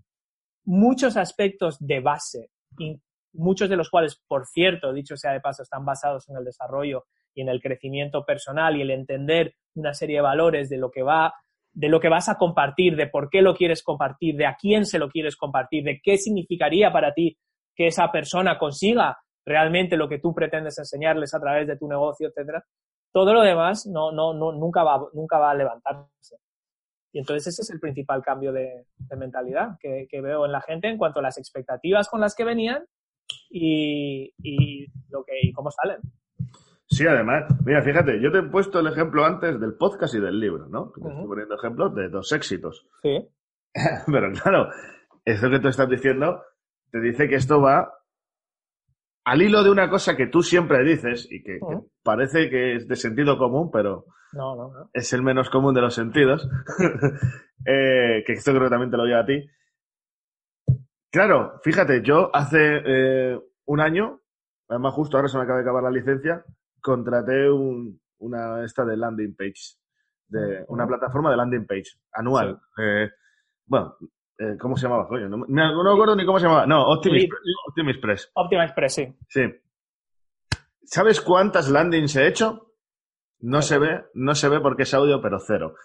muchos 0.65 1.17
aspectos 1.17 1.79
de 1.79 2.01
base, 2.01 2.51
muchos 3.37 3.69
de 3.69 3.77
los 3.77 3.91
cuales, 3.91 4.21
por 4.27 4.47
cierto, 4.47 4.93
dicho 4.93 5.17
sea 5.17 5.33
de 5.33 5.41
paso, 5.41 5.63
están 5.63 5.85
basados 5.85 6.29
en 6.29 6.37
el 6.37 6.45
desarrollo 6.45 7.05
y 7.35 7.43
en 7.43 7.49
el 7.49 7.61
crecimiento 7.61 8.25
personal 8.25 8.77
y 8.77 8.83
el 8.83 8.91
entender 8.91 9.55
una 9.75 9.95
serie 9.95 10.17
de 10.17 10.23
valores 10.23 10.69
de 10.69 10.79
lo 10.79 10.91
que 10.91 11.03
va 11.03 11.35
de 11.77 11.91
lo 11.91 12.01
que 12.01 12.09
vas 12.09 12.31
a 12.31 12.39
compartir, 12.39 12.97
de 12.97 13.07
por 13.07 13.29
qué 13.29 13.43
lo 13.43 13.55
quieres 13.55 13.83
compartir, 13.83 14.35
de 14.35 14.47
a 14.47 14.57
quién 14.59 14.87
se 14.87 14.99
lo 14.99 15.11
quieres 15.11 15.37
compartir, 15.37 15.85
de 15.85 16.01
qué 16.03 16.17
significaría 16.17 16.91
para 16.91 17.13
ti 17.13 17.37
que 17.75 17.89
esa 17.89 18.11
persona 18.11 18.59
consiga 18.59 19.19
realmente 19.45 19.99
lo 19.99 20.09
que 20.09 20.19
tú 20.19 20.35
pretendes 20.35 20.79
enseñarles 20.79 21.35
a 21.35 21.41
través 21.41 21.67
de 21.69 21.77
tu 21.77 21.87
negocio, 21.87 22.29
etcétera. 22.29 22.65
Todo 23.13 23.35
lo 23.35 23.43
demás 23.43 23.87
no, 23.87 24.11
no, 24.11 24.33
no, 24.33 24.53
nunca, 24.53 24.83
va, 24.83 25.07
nunca 25.13 25.39
va 25.39 25.51
a 25.51 25.55
levantarse. 25.55 26.39
Y 27.13 27.19
entonces 27.19 27.49
ese 27.49 27.61
es 27.61 27.71
el 27.71 27.79
principal 27.79 28.23
cambio 28.23 28.53
de, 28.53 28.87
mentalidad 29.15 29.77
que, 29.79 30.07
que, 30.09 30.23
veo 30.23 30.47
en 30.47 30.53
la 30.53 30.63
gente 30.63 30.89
en 30.89 30.97
cuanto 30.97 31.21
a 31.21 31.23
las 31.23 31.37
expectativas 31.37 32.09
con 32.09 32.23
las 32.23 32.35
que 32.35 32.45
venían 32.45 32.87
y, 33.51 34.87
lo 35.11 35.25
que, 35.25 35.33
y 35.43 35.53
cómo 35.53 35.71
salen. 35.71 35.99
Sí, 36.89 37.07
además, 37.07 37.45
mira, 37.65 37.83
fíjate, 37.83 38.21
yo 38.23 38.31
te 38.31 38.39
he 38.39 38.43
puesto 38.43 38.79
el 38.79 38.87
ejemplo 38.87 39.25
antes 39.25 39.61
del 39.61 39.75
podcast 39.75 40.15
y 40.15 40.21
del 40.21 40.39
libro, 40.39 40.69
¿no? 40.69 40.93
Te 40.93 41.01
estoy 41.01 41.27
poniendo 41.27 41.55
ejemplos 41.57 41.95
de 41.95 42.09
dos 42.09 42.33
éxitos. 42.33 42.87
Sí. 43.03 43.29
Pero 44.07 44.33
claro, 44.33 44.71
eso 45.23 45.51
que 45.51 45.61
tú 45.61 45.69
estás 45.69 45.91
diciendo 45.91 46.41
te 46.91 46.99
dice 46.99 47.29
que 47.29 47.35
esto 47.35 47.61
va 47.61 47.93
al 49.27 49.43
hilo 49.43 49.63
de 49.65 49.71
una 49.71 49.91
cosa 49.91 50.17
que 50.17 50.29
tú 50.29 50.43
siempre 50.43 50.83
dices 50.85 51.29
y 51.31 51.43
que, 51.43 51.59
parece 52.03 52.49
que 52.49 52.77
es 52.77 52.89
de 52.89 52.97
sentido 52.97 53.37
común, 53.37 53.71
pero 53.73 54.07
es 54.93 55.13
el 55.13 55.23
menos 55.23 55.51
común 55.51 55.75
de 55.75 55.81
los 55.81 55.95
sentidos, 55.95 56.49
eh, 57.67 58.23
que 58.25 58.33
esto 58.33 58.53
creo 58.53 58.65
que 58.65 58.71
también 58.71 58.91
te 58.91 58.97
lo 58.97 59.05
digo 59.05 59.19
a 59.19 59.27
ti, 59.27 59.45
Claro, 61.17 61.59
fíjate, 61.63 62.03
yo 62.03 62.29
hace 62.31 62.59
eh, 62.85 63.41
un 63.65 63.81
año, 63.81 64.21
además 64.69 64.93
justo 64.93 65.17
ahora 65.17 65.31
se 65.31 65.39
me 65.39 65.45
acaba 65.45 65.61
de 65.61 65.63
acabar 65.63 65.83
la 65.85 65.91
licencia, 65.91 66.45
contraté 66.79 67.49
una 68.19 68.63
esta 68.63 68.85
de 68.85 68.99
landing 68.99 69.35
page, 69.35 69.79
de 70.29 70.67
una 70.69 70.87
plataforma 70.87 71.31
de 71.31 71.39
landing 71.39 71.67
page 71.67 71.97
anual. 72.13 72.61
Eh, 72.77 73.09
bueno, 73.65 73.97
eh, 74.37 74.59
¿cómo 74.61 74.77
se 74.77 74.83
llamaba? 74.83 75.09
Coño, 75.09 75.31
no, 75.31 75.47
me 75.49 75.63
acuerdo 75.65 76.17
ni 76.17 76.27
cómo 76.27 76.39
se 76.39 76.45
llamaba. 76.45 76.67
No, 76.67 76.87
Optimus, 76.87 77.97
Press. 78.03 78.31
Optimus 78.35 78.73
Press, 78.73 78.95
sí. 78.95 79.17
Sí. 79.27 79.41
¿Sabes 80.85 81.23
cuántas 81.23 81.71
landings 81.71 82.15
he 82.17 82.27
hecho? 82.27 82.75
No 83.41 83.63
se 83.63 83.79
ve, 83.79 84.05
no 84.13 84.35
se 84.35 84.51
ve 84.51 84.61
porque 84.61 84.83
es 84.83 84.93
audio, 84.93 85.23
pero 85.23 85.39
cero. 85.39 85.77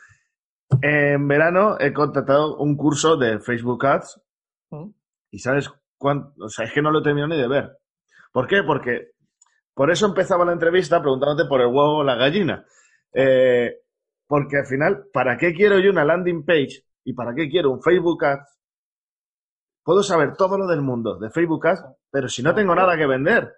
En 0.82 1.26
verano 1.26 1.78
he 1.80 1.94
contratado 1.94 2.58
un 2.58 2.76
curso 2.76 3.16
de 3.16 3.40
Facebook 3.40 3.86
Ads 3.86 4.22
y 5.32 5.40
sabes 5.40 5.70
cuánto, 5.98 6.34
o 6.44 6.50
sea, 6.50 6.66
es 6.66 6.74
que 6.74 6.82
no 6.82 6.92
lo 6.92 7.02
termino 7.02 7.28
ni 7.28 7.38
de 7.38 7.48
ver. 7.48 7.78
¿Por 8.32 8.48
qué? 8.48 8.64
Porque 8.64 9.12
por 9.74 9.90
eso 9.90 10.06
empezaba 10.06 10.46
la 10.46 10.54
entrevista 10.54 11.02
preguntándote 11.02 11.48
por 11.48 11.62
el 11.62 11.68
huevo 11.68 12.00
o 12.00 12.04
la 12.04 12.16
gallina. 12.16 12.66
Eh, 13.14 13.78
porque 14.28 14.58
al 14.58 14.66
final, 14.66 15.06
¿para 15.12 15.38
qué 15.38 15.54
quiero 15.54 15.80
yo 15.80 15.90
una 15.90 16.06
landing 16.06 16.46
page 16.46 16.86
y 17.04 17.14
para 17.14 17.34
qué 17.34 17.50
quiero 17.50 17.72
un 17.72 17.82
Facebook 17.82 18.24
Ads? 18.24 18.60
Puedo 19.84 20.04
saber 20.04 20.36
todo 20.38 20.58
lo 20.58 20.68
del 20.68 20.82
mundo 20.82 21.18
de 21.18 21.32
Facebook 21.32 21.66
Ads, 21.66 21.86
pero 22.10 22.28
si 22.28 22.44
no 22.44 22.54
tengo 22.54 22.76
nada 22.76 22.96
que 22.96 23.08
vender. 23.08 23.52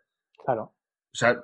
Claro. 0.43 0.63
O 0.63 1.15
sea, 1.15 1.35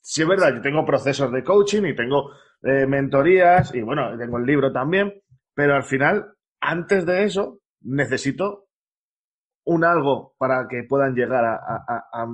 sí 0.00 0.22
es 0.22 0.28
verdad, 0.28 0.54
yo 0.54 0.60
tengo 0.60 0.84
procesos 0.84 1.30
de 1.32 1.44
coaching 1.44 1.84
y 1.84 1.94
tengo 1.94 2.30
eh, 2.62 2.86
mentorías 2.86 3.74
y 3.74 3.82
bueno, 3.82 4.16
tengo 4.18 4.38
el 4.38 4.44
libro 4.44 4.72
también, 4.72 5.22
pero 5.54 5.74
al 5.74 5.84
final, 5.84 6.34
antes 6.60 7.06
de 7.06 7.24
eso, 7.24 7.60
necesito 7.80 8.65
un 9.66 9.84
algo 9.84 10.32
para 10.38 10.66
que 10.68 10.84
puedan 10.88 11.14
llegar 11.14 11.44
a, 11.44 12.26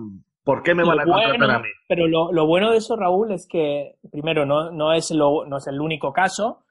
¿Por 0.45 0.63
qué 0.63 0.75
me 0.75 0.85
van 0.85 1.01
a 1.01 1.05
contratar 1.05 1.51
a 1.51 1.59
mí? 1.61 1.69
Pero 1.89 2.07
lo, 2.07 2.47
bueno 2.47 2.71
de 2.71 2.79
eso, 2.79 2.97
Raúl, 2.97 3.33
es 3.33 3.47
que, 3.49 3.97
primero, 4.11 4.45
no, 4.45 4.71
no, 4.71 4.93
es, 4.93 5.11
lo, 5.13 5.47
no 5.47 5.59
es 5.59 5.67
el 5.67 5.81
único 5.81 6.13
caso 6.13 6.65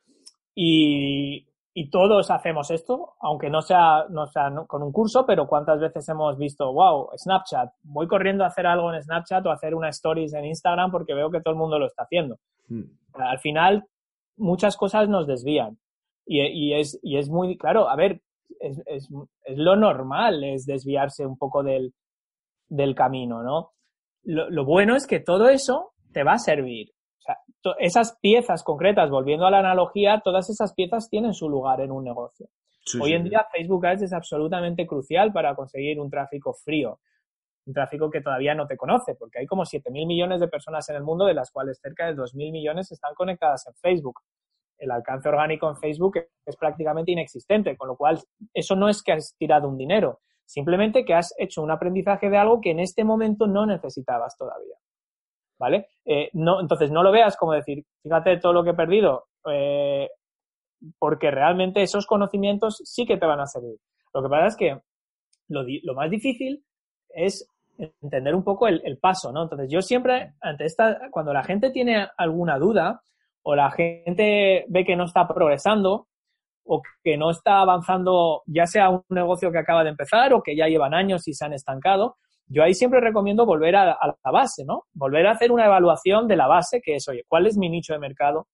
y, 0.55 1.47
todos 1.89 2.29
hacemos 2.31 2.69
esto, 2.69 3.15
aunque 3.19 3.49
no 3.49 3.61
sea, 3.61 4.05
no 4.09 4.27
sea 4.27 4.51
con 4.67 4.83
un 4.83 4.91
curso, 4.91 5.25
pero 5.25 5.47
cuántas 5.47 5.79
veces 5.79 6.07
hemos 6.09 6.37
visto, 6.37 6.71
wow, 6.71 7.09
Snapchat, 7.17 7.69
voy 7.83 8.07
corriendo 8.07 8.43
a 8.43 8.47
hacer 8.47 8.67
algo 8.67 8.93
en 8.93 9.01
Snapchat 9.01 9.45
o 9.45 9.49
a 9.49 9.55
hacer 9.55 9.73
una 9.73 9.89
stories 9.89 10.33
en 10.33 10.45
Instagram 10.45 10.91
porque 10.91 11.13
veo 11.13 11.31
que 11.31 11.41
todo 11.41 11.53
el 11.53 11.59
mundo 11.59 11.79
lo 11.79 11.87
está 11.87 12.03
haciendo. 12.03 12.37
Hmm. 12.67 12.83
Al 13.13 13.39
final, 13.39 13.85
muchas 14.37 14.77
cosas 14.77 15.09
nos 15.09 15.27
desvían. 15.27 15.77
Y, 16.25 16.41
y, 16.41 16.73
es, 16.73 16.99
y 17.01 17.17
es 17.17 17.29
muy 17.29 17.57
claro, 17.57 17.89
a 17.89 17.95
ver, 17.95 18.21
es, 18.59 18.81
es, 18.85 19.09
es, 19.45 19.57
lo 19.57 19.75
normal, 19.75 20.43
es 20.43 20.65
desviarse 20.65 21.25
un 21.25 21.37
poco 21.37 21.63
del, 21.63 21.93
del 22.67 22.95
camino, 22.95 23.43
¿no? 23.43 23.71
Lo, 24.23 24.49
lo, 24.49 24.65
bueno 24.65 24.95
es 24.95 25.07
que 25.07 25.19
todo 25.19 25.49
eso 25.49 25.93
te 26.13 26.23
va 26.23 26.33
a 26.33 26.39
servir. 26.39 26.91
O 26.91 27.21
sea, 27.21 27.37
esas 27.79 28.17
piezas 28.21 28.63
concretas, 28.63 29.09
volviendo 29.09 29.45
a 29.45 29.51
la 29.51 29.59
analogía, 29.59 30.21
todas 30.23 30.49
esas 30.49 30.73
piezas 30.73 31.09
tienen 31.09 31.33
su 31.33 31.49
lugar 31.49 31.81
en 31.81 31.91
un 31.91 32.03
negocio. 32.03 32.47
Hoy 32.99 33.13
en 33.13 33.23
día 33.23 33.45
Facebook 33.51 33.85
Ads 33.85 34.03
es 34.03 34.13
absolutamente 34.13 34.87
crucial 34.87 35.31
para 35.31 35.55
conseguir 35.55 35.99
un 35.99 36.09
tráfico 36.09 36.53
frío, 36.53 36.99
un 37.65 37.73
tráfico 37.73 38.09
que 38.09 38.21
todavía 38.21 38.55
no 38.55 38.65
te 38.65 38.75
conoce, 38.75 39.15
porque 39.15 39.39
hay 39.39 39.45
como 39.45 39.63
7.000 39.63 40.07
millones 40.07 40.39
de 40.39 40.47
personas 40.47 40.89
en 40.89 40.95
el 40.95 41.03
mundo, 41.03 41.25
de 41.25 41.35
las 41.35 41.51
cuales 41.51 41.79
cerca 41.79 42.07
de 42.07 42.15
2.000 42.15 42.51
millones 42.51 42.91
están 42.91 43.13
conectadas 43.13 43.67
en 43.67 43.73
Facebook. 43.75 44.19
El 44.81 44.89
alcance 44.89 45.29
orgánico 45.29 45.69
en 45.69 45.77
Facebook 45.77 46.17
es 46.43 46.57
prácticamente 46.57 47.11
inexistente, 47.11 47.77
con 47.77 47.87
lo 47.87 47.95
cual 47.95 48.19
eso 48.51 48.75
no 48.75 48.89
es 48.89 49.03
que 49.03 49.11
has 49.11 49.35
tirado 49.37 49.69
un 49.69 49.77
dinero, 49.77 50.21
simplemente 50.43 51.05
que 51.05 51.13
has 51.13 51.35
hecho 51.37 51.61
un 51.61 51.69
aprendizaje 51.69 52.31
de 52.31 52.37
algo 52.37 52.59
que 52.59 52.71
en 52.71 52.79
este 52.79 53.03
momento 53.03 53.45
no 53.45 53.67
necesitabas 53.67 54.35
todavía. 54.35 54.75
¿Vale? 55.59 55.89
Eh, 56.03 56.31
entonces 56.33 56.89
no 56.89 57.03
lo 57.03 57.11
veas 57.11 57.37
como 57.37 57.53
decir, 57.53 57.85
fíjate 58.01 58.39
todo 58.39 58.53
lo 58.53 58.63
que 58.63 58.71
he 58.71 58.73
perdido, 58.73 59.25
eh, 59.51 60.09
porque 60.97 61.29
realmente 61.29 61.83
esos 61.83 62.07
conocimientos 62.07 62.81
sí 62.83 63.05
que 63.05 63.17
te 63.17 63.27
van 63.27 63.39
a 63.39 63.45
servir. 63.45 63.77
Lo 64.15 64.23
que 64.23 64.29
pasa 64.29 64.47
es 64.47 64.57
que 64.57 64.79
lo, 65.49 65.93
más 65.93 66.09
difícil 66.09 66.65
es 67.09 67.47
entender 67.77 68.33
un 68.33 68.43
poco 68.43 68.67
el, 68.67 68.97
paso, 68.97 69.31
¿no? 69.31 69.43
Entonces, 69.43 69.69
yo 69.69 69.83
siempre, 69.83 70.33
ante 70.41 70.65
esta, 70.65 71.11
cuando 71.11 71.33
la 71.33 71.43
gente 71.43 71.69
tiene 71.69 72.07
alguna 72.17 72.57
duda 72.57 73.03
o 73.43 73.55
la 73.55 73.71
gente 73.71 74.65
ve 74.69 74.85
que 74.85 74.95
no 74.95 75.05
está 75.05 75.27
progresando 75.27 76.07
o 76.63 76.81
que 77.03 77.17
no 77.17 77.31
está 77.31 77.59
avanzando, 77.59 78.43
ya 78.45 78.67
sea 78.67 78.89
un 78.89 79.03
negocio 79.09 79.51
que 79.51 79.57
acaba 79.57 79.83
de 79.83 79.89
empezar 79.89 80.33
o 80.33 80.43
que 80.43 80.55
ya 80.55 80.67
llevan 80.67 80.93
años 80.93 81.27
y 81.27 81.33
se 81.33 81.43
han 81.43 81.53
estancado, 81.53 82.17
yo 82.47 82.63
ahí 82.63 82.73
siempre 82.73 82.99
recomiendo 82.99 83.45
volver 83.45 83.75
a, 83.75 83.85
la 83.85 84.31
base, 84.31 84.63
¿no? 84.65 84.83
Volver 84.93 85.25
a 85.27 85.31
hacer 85.31 85.51
una 85.51 85.65
evaluación 85.65 86.27
de 86.27 86.35
la 86.35 86.47
base, 86.47 86.81
que 86.81 86.95
es, 86.95 87.07
oye, 87.07 87.23
¿cuál 87.27 87.47
es 87.47 87.57
mi 87.57 87.69
nicho 87.69 87.93
de 87.93 87.99
mercado? 87.99 88.47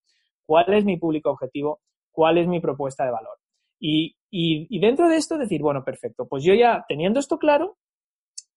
¿Cuál 0.45 0.73
es 0.73 0.85
mi 0.85 0.97
público 0.97 1.31
objetivo? 1.31 1.81
cuál 2.17 2.39
es 2.39 2.47
mi 2.47 2.59
propuesta 2.59 3.05
de 3.05 3.11
valor. 3.11 3.37
Y, 3.79 4.15
dentro 4.79 5.07
de 5.07 5.17
esto 5.17 5.37
decir, 5.37 5.61
bueno, 5.61 5.83
perfecto, 5.83 6.27
pues 6.27 6.43
yo 6.43 6.55
ya 6.55 6.83
teniendo 6.87 7.19
esto 7.19 7.37
claro, 7.37 7.77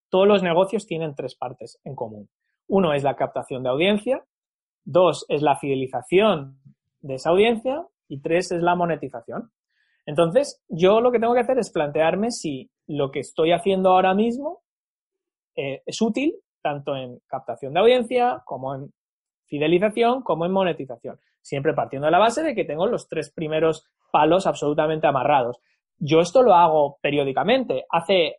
todos 0.08 0.26
los 0.26 0.42
negocios 0.42 0.86
tienen 0.86 1.14
tres 1.14 1.34
partes 1.34 1.78
en 1.84 1.94
común. 1.94 2.30
Uno 2.68 2.94
es 2.94 3.02
la 3.02 3.16
captación 3.16 3.62
de 3.62 3.68
audiencia, 3.68 4.24
dos 4.84 5.24
es 5.28 5.42
la 5.42 5.56
fidelización 5.56 6.58
de 7.00 7.14
esa 7.14 7.30
audiencia 7.30 7.86
y 8.08 8.20
tres 8.20 8.52
es 8.52 8.62
la 8.62 8.74
monetización. 8.74 9.50
Entonces, 10.06 10.62
yo 10.68 11.00
lo 11.00 11.12
que 11.12 11.20
tengo 11.20 11.34
que 11.34 11.40
hacer 11.40 11.58
es 11.58 11.70
plantearme 11.70 12.30
si 12.30 12.70
lo 12.86 13.10
que 13.10 13.20
estoy 13.20 13.52
haciendo 13.52 13.90
ahora 13.90 14.14
mismo 14.14 14.62
eh, 15.56 15.82
es 15.86 16.00
útil 16.00 16.34
tanto 16.62 16.96
en 16.96 17.20
captación 17.26 17.72
de 17.72 17.80
audiencia 17.80 18.42
como 18.44 18.74
en 18.74 18.92
fidelización 19.46 20.22
como 20.22 20.44
en 20.44 20.52
monetización 20.52 21.18
siempre 21.42 21.74
partiendo 21.74 22.06
de 22.06 22.12
la 22.12 22.18
base 22.18 22.42
de 22.42 22.54
que 22.54 22.64
tengo 22.64 22.86
los 22.86 23.08
tres 23.08 23.30
primeros 23.30 23.86
palos 24.12 24.46
absolutamente 24.46 25.06
amarrados. 25.06 25.58
Yo 25.98 26.20
esto 26.20 26.42
lo 26.42 26.54
hago 26.54 26.98
periódicamente. 27.00 27.84
Hace, 27.90 28.36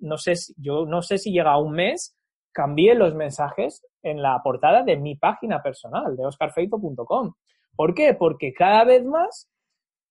no 0.00 0.16
sé 0.16 0.34
yo 0.56 0.86
no 0.86 1.02
sé 1.02 1.18
si 1.18 1.32
llega 1.32 1.52
a 1.52 1.58
un 1.58 1.72
mes, 1.72 2.16
cambié 2.52 2.94
los 2.94 3.14
mensajes 3.14 3.86
en 4.02 4.22
la 4.22 4.40
portada 4.42 4.82
de 4.82 4.96
mi 4.96 5.16
página 5.16 5.62
personal, 5.62 6.16
de 6.16 6.26
oscarfeito.com. 6.26 7.34
¿Por 7.76 7.94
qué? 7.94 8.14
Porque 8.14 8.52
cada 8.52 8.84
vez 8.84 9.04
más 9.04 9.50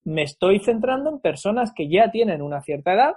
me 0.04 0.24
estoy 0.24 0.60
centrando 0.60 1.10
en 1.10 1.20
personas 1.20 1.72
que 1.76 1.90
ya 1.90 2.10
tienen 2.12 2.42
una 2.42 2.62
cierta 2.62 2.94
edad, 2.94 3.14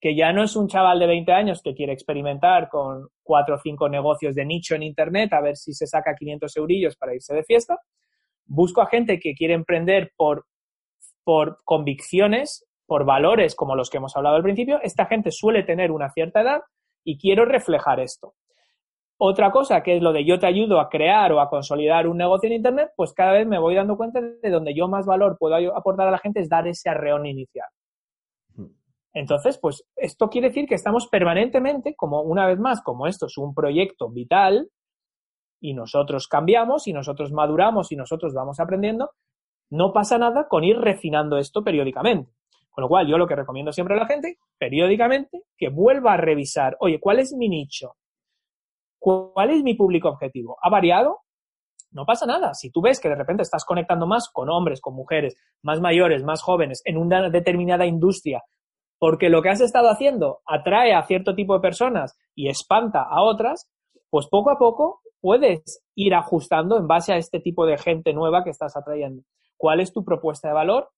que 0.00 0.16
ya 0.16 0.32
no 0.32 0.42
es 0.42 0.56
un 0.56 0.66
chaval 0.66 0.98
de 0.98 1.06
20 1.06 1.32
años 1.32 1.62
que 1.62 1.74
quiere 1.74 1.92
experimentar 1.92 2.68
con 2.68 3.08
cuatro 3.22 3.54
o 3.54 3.58
cinco 3.58 3.88
negocios 3.88 4.34
de 4.34 4.44
nicho 4.44 4.74
en 4.74 4.82
Internet 4.82 5.32
a 5.32 5.40
ver 5.40 5.56
si 5.56 5.72
se 5.72 5.86
saca 5.86 6.16
500 6.16 6.56
eurillos 6.56 6.96
para 6.96 7.14
irse 7.14 7.34
de 7.34 7.44
fiesta, 7.44 7.78
busco 8.44 8.82
a 8.82 8.86
gente 8.86 9.20
que 9.20 9.34
quiere 9.34 9.54
emprender 9.54 10.12
por, 10.16 10.46
por 11.22 11.60
convicciones, 11.64 12.66
por 12.86 13.04
valores 13.04 13.54
como 13.54 13.76
los 13.76 13.90
que 13.90 13.98
hemos 13.98 14.16
hablado 14.16 14.36
al 14.36 14.42
principio. 14.42 14.80
Esta 14.82 15.06
gente 15.06 15.30
suele 15.30 15.62
tener 15.62 15.92
una 15.92 16.10
cierta 16.10 16.40
edad 16.40 16.62
y 17.04 17.18
quiero 17.18 17.44
reflejar 17.44 18.00
esto. 18.00 18.34
Otra 19.18 19.52
cosa 19.52 19.82
que 19.82 19.96
es 19.96 20.02
lo 20.02 20.12
de 20.12 20.24
yo 20.24 20.38
te 20.38 20.46
ayudo 20.46 20.80
a 20.80 20.88
crear 20.88 21.32
o 21.32 21.40
a 21.40 21.48
consolidar 21.48 22.08
un 22.08 22.16
negocio 22.16 22.48
en 22.48 22.54
Internet, 22.54 22.90
pues 22.96 23.12
cada 23.12 23.32
vez 23.32 23.46
me 23.46 23.58
voy 23.58 23.74
dando 23.74 23.96
cuenta 23.96 24.20
de 24.20 24.50
donde 24.50 24.74
yo 24.74 24.88
más 24.88 25.06
valor 25.06 25.36
puedo 25.38 25.54
aportar 25.76 26.08
a 26.08 26.10
la 26.10 26.18
gente 26.18 26.40
es 26.40 26.48
dar 26.48 26.66
ese 26.66 26.90
arreón 26.90 27.26
inicial. 27.26 27.68
Hmm. 28.56 28.74
Entonces, 29.12 29.58
pues 29.58 29.84
esto 29.94 30.28
quiere 30.28 30.48
decir 30.48 30.66
que 30.66 30.74
estamos 30.74 31.06
permanentemente, 31.06 31.94
como 31.94 32.22
una 32.22 32.46
vez 32.46 32.58
más, 32.58 32.82
como 32.82 33.06
esto 33.06 33.26
es 33.26 33.38
un 33.38 33.54
proyecto 33.54 34.08
vital, 34.10 34.68
y 35.62 35.74
nosotros 35.74 36.26
cambiamos 36.26 36.88
y 36.88 36.92
nosotros 36.92 37.32
maduramos 37.32 37.92
y 37.92 37.96
nosotros 37.96 38.34
vamos 38.34 38.58
aprendiendo, 38.58 39.12
no 39.70 39.92
pasa 39.92 40.18
nada 40.18 40.48
con 40.48 40.64
ir 40.64 40.76
refinando 40.76 41.38
esto 41.38 41.62
periódicamente. 41.62 42.32
Con 42.72 42.82
lo 42.82 42.88
cual, 42.88 43.06
yo 43.06 43.18
lo 43.18 43.26
que 43.26 43.36
recomiendo 43.36 43.70
siempre 43.70 43.94
a 43.94 43.98
la 43.98 44.06
gente, 44.06 44.38
periódicamente, 44.58 45.42
que 45.56 45.68
vuelva 45.68 46.14
a 46.14 46.16
revisar, 46.16 46.76
oye, 46.80 46.98
¿cuál 46.98 47.18
es 47.18 47.34
mi 47.34 47.48
nicho? 47.48 47.96
¿Cuál 48.98 49.50
es 49.50 49.62
mi 49.62 49.74
público 49.74 50.08
objetivo? 50.08 50.56
¿Ha 50.62 50.70
variado? 50.70 51.20
No 51.90 52.06
pasa 52.06 52.24
nada. 52.24 52.54
Si 52.54 52.70
tú 52.70 52.80
ves 52.80 52.98
que 52.98 53.10
de 53.10 53.14
repente 53.14 53.42
estás 53.42 53.66
conectando 53.66 54.06
más 54.06 54.30
con 54.32 54.48
hombres, 54.48 54.80
con 54.80 54.94
mujeres, 54.94 55.36
más 55.60 55.80
mayores, 55.80 56.24
más 56.24 56.40
jóvenes, 56.40 56.80
en 56.86 56.96
una 56.96 57.28
determinada 57.28 57.84
industria, 57.84 58.42
porque 58.98 59.28
lo 59.28 59.42
que 59.42 59.50
has 59.50 59.60
estado 59.60 59.90
haciendo 59.90 60.40
atrae 60.46 60.94
a 60.94 61.02
cierto 61.02 61.34
tipo 61.34 61.54
de 61.54 61.60
personas 61.60 62.16
y 62.34 62.48
espanta 62.48 63.02
a 63.02 63.22
otras, 63.22 63.68
pues 64.08 64.28
poco 64.28 64.50
a 64.50 64.58
poco 64.58 65.02
puedes 65.20 65.82
ir 65.94 66.14
ajustando 66.14 66.78
en 66.78 66.86
base 66.86 67.12
a 67.12 67.16
este 67.16 67.40
tipo 67.40 67.66
de 67.66 67.76
gente 67.76 68.14
nueva 68.14 68.44
que 68.44 68.50
estás 68.50 68.76
atrayendo. 68.76 69.24
¿Cuál 69.58 69.80
es 69.80 69.92
tu 69.92 70.04
propuesta 70.04 70.48
de 70.48 70.54
valor? 70.54 70.88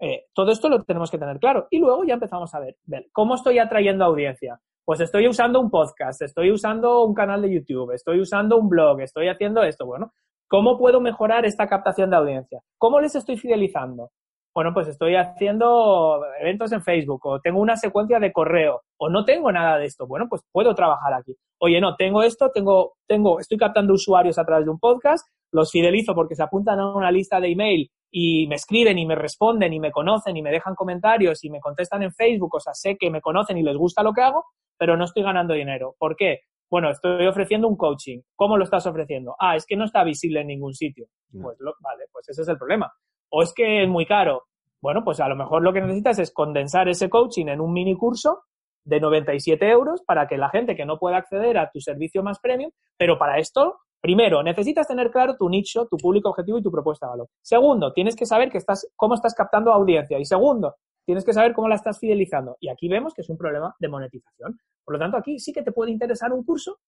Eh, 0.00 0.26
todo 0.34 0.50
esto 0.52 0.68
lo 0.68 0.82
tenemos 0.82 1.10
que 1.10 1.18
tener 1.18 1.38
claro. 1.38 1.66
Y 1.70 1.78
luego 1.78 2.04
ya 2.04 2.14
empezamos 2.14 2.54
a 2.54 2.60
ver, 2.60 2.76
¿cómo 3.12 3.34
estoy 3.34 3.58
atrayendo 3.58 4.04
audiencia? 4.04 4.60
Pues 4.84 5.00
estoy 5.00 5.26
usando 5.28 5.60
un 5.60 5.70
podcast, 5.70 6.20
estoy 6.22 6.50
usando 6.50 7.04
un 7.04 7.14
canal 7.14 7.42
de 7.42 7.54
YouTube, 7.54 7.92
estoy 7.92 8.20
usando 8.20 8.58
un 8.58 8.68
blog, 8.68 9.00
estoy 9.00 9.28
haciendo 9.28 9.62
esto. 9.62 9.86
Bueno, 9.86 10.12
¿cómo 10.48 10.78
puedo 10.78 11.00
mejorar 11.00 11.46
esta 11.46 11.66
captación 11.66 12.10
de 12.10 12.16
audiencia? 12.16 12.60
¿Cómo 12.78 13.00
les 13.00 13.14
estoy 13.14 13.38
fidelizando? 13.38 14.10
bueno, 14.54 14.72
pues 14.72 14.86
estoy 14.86 15.16
haciendo 15.16 16.20
eventos 16.40 16.70
en 16.70 16.80
Facebook 16.80 17.26
o 17.26 17.40
tengo 17.40 17.60
una 17.60 17.76
secuencia 17.76 18.20
de 18.20 18.32
correo 18.32 18.82
o 18.96 19.08
no 19.08 19.24
tengo 19.24 19.50
nada 19.50 19.78
de 19.78 19.86
esto. 19.86 20.06
Bueno, 20.06 20.26
pues 20.28 20.42
puedo 20.52 20.74
trabajar 20.76 21.12
aquí. 21.12 21.34
Oye, 21.58 21.80
no, 21.80 21.96
tengo 21.96 22.22
esto, 22.22 22.50
tengo, 22.54 22.94
tengo, 23.08 23.40
estoy 23.40 23.58
captando 23.58 23.94
usuarios 23.94 24.38
a 24.38 24.44
través 24.44 24.64
de 24.64 24.70
un 24.70 24.78
podcast, 24.78 25.26
los 25.50 25.72
fidelizo 25.72 26.14
porque 26.14 26.36
se 26.36 26.44
apuntan 26.44 26.78
a 26.78 26.94
una 26.94 27.10
lista 27.10 27.40
de 27.40 27.50
email 27.50 27.90
y 28.16 28.46
me 28.46 28.54
escriben 28.54 28.96
y 28.98 29.06
me 29.06 29.16
responden 29.16 29.72
y 29.72 29.80
me 29.80 29.90
conocen 29.90 30.36
y 30.36 30.42
me 30.42 30.52
dejan 30.52 30.74
comentarios 30.76 31.42
y 31.42 31.50
me 31.50 31.58
contestan 31.58 32.04
en 32.04 32.12
Facebook, 32.12 32.54
o 32.54 32.60
sea, 32.60 32.72
sé 32.72 32.96
que 32.96 33.10
me 33.10 33.20
conocen 33.20 33.58
y 33.58 33.62
les 33.62 33.76
gusta 33.76 34.04
lo 34.04 34.12
que 34.12 34.22
hago, 34.22 34.44
pero 34.78 34.96
no 34.96 35.04
estoy 35.04 35.24
ganando 35.24 35.54
dinero. 35.54 35.96
¿Por 35.98 36.14
qué? 36.14 36.42
Bueno, 36.70 36.90
estoy 36.90 37.26
ofreciendo 37.26 37.66
un 37.66 37.76
coaching. 37.76 38.20
¿Cómo 38.36 38.56
lo 38.56 38.64
estás 38.64 38.86
ofreciendo? 38.86 39.34
Ah, 39.40 39.56
es 39.56 39.66
que 39.66 39.76
no 39.76 39.84
está 39.84 40.04
visible 40.04 40.40
en 40.40 40.46
ningún 40.46 40.74
sitio. 40.74 41.06
Pues 41.32 41.58
vale, 41.80 42.04
pues 42.12 42.28
ese 42.28 42.42
es 42.42 42.48
el 42.48 42.56
problema 42.56 42.92
o 43.34 43.42
es 43.42 43.52
que 43.52 43.82
es 43.82 43.88
muy 43.88 44.06
caro. 44.06 44.44
Bueno, 44.80 45.02
pues 45.02 45.18
a 45.18 45.28
lo 45.28 45.34
mejor 45.34 45.62
lo 45.62 45.72
que 45.72 45.80
necesitas 45.80 46.20
es 46.20 46.32
condensar 46.32 46.88
ese 46.88 47.10
coaching 47.10 47.46
en 47.46 47.60
un 47.60 47.72
mini 47.72 47.96
curso 47.96 48.44
de 48.84 49.00
97 49.00 49.68
euros 49.68 50.02
para 50.06 50.28
que 50.28 50.38
la 50.38 50.50
gente 50.50 50.76
que 50.76 50.84
no 50.84 50.98
pueda 50.98 51.16
acceder 51.16 51.58
a 51.58 51.68
tu 51.70 51.80
servicio 51.80 52.22
más 52.22 52.38
premium, 52.38 52.70
pero 52.96 53.18
para 53.18 53.38
esto, 53.38 53.78
primero, 54.04 54.42
necesitas 54.42 54.86
tener 54.86 55.10
claro 55.10 55.34
tu 55.34 55.48
nicho, 55.48 55.86
tu 55.86 55.96
público 55.96 56.28
objetivo 56.28 56.58
y 56.58 56.62
tu 56.62 56.70
propuesta 56.70 57.06
de 57.06 57.10
valor. 57.12 57.28
Segundo, 57.40 57.90
tienes 57.94 58.14
que 58.14 58.26
saber 58.26 58.50
que 58.50 58.58
estás, 58.58 58.86
cómo 58.96 59.14
estás 59.14 59.34
captando 59.34 59.72
audiencia. 59.72 60.18
Y 60.18 60.26
segundo, 60.26 60.74
tienes 61.06 61.24
que 61.24 61.32
saber 61.32 61.54
cómo 61.54 61.68
la 61.68 61.76
estás 61.76 61.98
fidelizando. 61.98 62.58
Y 62.60 62.68
aquí 62.68 62.86
vemos 62.86 63.14
que 63.14 63.22
es 63.22 63.30
un 63.30 63.38
problema 63.38 63.74
de 63.78 63.88
monetización. 63.88 64.58
Por 64.84 64.96
lo 64.96 64.98
tanto, 64.98 65.16
aquí 65.16 65.38
sí 65.38 65.54
que 65.54 65.62
te 65.62 65.72
puede 65.72 65.90
interesar 65.90 66.34
un 66.34 66.44
curso 66.44 66.80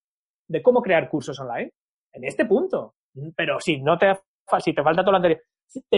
de 0.46 0.60
cómo 0.60 0.82
crear 0.82 1.08
cursos 1.08 1.40
online. 1.40 1.72
En 2.12 2.24
este 2.24 2.44
punto. 2.44 2.96
Pero 3.34 3.60
si 3.60 3.80
no 3.80 3.96
te, 3.96 4.12
si 4.58 4.74
te 4.74 4.82
falta 4.82 5.00
todo 5.00 5.12
lo 5.12 5.16
anterior, 5.16 5.40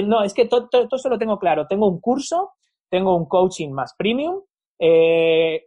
no, 0.04 0.22
es 0.22 0.32
que 0.32 0.46
todo, 0.46 0.68
eso 0.70 1.08
lo 1.08 1.18
tengo 1.18 1.36
claro. 1.36 1.66
Tengo 1.66 1.88
un 1.88 2.00
curso, 2.00 2.52
tengo 2.88 3.16
un 3.16 3.26
coaching 3.26 3.72
más 3.72 3.92
premium 3.98 4.40
eh, 4.78 5.64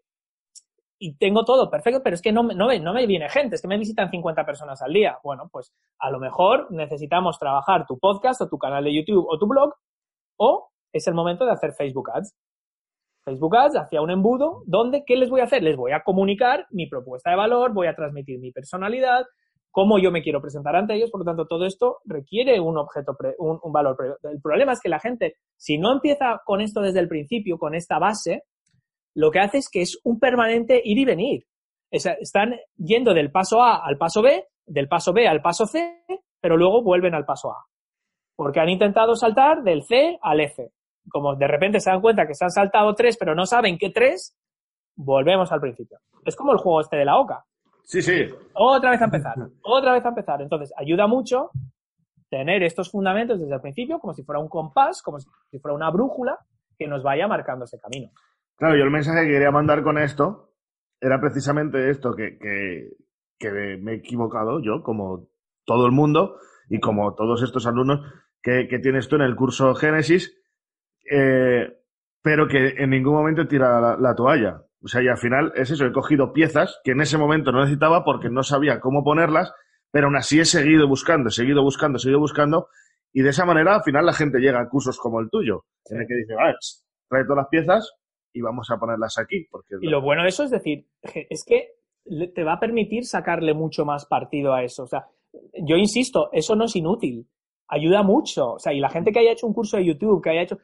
y 1.03 1.15
tengo 1.15 1.43
todo 1.43 1.67
perfecto, 1.67 2.01
pero 2.03 2.13
es 2.13 2.21
que 2.21 2.31
no, 2.31 2.43
no, 2.43 2.67
me, 2.67 2.79
no 2.79 2.93
me 2.93 3.07
viene 3.07 3.27
gente, 3.27 3.55
es 3.55 3.61
que 3.63 3.67
me 3.67 3.79
visitan 3.79 4.11
50 4.11 4.45
personas 4.45 4.83
al 4.83 4.93
día. 4.93 5.17
Bueno, 5.23 5.49
pues 5.51 5.73
a 5.97 6.11
lo 6.11 6.19
mejor 6.19 6.71
necesitamos 6.71 7.39
trabajar 7.39 7.87
tu 7.87 7.97
podcast 7.97 8.39
o 8.41 8.47
tu 8.47 8.59
canal 8.59 8.83
de 8.83 8.93
YouTube 8.93 9.25
o 9.27 9.39
tu 9.39 9.47
blog 9.47 9.73
o 10.37 10.69
es 10.93 11.07
el 11.07 11.15
momento 11.15 11.43
de 11.43 11.53
hacer 11.53 11.73
Facebook 11.73 12.11
Ads. 12.13 12.35
Facebook 13.25 13.57
Ads 13.57 13.77
hacia 13.77 13.99
un 13.99 14.11
embudo 14.11 14.61
donde, 14.67 15.03
¿qué 15.03 15.15
les 15.15 15.31
voy 15.31 15.41
a 15.41 15.45
hacer? 15.45 15.63
Les 15.63 15.75
voy 15.75 15.91
a 15.91 16.03
comunicar 16.03 16.67
mi 16.69 16.85
propuesta 16.85 17.31
de 17.31 17.35
valor, 17.35 17.73
voy 17.73 17.87
a 17.87 17.95
transmitir 17.95 18.39
mi 18.39 18.51
personalidad, 18.51 19.25
cómo 19.71 19.97
yo 19.97 20.11
me 20.11 20.21
quiero 20.21 20.39
presentar 20.39 20.75
ante 20.75 20.93
ellos, 20.93 21.09
por 21.09 21.21
lo 21.21 21.25
tanto, 21.25 21.47
todo 21.47 21.65
esto 21.65 21.97
requiere 22.05 22.59
un 22.59 22.77
objeto, 22.77 23.17
un, 23.39 23.71
valor. 23.71 24.19
El 24.21 24.39
problema 24.39 24.73
es 24.73 24.79
que 24.79 24.89
la 24.89 24.99
gente, 24.99 25.37
si 25.57 25.79
no 25.79 25.91
empieza 25.93 26.41
con 26.45 26.61
esto 26.61 26.79
desde 26.81 26.99
el 26.99 27.07
principio, 27.07 27.57
con 27.57 27.73
esta 27.73 27.97
base, 27.97 28.43
lo 29.15 29.31
que 29.31 29.39
hace 29.39 29.57
es 29.57 29.69
que 29.69 29.81
es 29.81 29.99
un 30.03 30.19
permanente 30.19 30.81
ir 30.83 30.97
y 30.97 31.05
venir. 31.05 31.45
están 31.89 32.55
yendo 32.77 33.13
del 33.13 33.31
paso 33.31 33.61
A 33.61 33.85
al 33.85 33.97
paso 33.97 34.21
B, 34.21 34.45
del 34.65 34.87
paso 34.87 35.13
B 35.13 35.27
al 35.27 35.41
paso 35.41 35.65
C, 35.65 36.03
pero 36.39 36.57
luego 36.57 36.83
vuelven 36.83 37.13
al 37.13 37.25
paso 37.25 37.51
A. 37.51 37.65
Porque 38.35 38.59
han 38.59 38.69
intentado 38.69 39.15
saltar 39.15 39.63
del 39.63 39.83
C 39.83 40.17
al 40.21 40.39
F. 40.41 40.71
como 41.09 41.35
de 41.35 41.47
repente 41.47 41.79
se 41.79 41.89
dan 41.89 42.01
cuenta 42.01 42.27
que 42.27 42.35
se 42.35 42.45
han 42.45 42.51
saltado 42.51 42.93
tres, 42.95 43.17
pero 43.17 43.35
no 43.35 43.45
saben 43.45 43.77
qué 43.77 43.89
tres, 43.89 44.37
volvemos 44.95 45.51
al 45.51 45.59
principio. 45.59 45.99
Es 46.25 46.35
como 46.35 46.53
el 46.53 46.59
juego 46.59 46.81
este 46.81 46.97
de 46.97 47.05
la 47.05 47.17
OCA. 47.17 47.43
Sí, 47.83 48.01
sí. 48.01 48.25
Otra 48.53 48.91
vez 48.91 49.01
a 49.01 49.05
empezar, 49.05 49.35
otra 49.63 49.93
vez 49.93 50.05
a 50.05 50.09
empezar. 50.09 50.41
Entonces, 50.41 50.71
ayuda 50.77 51.07
mucho 51.07 51.49
tener 52.29 52.63
estos 52.63 52.89
fundamentos 52.89 53.39
desde 53.39 53.55
el 53.55 53.61
principio, 53.61 53.99
como 53.99 54.13
si 54.13 54.23
fuera 54.23 54.39
un 54.39 54.47
compás, 54.47 55.01
como 55.01 55.19
si 55.19 55.59
fuera 55.59 55.75
una 55.75 55.89
brújula 55.89 56.39
que 56.77 56.87
nos 56.87 57.03
vaya 57.03 57.27
marcando 57.27 57.65
ese 57.65 57.79
camino. 57.79 58.11
Claro, 58.61 58.77
yo 58.77 58.83
el 58.83 58.91
mensaje 58.91 59.25
que 59.25 59.31
quería 59.31 59.49
mandar 59.49 59.81
con 59.81 59.97
esto 59.97 60.53
era 60.99 61.19
precisamente 61.19 61.89
esto, 61.89 62.13
que, 62.13 62.37
que, 62.37 63.51
me 63.81 63.93
he 63.93 63.95
equivocado 63.95 64.61
yo, 64.61 64.83
como 64.83 65.29
todo 65.65 65.87
el 65.87 65.91
mundo 65.91 66.35
y 66.69 66.79
como 66.79 67.15
todos 67.15 67.41
estos 67.41 67.65
alumnos 67.65 68.01
que, 68.39 68.67
tienes 68.79 69.07
tú 69.07 69.15
en 69.15 69.23
el 69.23 69.35
curso 69.35 69.73
Génesis, 69.73 70.39
eh, 71.11 71.75
pero 72.21 72.47
que 72.47 72.75
en 72.77 72.91
ningún 72.91 73.15
momento 73.15 73.47
tira 73.47 73.97
la, 73.97 74.15
toalla. 74.15 74.61
O 74.79 74.87
sea, 74.87 75.01
y 75.01 75.07
al 75.07 75.17
final 75.17 75.51
es 75.55 75.71
eso, 75.71 75.87
he 75.87 75.91
cogido 75.91 76.31
piezas 76.31 76.79
que 76.83 76.91
en 76.91 77.01
ese 77.01 77.17
momento 77.17 77.51
no 77.51 77.61
necesitaba 77.61 78.03
porque 78.03 78.29
no 78.29 78.43
sabía 78.43 78.79
cómo 78.79 79.03
ponerlas, 79.03 79.51
pero 79.89 80.05
aún 80.05 80.17
así 80.17 80.39
he 80.39 80.45
seguido 80.45 80.87
buscando, 80.87 81.29
he 81.29 81.31
seguido 81.31 81.63
buscando, 81.63 81.97
he 81.97 81.99
seguido 81.99 82.19
buscando, 82.19 82.67
y 83.11 83.23
de 83.23 83.29
esa 83.31 83.43
manera 83.43 83.77
al 83.77 83.83
final 83.83 84.05
la 84.05 84.13
gente 84.13 84.37
llega 84.37 84.61
a 84.61 84.69
cursos 84.69 84.99
como 84.99 85.19
el 85.19 85.31
tuyo, 85.31 85.65
en 85.85 86.01
el 86.01 86.07
que 86.07 86.13
dice, 86.13 86.35
ah, 86.39 86.53
trae 87.09 87.23
todas 87.23 87.37
las 87.37 87.47
piezas 87.47 88.00
y 88.33 88.41
vamos 88.41 88.69
a 88.71 88.77
ponerlas 88.77 89.17
aquí. 89.17 89.45
Porque 89.49 89.75
y 89.81 89.87
lo 89.87 90.01
bueno 90.01 90.23
de 90.23 90.29
eso 90.29 90.43
es 90.43 90.51
decir, 90.51 90.87
es 91.29 91.43
que 91.45 91.75
te 92.33 92.43
va 92.43 92.53
a 92.53 92.59
permitir 92.59 93.05
sacarle 93.05 93.53
mucho 93.53 93.85
más 93.85 94.05
partido 94.05 94.53
a 94.53 94.63
eso. 94.63 94.83
O 94.83 94.87
sea, 94.87 95.07
yo 95.61 95.77
insisto, 95.77 96.29
eso 96.31 96.55
no 96.55 96.65
es 96.65 96.75
inútil, 96.75 97.27
ayuda 97.67 98.03
mucho. 98.03 98.53
O 98.53 98.59
sea, 98.59 98.73
y 98.73 98.79
la 98.79 98.89
gente 98.89 99.11
que 99.11 99.19
haya 99.19 99.31
hecho 99.31 99.47
un 99.47 99.53
curso 99.53 99.77
de 99.77 99.85
YouTube, 99.85 100.21
que 100.21 100.29
haya 100.29 100.41
hecho 100.41 100.57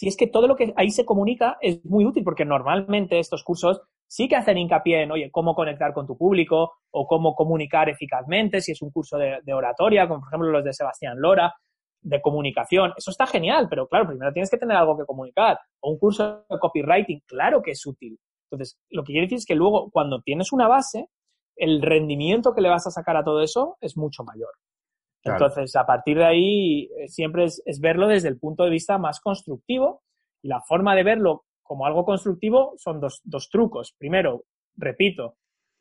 si 0.00 0.08
es 0.08 0.16
que 0.16 0.28
todo 0.28 0.46
lo 0.46 0.56
que 0.56 0.72
ahí 0.76 0.90
se 0.90 1.04
comunica 1.04 1.58
es 1.60 1.84
muy 1.84 2.06
útil, 2.06 2.24
porque 2.24 2.46
normalmente 2.46 3.18
estos 3.18 3.44
cursos 3.44 3.82
sí 4.06 4.28
que 4.28 4.36
hacen 4.36 4.56
hincapié 4.56 5.02
en, 5.02 5.12
oye, 5.12 5.30
cómo 5.30 5.54
conectar 5.54 5.92
con 5.92 6.06
tu 6.06 6.16
público 6.16 6.72
o 6.90 7.06
cómo 7.06 7.34
comunicar 7.34 7.90
eficazmente, 7.90 8.62
si 8.62 8.72
es 8.72 8.80
un 8.80 8.90
curso 8.90 9.18
de, 9.18 9.52
oratoria, 9.52 10.08
como 10.08 10.20
por 10.20 10.28
ejemplo 10.30 10.50
los 10.50 10.64
de 10.64 10.72
Sebastián 10.72 11.20
Lora, 11.20 11.52
de 12.02 12.20
comunicación. 12.20 12.92
Eso 12.96 13.10
está 13.10 13.26
genial, 13.26 13.66
pero 13.68 13.86
claro, 13.86 14.06
primero 14.06 14.32
tienes 14.32 14.50
que 14.50 14.58
tener 14.58 14.76
algo 14.76 14.96
que 14.96 15.04
comunicar. 15.04 15.58
O 15.80 15.90
un 15.90 15.98
curso 15.98 16.44
de 16.48 16.58
copywriting, 16.58 17.22
claro 17.26 17.62
que 17.62 17.72
es 17.72 17.86
útil. 17.86 18.18
Entonces, 18.50 18.78
lo 18.90 19.04
que 19.04 19.12
quiere 19.12 19.26
decir 19.26 19.38
es 19.38 19.46
que 19.46 19.54
luego, 19.54 19.90
cuando 19.90 20.22
tienes 20.22 20.52
una 20.52 20.66
base, 20.66 21.08
el 21.56 21.82
rendimiento 21.82 22.54
que 22.54 22.62
le 22.62 22.70
vas 22.70 22.86
a 22.86 22.90
sacar 22.90 23.16
a 23.16 23.24
todo 23.24 23.42
eso 23.42 23.76
es 23.80 23.96
mucho 23.96 24.24
mayor. 24.24 24.50
Entonces, 25.22 25.76
a 25.76 25.84
partir 25.84 26.16
de 26.16 26.24
ahí, 26.24 26.90
eh, 26.98 27.08
siempre 27.08 27.44
es, 27.44 27.80
verlo 27.80 28.08
desde 28.08 28.28
el 28.28 28.38
punto 28.38 28.64
de 28.64 28.70
vista 28.70 28.98
más 28.98 29.20
constructivo. 29.20 30.02
Y 30.42 30.48
la 30.48 30.62
forma 30.62 30.96
de 30.96 31.02
verlo 31.02 31.44
como 31.62 31.84
algo 31.84 32.04
constructivo 32.04 32.74
son 32.78 33.00
dos, 33.00 33.20
dos 33.24 33.50
trucos. 33.50 33.94
Primero, 33.98 34.44
repito, 34.76 35.36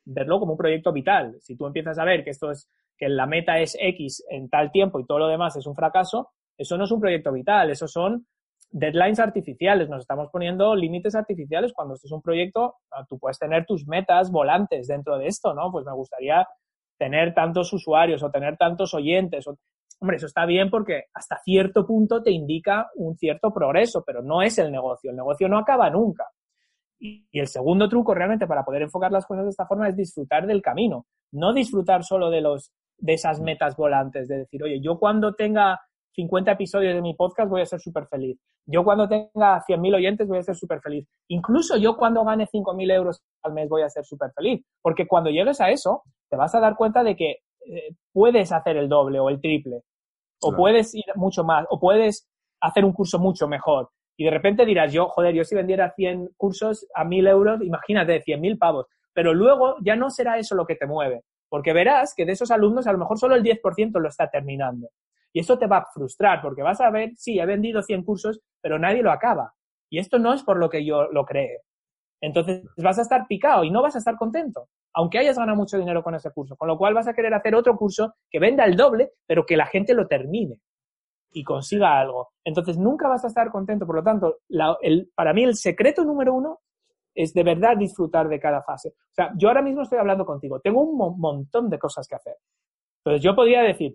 verlo 0.10 0.40
como 0.40 0.54
un 0.54 0.58
proyecto 0.58 0.92
vital. 0.92 1.36
Si 1.40 1.56
tú 1.56 1.68
empiezas 1.68 1.98
a 2.00 2.06
ver 2.06 2.24
que 2.24 2.32
esto 2.32 2.52
es, 2.52 2.70
que 2.98 3.10
la 3.10 3.26
meta 3.26 3.60
es 3.60 3.78
X 3.80 4.26
en 4.30 4.50
tal 4.50 4.72
tiempo 4.72 5.00
y 5.00 5.06
todo 5.06 5.20
lo 5.20 5.28
demás 5.28 5.56
es 5.56 5.66
un 5.66 5.76
fracaso, 5.76 6.32
eso 6.58 6.78
no 6.78 6.84
es 6.84 6.92
un 6.92 7.00
proyecto 7.00 7.32
vital, 7.32 7.70
eso 7.70 7.88
son 7.88 8.28
deadlines 8.72 9.20
artificiales. 9.20 9.88
Nos 9.88 10.02
estamos 10.02 10.30
poniendo 10.32 10.76
límites 10.76 11.16
artificiales 11.16 11.72
cuando 11.74 11.94
esto 11.94 12.08
es 12.08 12.12
un 12.12 12.22
proyecto, 12.22 12.76
ah, 12.92 13.06
tú 13.08 13.18
puedes 13.18 13.40
tener 13.40 13.66
tus 13.66 13.88
metas 13.88 14.32
volantes 14.32 14.88
dentro 14.88 15.18
de 15.18 15.28
esto, 15.28 15.54
¿no? 15.54 15.72
Pues 15.72 15.86
me 15.86 15.94
gustaría 15.94 16.46
tener 16.98 17.34
tantos 17.34 17.72
usuarios 17.72 18.22
o 18.24 18.32
tener 18.32 18.58
tantos 18.58 18.94
oyentes. 18.94 19.46
hombre, 20.02 20.18
eso 20.18 20.26
está 20.26 20.46
bien 20.46 20.70
porque 20.70 21.04
hasta 21.14 21.38
cierto 21.38 21.86
punto 21.86 22.22
te 22.22 22.32
indica 22.32 22.90
un 22.96 23.16
cierto 23.16 23.54
progreso, 23.54 24.04
pero 24.06 24.22
no 24.22 24.42
es 24.42 24.58
el 24.58 24.72
negocio. 24.72 25.12
El 25.12 25.18
negocio 25.18 25.48
no 25.48 25.58
acaba 25.58 25.90
nunca. 25.90 26.26
Y, 27.00 27.26
el 27.32 27.48
segundo 27.48 27.88
truco 27.88 28.14
realmente 28.14 28.48
para 28.48 28.64
poder 28.64 28.84
enfocar 28.84 29.12
las 29.12 29.26
cosas 29.26 29.46
de 29.46 29.52
esta 29.52 29.66
forma 29.66 29.88
es 29.88 29.96
disfrutar 29.96 30.46
del 30.46 30.62
camino, 30.62 31.06
no 31.32 31.54
disfrutar 31.54 32.04
solo 32.04 32.30
de 32.30 32.42
los 32.42 32.72
de 32.98 33.14
esas 33.14 33.40
metas 33.40 33.78
volantes, 33.78 34.28
de 34.28 34.40
decir, 34.40 34.62
oye, 34.62 34.82
yo 34.82 35.00
cuando 35.00 35.34
tenga 35.34 35.80
50 36.14 36.52
episodios 36.52 36.94
de 36.94 37.02
mi 37.02 37.14
podcast 37.14 37.50
voy 37.50 37.62
a 37.62 37.66
ser 37.66 37.80
súper 37.80 38.08
feliz. 38.08 38.38
Yo 38.66 38.84
cuando 38.84 39.08
tenga 39.08 39.64
100.000 39.66 39.96
oyentes 39.96 40.28
voy 40.28 40.40
a 40.40 40.44
ser 40.44 40.56
súper 40.56 40.82
feliz. 40.82 41.08
Incluso 41.30 41.78
yo 41.78 41.96
cuando 41.96 42.26
gane 42.26 42.46
5.000 42.46 42.94
euros 42.94 43.22
al 43.44 43.54
mes 43.54 43.70
voy 43.70 43.84
a 43.84 43.90
ser 43.90 44.04
súper 44.04 44.32
feliz. 44.36 44.64
Porque 44.82 45.08
cuando 45.08 45.30
llegues 45.30 45.62
a 45.62 45.70
eso, 45.70 46.04
te 46.30 46.36
vas 46.36 46.54
a 46.56 46.60
dar 46.60 46.76
cuenta 46.76 47.04
de 47.04 47.16
que 47.16 47.38
eh, 47.66 47.96
puedes 48.12 48.52
hacer 48.52 48.78
el 48.78 48.90
doble 48.90 49.20
o 49.20 49.30
el 49.30 49.40
triple. 49.40 49.82
O 50.42 50.56
puedes 50.56 50.94
ir 50.94 51.06
mucho 51.16 51.44
más. 51.44 51.66
O 51.70 51.80
puedes 51.80 52.28
hacer 52.62 52.86
un 52.86 52.94
curso 52.94 53.18
mucho 53.18 53.48
mejor. 53.48 53.90
Y 54.20 54.26
de 54.26 54.32
repente 54.32 54.66
dirás, 54.66 54.92
yo, 54.92 55.08
joder, 55.08 55.34
yo 55.34 55.46
si 55.46 55.56
vendiera 55.56 55.94
100 55.96 56.32
cursos 56.36 56.86
a 56.94 57.06
1.000 57.06 57.30
euros, 57.30 57.62
imagínate, 57.64 58.22
100.000 58.22 58.60
pavos. 58.60 58.88
Pero 59.14 59.34
luego 59.34 59.78
ya 59.82 59.96
no 59.96 60.10
será 60.10 60.38
eso 60.38 60.56
lo 60.56 60.66
que 60.66 60.76
te 60.76 60.86
mueve. 60.86 61.24
Porque 61.48 61.72
verás 61.72 62.14
que 62.14 62.26
de 62.26 62.34
esos 62.34 62.52
alumnos 62.52 62.86
a 62.86 62.92
lo 62.92 62.98
mejor 62.98 63.18
solo 63.18 63.36
el 63.36 63.44
10% 63.44 63.98
lo 63.98 64.10
está 64.10 64.30
terminando. 64.30 64.90
Y 65.32 65.40
eso 65.40 65.58
te 65.58 65.68
va 65.68 65.78
a 65.78 65.86
frustrar 65.86 66.42
porque 66.42 66.62
vas 66.62 66.82
a 66.82 66.90
ver, 66.90 67.12
sí, 67.16 67.40
he 67.40 67.46
vendido 67.46 67.82
100 67.82 68.04
cursos, 68.04 68.42
pero 68.60 68.78
nadie 68.78 69.02
lo 69.02 69.14
acaba. 69.14 69.54
Y 69.90 70.00
esto 70.00 70.20
no 70.20 70.34
es 70.34 70.44
por 70.44 70.58
lo 70.58 70.70
que 70.70 70.84
yo 70.84 71.08
lo 71.10 71.24
cree. 71.24 71.62
Entonces 72.20 72.64
vas 72.76 73.00
a 73.00 73.04
estar 73.04 73.26
picado 73.26 73.64
y 73.64 73.72
no 73.72 73.82
vas 73.82 73.96
a 73.96 74.00
estar 74.00 74.18
contento, 74.18 74.68
aunque 74.94 75.20
hayas 75.20 75.38
ganado 75.38 75.56
mucho 75.56 75.78
dinero 75.78 76.04
con 76.04 76.14
ese 76.14 76.30
curso. 76.32 76.58
Con 76.58 76.68
lo 76.68 76.78
cual 76.78 76.94
vas 76.94 77.08
a 77.08 77.14
querer 77.14 77.34
hacer 77.34 77.56
otro 77.56 77.78
curso 77.78 78.16
que 78.30 78.40
venda 78.40 78.66
el 78.66 78.76
doble, 78.76 79.14
pero 79.26 79.46
que 79.46 79.56
la 79.56 79.66
gente 79.66 79.94
lo 79.94 80.08
termine 80.08 80.60
y 81.32 81.44
consiga 81.44 82.00
algo. 82.00 82.30
Entonces 82.44 82.78
nunca 82.78 83.08
vas 83.08 83.24
a 83.24 83.28
estar 83.28 83.50
contento. 83.52 83.86
Por 83.86 83.96
lo 83.96 84.04
tanto, 84.04 84.38
el, 84.82 85.12
para 85.16 85.34
mí 85.34 85.44
el 85.44 85.56
secreto 85.56 86.04
número 86.04 86.34
uno 86.34 86.60
es 87.14 87.34
de 87.34 87.44
verdad 87.44 87.78
disfrutar 87.78 88.28
de 88.28 88.40
cada 88.40 88.62
fase. 88.62 88.90
O 88.90 89.14
sea, 89.14 89.32
yo 89.36 89.50
ahora 89.50 89.62
mismo 89.62 89.82
estoy 89.82 90.00
hablando 90.00 90.26
contigo, 90.26 90.60
tengo 90.60 90.82
un 90.82 91.20
montón 91.20 91.70
de 91.70 91.80
cosas 91.80 92.08
que 92.08 92.16
hacer. 92.16 92.36
Entonces 93.04 93.24
yo 93.24 93.36
podría 93.36 93.62
decir, 93.62 93.94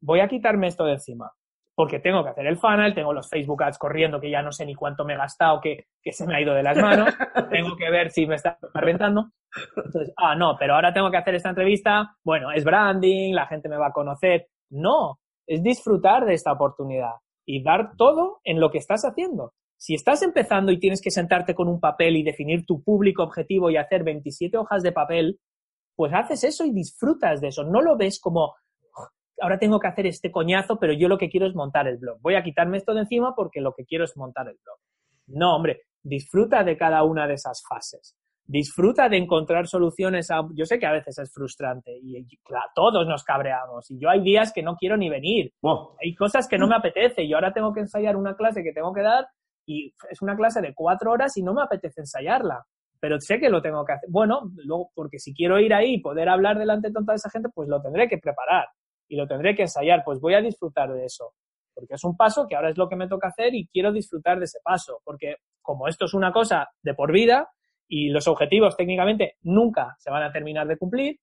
voy 0.00 0.20
a 0.20 0.28
quitarme 0.28 0.66
esto 0.66 0.84
de 0.84 0.94
encima, 0.94 1.32
porque 1.74 1.98
tengo 1.98 2.24
que 2.24 2.30
hacer 2.30 2.46
el 2.46 2.56
funnel, 2.56 2.94
tengo 2.94 3.12
los 3.12 3.28
Facebook 3.28 3.62
Ads 3.62 3.78
corriendo 3.78 4.20
que 4.20 4.30
ya 4.30 4.42
no 4.42 4.50
sé 4.50 4.64
ni 4.64 4.74
cuánto 4.74 5.04
me 5.04 5.14
he 5.14 5.16
gastado, 5.16 5.60
que, 5.60 5.86
que 6.02 6.12
se 6.12 6.26
me 6.26 6.34
ha 6.34 6.40
ido 6.40 6.54
de 6.54 6.62
las 6.62 6.76
manos, 6.78 7.14
tengo 7.50 7.76
que 7.76 7.90
ver 7.90 8.10
si 8.10 8.26
me 8.26 8.36
está 8.36 8.58
rentando. 8.74 9.30
Entonces, 9.76 10.12
ah, 10.16 10.34
no, 10.34 10.56
pero 10.58 10.74
ahora 10.74 10.92
tengo 10.92 11.10
que 11.10 11.18
hacer 11.18 11.34
esta 11.34 11.50
entrevista, 11.50 12.16
bueno, 12.24 12.50
es 12.50 12.64
branding, 12.64 13.34
la 13.34 13.46
gente 13.46 13.68
me 13.68 13.76
va 13.76 13.88
a 13.88 13.92
conocer. 13.92 14.48
No, 14.70 15.20
es 15.46 15.62
disfrutar 15.62 16.24
de 16.24 16.34
esta 16.34 16.52
oportunidad 16.52 17.14
y 17.44 17.62
dar 17.62 17.96
todo 17.96 18.40
en 18.44 18.60
lo 18.60 18.70
que 18.70 18.78
estás 18.78 19.04
haciendo. 19.04 19.52
Si 19.78 19.94
estás 19.94 20.22
empezando 20.22 20.72
y 20.72 20.78
tienes 20.78 21.02
que 21.02 21.10
sentarte 21.10 21.54
con 21.54 21.68
un 21.68 21.80
papel 21.80 22.16
y 22.16 22.22
definir 22.22 22.64
tu 22.64 22.82
público 22.82 23.22
objetivo 23.22 23.70
y 23.70 23.76
hacer 23.76 24.04
27 24.04 24.56
hojas 24.56 24.82
de 24.82 24.92
papel, 24.92 25.38
pues 25.94 26.12
haces 26.14 26.44
eso 26.44 26.64
y 26.64 26.72
disfrutas 26.72 27.40
de 27.40 27.48
eso. 27.48 27.62
No 27.64 27.82
lo 27.82 27.96
ves 27.96 28.18
como, 28.20 28.54
ahora 29.40 29.58
tengo 29.58 29.78
que 29.78 29.88
hacer 29.88 30.06
este 30.06 30.30
coñazo, 30.30 30.78
pero 30.78 30.92
yo 30.92 31.08
lo 31.08 31.18
que 31.18 31.28
quiero 31.28 31.46
es 31.46 31.54
montar 31.54 31.86
el 31.88 31.98
blog. 31.98 32.18
Voy 32.20 32.34
a 32.34 32.42
quitarme 32.42 32.78
esto 32.78 32.94
de 32.94 33.00
encima 33.00 33.34
porque 33.34 33.60
lo 33.60 33.74
que 33.74 33.84
quiero 33.84 34.04
es 34.04 34.16
montar 34.16 34.48
el 34.48 34.58
blog. 34.62 34.78
No, 35.26 35.56
hombre, 35.56 35.82
disfruta 36.02 36.64
de 36.64 36.76
cada 36.76 37.02
una 37.04 37.26
de 37.26 37.34
esas 37.34 37.62
fases. 37.68 38.16
Disfruta 38.46 39.08
de 39.08 39.16
encontrar 39.16 39.66
soluciones 39.66 40.30
a... 40.30 40.42
Yo 40.54 40.64
sé 40.64 40.78
que 40.78 40.86
a 40.86 40.92
veces 40.92 41.18
es 41.18 41.32
frustrante 41.32 41.98
y 42.00 42.24
todos 42.74 43.06
nos 43.06 43.24
cabreamos 43.24 43.90
y 43.90 43.98
yo 43.98 44.08
hay 44.08 44.22
días 44.22 44.52
que 44.52 44.62
no 44.62 44.76
quiero 44.76 44.96
ni 44.96 45.08
venir. 45.08 45.52
Hay 46.02 46.14
cosas 46.14 46.46
que 46.48 46.58
no 46.58 46.68
me 46.68 46.76
apetece 46.76 47.24
y 47.24 47.32
ahora 47.32 47.52
tengo 47.52 47.72
que 47.72 47.80
ensayar 47.80 48.16
una 48.16 48.36
clase 48.36 48.62
que 48.62 48.72
tengo 48.72 48.92
que 48.92 49.02
dar 49.02 49.26
y 49.66 49.92
es 50.10 50.22
una 50.22 50.36
clase 50.36 50.60
de 50.60 50.74
cuatro 50.74 51.10
horas 51.10 51.36
y 51.36 51.42
no 51.42 51.54
me 51.54 51.62
apetece 51.62 52.00
ensayarla 52.00 52.64
pero 53.00 53.20
sé 53.20 53.38
que 53.38 53.48
lo 53.48 53.62
tengo 53.62 53.84
que 53.84 53.92
hacer. 53.92 54.08
Bueno, 54.10 54.50
luego, 54.56 54.90
porque 54.94 55.18
si 55.18 55.34
quiero 55.34 55.60
ir 55.60 55.74
ahí 55.74 55.94
y 55.94 56.00
poder 56.00 56.28
hablar 56.28 56.58
delante 56.58 56.88
de 56.88 56.94
toda 56.94 57.14
esa 57.14 57.30
gente, 57.30 57.48
pues 57.54 57.68
lo 57.68 57.80
tendré 57.80 58.08
que 58.08 58.18
preparar 58.18 58.66
y 59.08 59.16
lo 59.16 59.26
tendré 59.26 59.54
que 59.54 59.62
ensayar, 59.62 60.02
pues 60.04 60.20
voy 60.20 60.34
a 60.34 60.40
disfrutar 60.40 60.92
de 60.92 61.04
eso, 61.04 61.34
porque 61.74 61.94
es 61.94 62.04
un 62.04 62.16
paso 62.16 62.46
que 62.48 62.56
ahora 62.56 62.70
es 62.70 62.78
lo 62.78 62.88
que 62.88 62.96
me 62.96 63.08
toca 63.08 63.28
hacer 63.28 63.54
y 63.54 63.68
quiero 63.68 63.92
disfrutar 63.92 64.38
de 64.38 64.46
ese 64.46 64.58
paso, 64.64 65.00
porque 65.04 65.36
como 65.62 65.86
esto 65.88 66.06
es 66.06 66.14
una 66.14 66.32
cosa 66.32 66.68
de 66.82 66.94
por 66.94 67.12
vida 67.12 67.48
y 67.88 68.08
los 68.08 68.26
objetivos 68.28 68.76
técnicamente 68.76 69.36
nunca 69.42 69.96
se 69.98 70.10
van 70.10 70.22
a 70.22 70.32
terminar 70.32 70.66
de 70.66 70.76
cumplir, 70.76 71.20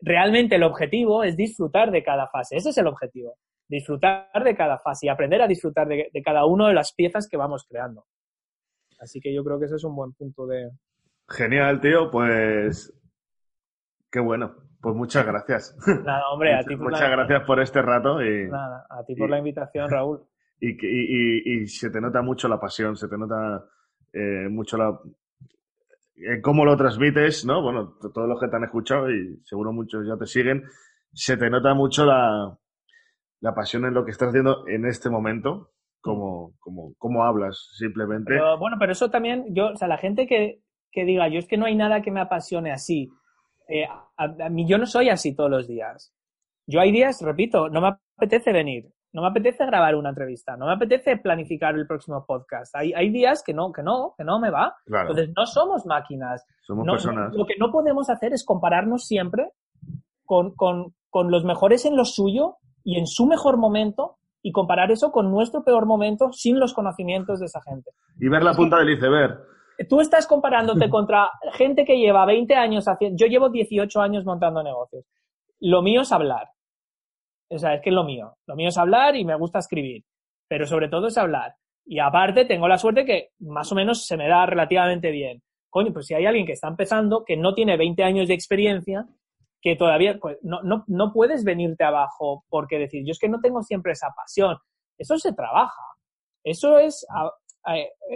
realmente 0.00 0.56
el 0.56 0.62
objetivo 0.62 1.24
es 1.24 1.36
disfrutar 1.36 1.90
de 1.90 2.02
cada 2.02 2.28
fase, 2.28 2.56
ese 2.56 2.70
es 2.70 2.78
el 2.78 2.86
objetivo, 2.86 3.36
disfrutar 3.68 4.28
de 4.44 4.56
cada 4.56 4.78
fase 4.78 5.06
y 5.06 5.08
aprender 5.08 5.42
a 5.42 5.48
disfrutar 5.48 5.88
de, 5.88 6.10
cada 6.24 6.46
una 6.46 6.68
de 6.68 6.74
las 6.74 6.92
piezas 6.92 7.28
que 7.28 7.36
vamos 7.36 7.66
creando. 7.68 8.06
Así 9.00 9.20
que 9.20 9.34
yo 9.34 9.44
creo 9.44 9.58
que 9.58 9.66
ese 9.66 9.76
es 9.76 9.84
un 9.84 9.96
buen 9.96 10.12
punto 10.12 10.46
de... 10.46 10.70
Genial, 11.28 11.80
tío, 11.80 12.10
pues 12.10 12.92
qué 14.10 14.20
bueno. 14.20 14.54
Pues 14.80 14.94
muchas 14.94 15.24
gracias. 15.24 15.74
Nada, 16.04 16.28
hombre, 16.30 16.54
a 16.54 16.62
ti 16.62 16.76
por 16.76 16.90
Muchas 16.90 17.10
gracias 17.10 17.42
por 17.44 17.58
este 17.60 17.80
rato. 17.80 18.22
Y, 18.22 18.48
Nada, 18.48 18.86
a 18.90 19.02
ti 19.02 19.14
por 19.14 19.30
la 19.30 19.38
invitación, 19.38 19.88
Raúl. 19.88 20.22
Y, 20.60 21.66
se 21.66 21.90
te 21.90 22.00
nota 22.00 22.20
mucho 22.20 22.48
la 22.48 22.60
pasión, 22.60 22.94
se 22.94 23.08
te 23.08 23.16
nota 23.16 23.64
eh, 24.12 24.46
mucho 24.50 24.76
la, 24.76 24.98
cómo 26.42 26.64
lo 26.64 26.76
transmites, 26.76 27.44
¿no? 27.44 27.62
Bueno, 27.62 27.94
todos 28.12 28.28
los 28.28 28.40
que 28.40 28.48
te 28.48 28.56
han 28.56 28.64
escuchado 28.64 29.10
y 29.10 29.40
seguro 29.44 29.72
muchos 29.72 30.06
ya 30.06 30.16
te 30.16 30.26
siguen, 30.26 30.64
se 31.12 31.36
te 31.36 31.50
nota 31.50 31.74
mucho 31.74 32.04
la, 32.04 32.56
la 33.40 33.54
pasión 33.54 33.84
en 33.84 33.94
lo 33.94 34.04
que 34.04 34.10
estás 34.10 34.28
haciendo 34.28 34.66
en 34.68 34.86
este 34.86 35.10
momento, 35.10 35.70
cómo, 36.00 36.54
cómo, 36.60 36.94
cómo 36.98 37.24
hablas, 37.24 37.70
simplemente. 37.76 38.34
Bueno, 38.58 38.76
pero 38.78 38.92
eso 38.92 39.10
también, 39.10 39.54
yo, 39.54 39.68
o 39.72 39.76
sea, 39.76 39.88
la 39.88 39.98
gente 39.98 40.26
que, 40.26 40.60
que 40.90 41.04
diga, 41.04 41.28
yo 41.28 41.38
es 41.38 41.46
que 41.46 41.56
no 41.56 41.66
hay 41.66 41.76
nada 41.76 42.02
que 42.02 42.10
me 42.10 42.20
apasione 42.20 42.72
así. 42.72 43.10
Eh, 43.68 43.86
a, 44.16 44.48
mí 44.48 44.66
yo 44.68 44.78
no 44.78 44.86
soy 44.86 45.08
así 45.08 45.34
todos 45.34 45.50
los 45.50 45.68
días. 45.68 46.14
Yo 46.66 46.80
hay 46.80 46.92
días, 46.92 47.20
repito, 47.20 47.68
no 47.68 47.80
me 47.80 47.96
apetece 48.16 48.52
venir, 48.52 48.86
no 49.14 49.22
me 49.22 49.28
apetece 49.28 49.64
grabar 49.64 49.94
una 49.94 50.08
entrevista, 50.08 50.56
no 50.56 50.66
me 50.66 50.72
apetece 50.72 51.16
planificar 51.18 51.76
el 51.76 51.86
próximo 51.86 52.26
podcast. 52.26 52.74
Hay, 52.74 52.92
hay 52.92 53.10
días 53.10 53.44
que 53.46 53.54
no, 53.54 53.70
que 53.72 53.80
no, 53.80 54.12
que 54.18 54.24
no 54.24 54.40
me 54.40 54.50
va. 54.50 54.74
Entonces 54.86 55.30
no 55.36 55.46
somos 55.46 55.86
máquinas. 55.86 56.44
Somos 56.62 56.84
personas. 56.84 57.32
lo 57.32 57.46
que 57.46 57.54
no 57.56 57.70
podemos 57.70 58.10
hacer 58.10 58.32
es 58.32 58.44
compararnos 58.44 59.06
siempre 59.06 59.52
con, 60.24 60.56
con, 60.56 60.94
con 61.10 61.30
los 61.30 61.44
mejores 61.44 61.84
en 61.86 61.96
lo 61.96 62.04
suyo 62.04 62.56
y 62.82 62.98
en 62.98 63.06
su 63.06 63.26
mejor 63.26 63.56
momento 63.56 64.16
y 64.42 64.50
comparar 64.50 64.90
eso 64.90 65.12
con 65.12 65.30
nuestro 65.30 65.62
peor 65.62 65.86
momento 65.86 66.32
sin 66.32 66.58
los 66.58 66.74
conocimientos 66.74 67.38
de 67.38 67.46
esa 67.46 67.62
gente. 67.62 67.92
Y 68.18 68.28
ver 68.28 68.42
la 68.42 68.52
punta 68.52 68.78
del 68.78 68.90
iceberg. 68.90 69.38
Tú 69.88 70.00
estás 70.00 70.26
comparándote 70.26 70.90
contra 70.90 71.30
gente 71.52 71.84
que 71.84 71.98
lleva 71.98 72.26
20 72.26 72.52
años 72.56 72.88
haciendo... 72.88 73.16
Yo 73.16 73.28
llevo 73.28 73.48
18 73.48 74.00
años 74.00 74.24
montando 74.24 74.60
negocios. 74.64 75.04
Lo 75.60 75.82
mío 75.82 76.00
es 76.00 76.10
hablar. 76.10 76.48
O 77.50 77.58
sea, 77.58 77.74
es 77.74 77.82
que 77.82 77.90
es 77.90 77.94
lo 77.94 78.04
mío. 78.04 78.36
Lo 78.46 78.56
mío 78.56 78.68
es 78.68 78.78
hablar 78.78 79.16
y 79.16 79.24
me 79.24 79.36
gusta 79.36 79.58
escribir. 79.58 80.04
Pero 80.48 80.66
sobre 80.66 80.88
todo 80.88 81.08
es 81.08 81.18
hablar. 81.18 81.54
Y 81.84 81.98
aparte 81.98 82.44
tengo 82.44 82.66
la 82.66 82.78
suerte 82.78 83.04
que 83.04 83.30
más 83.40 83.70
o 83.70 83.74
menos 83.74 84.06
se 84.06 84.16
me 84.16 84.28
da 84.28 84.46
relativamente 84.46 85.10
bien. 85.10 85.42
Coño, 85.68 85.92
pues 85.92 86.06
si 86.06 86.14
hay 86.14 86.26
alguien 86.26 86.46
que 86.46 86.52
está 86.52 86.68
empezando, 86.68 87.24
que 87.24 87.36
no 87.36 87.52
tiene 87.52 87.76
20 87.76 88.02
años 88.04 88.28
de 88.28 88.34
experiencia, 88.34 89.06
que 89.60 89.76
todavía 89.76 90.18
pues, 90.20 90.38
no, 90.42 90.62
no, 90.62 90.84
no 90.86 91.12
puedes 91.12 91.42
venirte 91.42 91.84
abajo 91.84 92.44
porque 92.48 92.78
decir, 92.78 93.02
yo 93.04 93.12
es 93.12 93.18
que 93.18 93.28
no 93.28 93.40
tengo 93.40 93.62
siempre 93.62 93.92
esa 93.92 94.10
pasión. 94.14 94.56
Eso 94.96 95.18
se 95.18 95.32
trabaja. 95.32 95.82
Eso 96.44 96.78
es, 96.78 97.06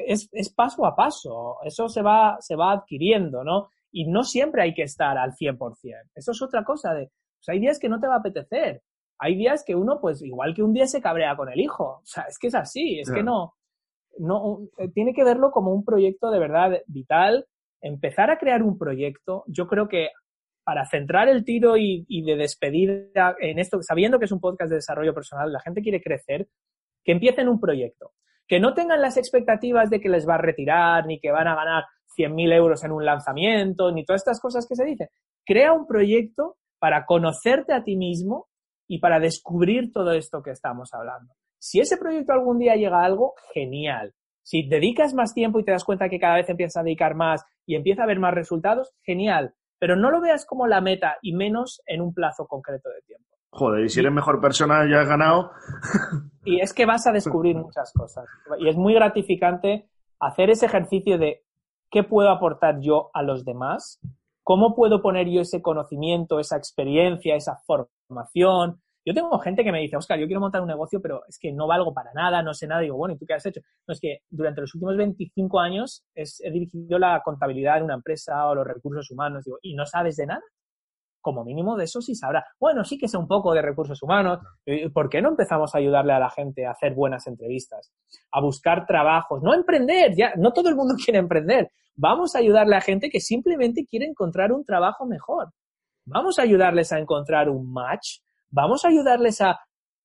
es, 0.06 0.28
es, 0.30 0.54
paso 0.54 0.84
a 0.86 0.94
paso. 0.94 1.56
Eso 1.64 1.88
se 1.88 2.02
va, 2.02 2.36
se 2.40 2.54
va 2.54 2.72
adquiriendo, 2.72 3.42
¿no? 3.42 3.68
Y 3.90 4.06
no 4.06 4.22
siempre 4.22 4.62
hay 4.62 4.74
que 4.74 4.82
estar 4.82 5.16
al 5.16 5.32
100%. 5.32 6.10
Eso 6.14 6.32
es 6.32 6.42
otra 6.42 6.62
cosa 6.64 6.92
de, 6.92 7.06
pues 7.08 7.48
hay 7.48 7.60
días 7.60 7.78
que 7.78 7.88
no 7.88 7.98
te 7.98 8.06
va 8.06 8.16
a 8.16 8.18
apetecer. 8.18 8.82
Hay 9.18 9.36
días 9.36 9.64
que 9.64 9.74
uno, 9.74 10.00
pues 10.00 10.22
igual 10.22 10.54
que 10.54 10.62
un 10.62 10.72
día 10.72 10.86
se 10.86 11.00
cabrea 11.00 11.36
con 11.36 11.50
el 11.50 11.60
hijo. 11.60 12.00
O 12.02 12.06
sea, 12.06 12.24
es 12.24 12.38
que 12.38 12.48
es 12.48 12.54
así, 12.54 13.00
es 13.00 13.10
que 13.10 13.22
no, 13.22 13.54
no, 14.18 14.60
eh, 14.78 14.88
tiene 14.88 15.12
que 15.12 15.24
verlo 15.24 15.50
como 15.50 15.72
un 15.72 15.84
proyecto 15.84 16.30
de 16.30 16.38
verdad 16.38 16.82
vital. 16.86 17.46
Empezar 17.80 18.30
a 18.30 18.38
crear 18.38 18.62
un 18.62 18.78
proyecto, 18.78 19.44
yo 19.46 19.66
creo 19.66 19.88
que 19.88 20.10
para 20.64 20.84
centrar 20.84 21.28
el 21.28 21.44
tiro 21.44 21.78
y, 21.78 22.04
de 22.26 22.36
despedir 22.36 23.10
en 23.40 23.58
esto, 23.58 23.80
sabiendo 23.80 24.18
que 24.18 24.26
es 24.26 24.32
un 24.32 24.40
podcast 24.40 24.68
de 24.68 24.76
desarrollo 24.76 25.14
personal, 25.14 25.50
la 25.50 25.60
gente 25.60 25.80
quiere 25.80 26.02
crecer, 26.02 26.46
que 27.02 27.12
empiecen 27.12 27.48
un 27.48 27.58
proyecto. 27.58 28.12
Que 28.46 28.60
no 28.60 28.74
tengan 28.74 29.00
las 29.00 29.16
expectativas 29.16 29.88
de 29.88 29.98
que 29.98 30.10
les 30.10 30.28
va 30.28 30.34
a 30.34 30.42
retirar, 30.42 31.06
ni 31.06 31.20
que 31.20 31.30
van 31.30 31.48
a 31.48 31.54
ganar 31.54 31.84
100.000 32.18 32.52
euros 32.52 32.84
en 32.84 32.92
un 32.92 33.04
lanzamiento, 33.04 33.92
ni 33.92 34.04
todas 34.04 34.20
estas 34.20 34.40
cosas 34.40 34.66
que 34.68 34.76
se 34.76 34.84
dicen. 34.84 35.08
Crea 35.46 35.72
un 35.72 35.86
proyecto 35.86 36.58
para 36.78 37.06
conocerte 37.06 37.72
a 37.72 37.82
ti 37.82 37.96
mismo 37.96 38.47
y 38.88 38.98
para 38.98 39.20
descubrir 39.20 39.92
todo 39.92 40.12
esto 40.12 40.42
que 40.42 40.50
estamos 40.50 40.92
hablando. 40.92 41.34
Si 41.58 41.78
ese 41.78 41.96
proyecto 41.96 42.32
algún 42.32 42.58
día 42.58 42.74
llega 42.74 43.02
a 43.02 43.04
algo, 43.04 43.34
genial. 43.54 44.14
Si 44.42 44.66
dedicas 44.66 45.14
más 45.14 45.34
tiempo 45.34 45.60
y 45.60 45.64
te 45.64 45.72
das 45.72 45.84
cuenta 45.84 46.08
que 46.08 46.18
cada 46.18 46.36
vez 46.36 46.48
empiezas 46.48 46.78
a 46.78 46.82
dedicar 46.82 47.14
más 47.14 47.44
y 47.66 47.76
empieza 47.76 48.02
a 48.02 48.04
haber 48.04 48.18
más 48.18 48.34
resultados, 48.34 48.92
genial 49.02 49.54
pero 49.78 49.96
no 49.96 50.10
lo 50.10 50.20
veas 50.20 50.44
como 50.44 50.66
la 50.66 50.80
meta 50.80 51.16
y 51.22 51.34
menos 51.34 51.82
en 51.86 52.00
un 52.00 52.12
plazo 52.12 52.46
concreto 52.46 52.88
de 52.88 53.02
tiempo. 53.02 53.24
Joder, 53.50 53.84
y 53.84 53.88
si 53.88 54.00
eres 54.00 54.12
mejor 54.12 54.40
persona 54.40 54.86
ya 54.90 55.00
has 55.00 55.08
ganado. 55.08 55.52
y 56.44 56.60
es 56.60 56.72
que 56.74 56.86
vas 56.86 57.06
a 57.06 57.12
descubrir 57.12 57.56
muchas 57.56 57.92
cosas. 57.92 58.26
Y 58.58 58.68
es 58.68 58.76
muy 58.76 58.94
gratificante 58.94 59.88
hacer 60.20 60.50
ese 60.50 60.66
ejercicio 60.66 61.18
de 61.18 61.44
qué 61.90 62.02
puedo 62.02 62.28
aportar 62.28 62.80
yo 62.80 63.10
a 63.14 63.22
los 63.22 63.44
demás, 63.44 64.00
cómo 64.48 64.74
puedo 64.74 65.02
poner 65.02 65.28
yo 65.28 65.42
ese 65.42 65.60
conocimiento, 65.60 66.40
esa 66.40 66.56
experiencia, 66.56 67.36
esa 67.36 67.58
formación, 67.66 68.80
yo 69.04 69.12
tengo 69.12 69.38
gente 69.40 69.62
que 69.62 69.70
me 69.70 69.80
dice, 69.80 69.98
Oscar, 69.98 70.18
yo 70.18 70.24
quiero 70.24 70.40
montar 70.40 70.62
un 70.62 70.68
negocio, 70.68 71.02
pero 71.02 71.20
es 71.28 71.38
que 71.38 71.52
no 71.52 71.66
valgo 71.66 71.92
para 71.92 72.14
nada, 72.14 72.42
no 72.42 72.54
sé 72.54 72.66
nada. 72.66 72.80
digo, 72.80 72.96
bueno, 72.96 73.14
¿y 73.14 73.18
tú 73.18 73.26
qué 73.26 73.34
has 73.34 73.44
hecho? 73.44 73.60
No, 73.86 73.92
es 73.92 74.00
que 74.00 74.20
durante 74.30 74.62
los 74.62 74.74
últimos 74.74 74.96
25 74.96 75.60
años 75.60 76.02
he 76.14 76.50
dirigido 76.50 76.98
la 76.98 77.20
contabilidad 77.22 77.76
de 77.76 77.82
una 77.82 77.96
empresa 77.96 78.46
o 78.46 78.54
los 78.54 78.66
recursos 78.66 79.10
humanos, 79.10 79.44
digo, 79.44 79.58
¿y 79.60 79.74
no 79.74 79.84
sabes 79.84 80.16
de 80.16 80.24
nada? 80.24 80.42
Como 81.20 81.44
mínimo 81.44 81.76
de 81.76 81.84
eso 81.84 82.00
sí 82.00 82.14
sabrá. 82.14 82.44
Bueno, 82.58 82.84
sí 82.84 82.96
que 82.96 83.08
sé 83.08 83.16
un 83.16 83.26
poco 83.26 83.52
de 83.52 83.62
recursos 83.62 84.02
humanos. 84.02 84.38
¿Por 84.92 85.08
qué 85.08 85.20
no 85.20 85.30
empezamos 85.30 85.74
a 85.74 85.78
ayudarle 85.78 86.12
a 86.12 86.18
la 86.18 86.30
gente 86.30 86.66
a 86.66 86.70
hacer 86.70 86.94
buenas 86.94 87.26
entrevistas? 87.26 87.92
A 88.32 88.40
buscar 88.40 88.86
trabajos, 88.86 89.42
no 89.42 89.52
a 89.52 89.56
emprender, 89.56 90.14
ya, 90.16 90.32
no 90.36 90.52
todo 90.52 90.68
el 90.68 90.76
mundo 90.76 90.94
quiere 91.04 91.18
emprender. 91.18 91.70
Vamos 91.96 92.34
a 92.34 92.38
ayudarle 92.38 92.76
a 92.76 92.80
gente 92.80 93.10
que 93.10 93.20
simplemente 93.20 93.84
quiere 93.84 94.06
encontrar 94.06 94.52
un 94.52 94.64
trabajo 94.64 95.06
mejor. 95.06 95.48
Vamos 96.04 96.38
a 96.38 96.42
ayudarles 96.42 96.92
a 96.92 96.98
encontrar 96.98 97.50
un 97.50 97.72
match 97.72 98.20
vamos 98.50 98.84
a 98.84 98.88
ayudarles 98.88 99.40
a 99.40 99.58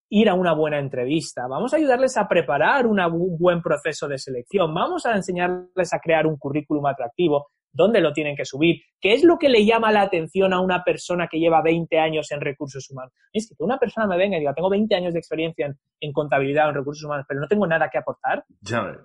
ir 0.10 0.30
a 0.30 0.36
una 0.36 0.54
buena 0.54 0.80
entrevista, 0.80 1.48
vamos 1.48 1.74
a 1.74 1.78
ayudarles 1.78 2.18
a 2.18 2.28
preparar 2.28 2.86
un 2.86 3.00
buen 3.38 3.62
proceso 3.62 4.08
de 4.08 4.20
selección, 4.20 4.74
vamos 4.74 5.06
a 5.06 5.16
enseñarles 5.16 5.94
a 5.94 6.00
crear 6.00 6.28
un 6.28 6.38
currículum 6.38 6.86
atractivo, 6.86 7.48
dónde 7.74 8.00
lo 8.00 8.14
tienen 8.14 8.36
que 8.36 8.46
subir, 8.46 8.82
qué 9.02 9.14
es 9.14 9.24
lo 9.24 9.38
que 9.38 9.50
le 9.50 9.66
llama 9.66 9.92
la 9.92 10.04
atención 10.04 10.54
a 10.54 10.62
una 10.62 10.84
persona 10.84 11.28
que 11.30 11.40
lleva 11.40 11.62
20 11.62 12.00
años 12.00 12.32
en 12.32 12.40
recursos 12.40 12.90
humanos. 12.90 13.12
Es 13.34 13.50
que 13.50 13.64
una 13.64 13.78
persona 13.78 14.08
me 14.08 14.18
venga 14.18 14.38
y 14.38 14.42
diga, 14.42 14.54
tengo 14.54 14.70
20 14.70 14.96
años 14.96 15.14
de 15.14 15.20
experiencia 15.20 15.66
en, 15.66 15.74
en 16.00 16.14
contabilidad 16.14 16.68
o 16.68 16.70
en 16.70 16.76
recursos 16.76 17.04
humanos, 17.04 17.26
pero 17.28 17.42
no 17.42 17.48
tengo 17.48 17.68
nada 17.68 17.90
que 17.92 17.98
aportar. 17.98 18.46
Ya, 18.62 18.96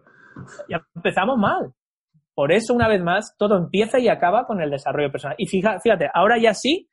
ya 0.69 0.81
empezamos 0.95 1.37
mal. 1.39 1.73
Por 2.35 2.53
eso, 2.53 2.73
una 2.73 2.87
vez 2.87 3.03
más, 3.03 3.35
todo 3.37 3.57
empieza 3.57 3.99
y 3.99 4.09
acaba 4.09 4.47
con 4.47 4.61
el 4.61 4.71
desarrollo 4.71 5.11
personal. 5.11 5.35
Y 5.39 5.47
fíjate, 5.47 6.09
ahora 6.15 6.39
ya 6.39 6.55
sí 6.55 6.89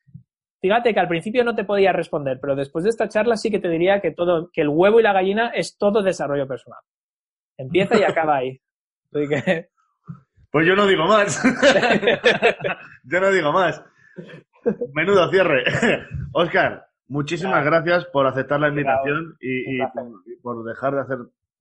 Fíjate 0.65 0.95
que 0.95 0.99
al 0.99 1.07
principio 1.07 1.43
no 1.43 1.53
te 1.53 1.63
podía 1.63 1.91
responder, 1.91 2.39
pero 2.41 2.55
después 2.55 2.83
de 2.83 2.89
esta 2.89 3.07
charla 3.07 3.35
sí 3.35 3.51
que 3.51 3.59
te 3.59 3.69
diría 3.69 4.01
que 4.01 4.09
todo, 4.09 4.49
que 4.51 4.61
el 4.61 4.69
huevo 4.69 4.99
y 4.99 5.03
la 5.03 5.13
gallina 5.13 5.51
es 5.53 5.77
todo 5.77 6.01
desarrollo 6.01 6.47
personal. 6.47 6.79
Empieza 7.55 7.99
y 7.99 8.03
acaba 8.03 8.37
ahí. 8.37 8.59
Pues 10.55 10.65
yo 10.67 10.75
no 10.77 10.87
digo 10.87 11.05
más. 11.05 11.43
yo 13.03 13.19
no 13.19 13.29
digo 13.29 13.51
más. 13.51 13.83
Menudo 14.93 15.29
cierre. 15.29 15.65
Oscar, 16.31 16.85
muchísimas 17.09 17.65
gracias 17.65 18.05
por 18.05 18.25
aceptar 18.25 18.61
la 18.61 18.69
invitación 18.69 19.35
y, 19.41 19.81
por, 20.41 20.63
dejar 20.63 20.93
de 20.93 21.01
hacer 21.01 21.17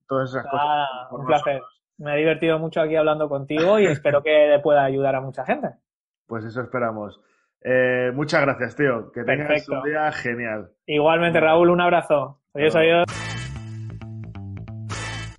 todas 0.07 0.31
esas 0.31 0.47
cosas. 0.49 0.89
un 1.11 1.27
placer. 1.27 1.61
Me 1.99 2.15
he 2.15 2.19
divertido 2.19 2.61
mucho 2.61 2.83
aquí 2.83 2.95
hablando 2.95 3.29
contigo 3.29 3.81
y 3.81 3.87
espero 3.87 4.23
que 4.23 4.47
le 4.47 4.61
pueda 4.61 4.85
ayudar 4.85 5.17
a 5.17 5.21
mucha 5.21 5.45
gente. 5.45 5.71
Pues 6.29 6.45
eso 6.45 6.63
esperamos. 6.63 7.21
Eh, 7.63 8.13
muchas 8.15 8.43
gracias, 8.43 8.77
tío. 8.77 9.11
Que 9.11 9.25
tengas 9.25 9.69
un 9.71 9.83
día 9.83 10.13
genial. 10.13 10.71
Igualmente, 10.87 11.41
Raúl, 11.41 11.71
un 11.71 11.81
abrazo. 11.81 12.43
Adiós, 12.55 12.77
adiós. 12.77 13.34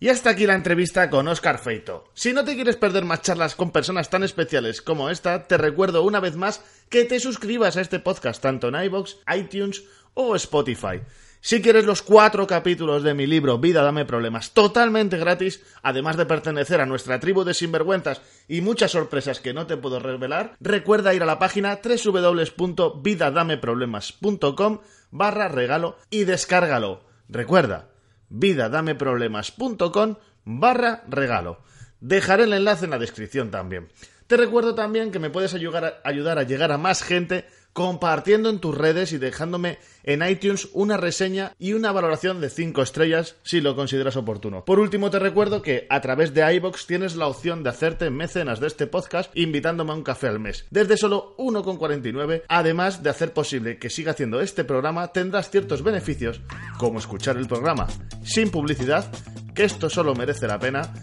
Y 0.06 0.10
hasta 0.10 0.30
aquí 0.30 0.46
la 0.46 0.54
entrevista 0.54 1.10
con 1.10 1.28
Oscar 1.28 1.58
Feito. 1.58 2.12
Si 2.14 2.32
no 2.32 2.46
te 2.46 2.54
quieres 2.54 2.76
perder 2.76 3.06
más 3.06 3.24
charlas 3.24 3.56
con 3.56 3.72
personas 3.72 4.12
tan 4.12 4.22
especiales 4.22 4.84
como 4.84 5.10
esta, 5.10 5.48
te 5.48 5.58
recuerdo 5.58 6.04
una 6.04 6.20
vez 6.20 6.36
más 6.36 6.64
que 6.90 7.06
te 7.06 7.20
suscribas 7.20 7.76
a 7.76 7.82
este 7.82 7.98
podcast 7.98 8.40
tanto 8.40 8.68
en 8.68 8.76
iBox, 8.84 9.18
iTunes 9.36 9.84
o 10.14 10.36
Spotify. 10.36 11.02
Si 11.42 11.60
quieres 11.60 11.86
los 11.86 12.04
cuatro 12.04 12.46
capítulos 12.46 13.02
de 13.02 13.16
mi 13.16 13.26
libro 13.26 13.58
Vida 13.58 13.82
Dame 13.82 14.06
Problemas 14.06 14.52
totalmente 14.52 15.18
gratis, 15.18 15.64
además 15.82 16.18
de 16.18 16.28
pertenecer 16.28 16.82
a 16.82 16.86
nuestra 16.86 17.20
tribu 17.20 17.44
de 17.44 17.56
sinvergüenzas 17.56 18.22
y 18.48 18.62
muchas 18.62 18.92
sorpresas 18.92 19.40
que 19.40 19.56
no 19.56 19.66
te 19.66 19.76
puedo 19.76 20.00
revelar, 20.00 20.56
recuerda 20.60 21.16
ir 21.16 21.24
a 21.24 21.26
la 21.26 21.40
página 21.40 21.80
www.vidadameproblemas.com 21.84 24.82
barra 25.10 25.48
regalo 25.48 25.98
y 26.12 26.26
descárgalo. 26.26 27.02
Recuerda, 27.28 27.95
vidadameproblemas.com 28.30 30.16
barra 30.46 31.04
regalo. 31.08 31.60
Dejaré 32.00 32.44
el 32.44 32.54
enlace 32.54 32.86
en 32.86 32.92
la 32.92 33.00
descripción 33.00 33.52
también. 33.52 33.90
Te 34.28 34.38
recuerdo 34.38 34.76
también 34.76 35.12
que 35.12 35.20
me 35.20 35.30
puedes 35.30 35.54
ayudar 35.54 35.86
a, 35.86 35.94
ayudar 36.04 36.40
a 36.40 36.44
llegar 36.44 36.72
a 36.72 36.78
más 36.78 37.04
gente 37.04 37.46
compartiendo 37.76 38.50
en 38.50 38.60
tus 38.60 38.74
redes 38.74 39.12
y 39.12 39.18
dejándome 39.18 39.80
en 40.04 40.26
iTunes 40.26 40.70
una 40.72 40.96
reseña 40.96 41.52
y 41.60 41.74
una 41.74 41.92
valoración 41.92 42.40
de 42.40 42.50
5 42.50 42.82
estrellas 42.82 43.36
si 43.44 43.60
lo 43.60 43.76
consideras 43.76 44.16
oportuno. 44.16 44.64
Por 44.64 44.80
último, 44.80 45.10
te 45.10 45.20
recuerdo 45.20 45.62
que 45.62 45.86
a 45.90 46.00
través 46.00 46.34
de 46.34 46.56
iBox 46.56 46.88
tienes 46.88 47.18
la 47.18 47.28
opción 47.28 47.64
de 47.64 47.72
hacerte 47.72 48.10
mecenas 48.10 48.62
de 48.62 48.68
este 48.68 48.88
podcast 48.88 49.30
invitándome 49.36 49.92
a 49.92 49.96
un 49.96 50.04
café 50.04 50.30
al 50.30 50.40
mes. 50.40 50.66
Desde 50.72 50.96
solo 50.96 51.36
1,49, 51.38 52.44
además 52.48 53.04
de 53.04 53.10
hacer 53.10 53.34
posible 53.34 53.78
que 53.78 53.90
siga 53.90 54.14
haciendo 54.14 54.40
este 54.40 54.64
programa, 54.64 55.10
tendrás 55.10 55.50
ciertos 55.50 55.84
beneficios 55.84 56.40
como 56.78 57.00
escuchar 57.00 57.36
el 57.36 57.50
programa 57.50 57.88
sin 58.24 58.52
publicidad, 58.52 59.12
que 59.54 59.66
esto 59.66 59.90
solo 59.90 60.16
merece 60.16 60.48
la 60.48 60.60
pena 60.60 60.94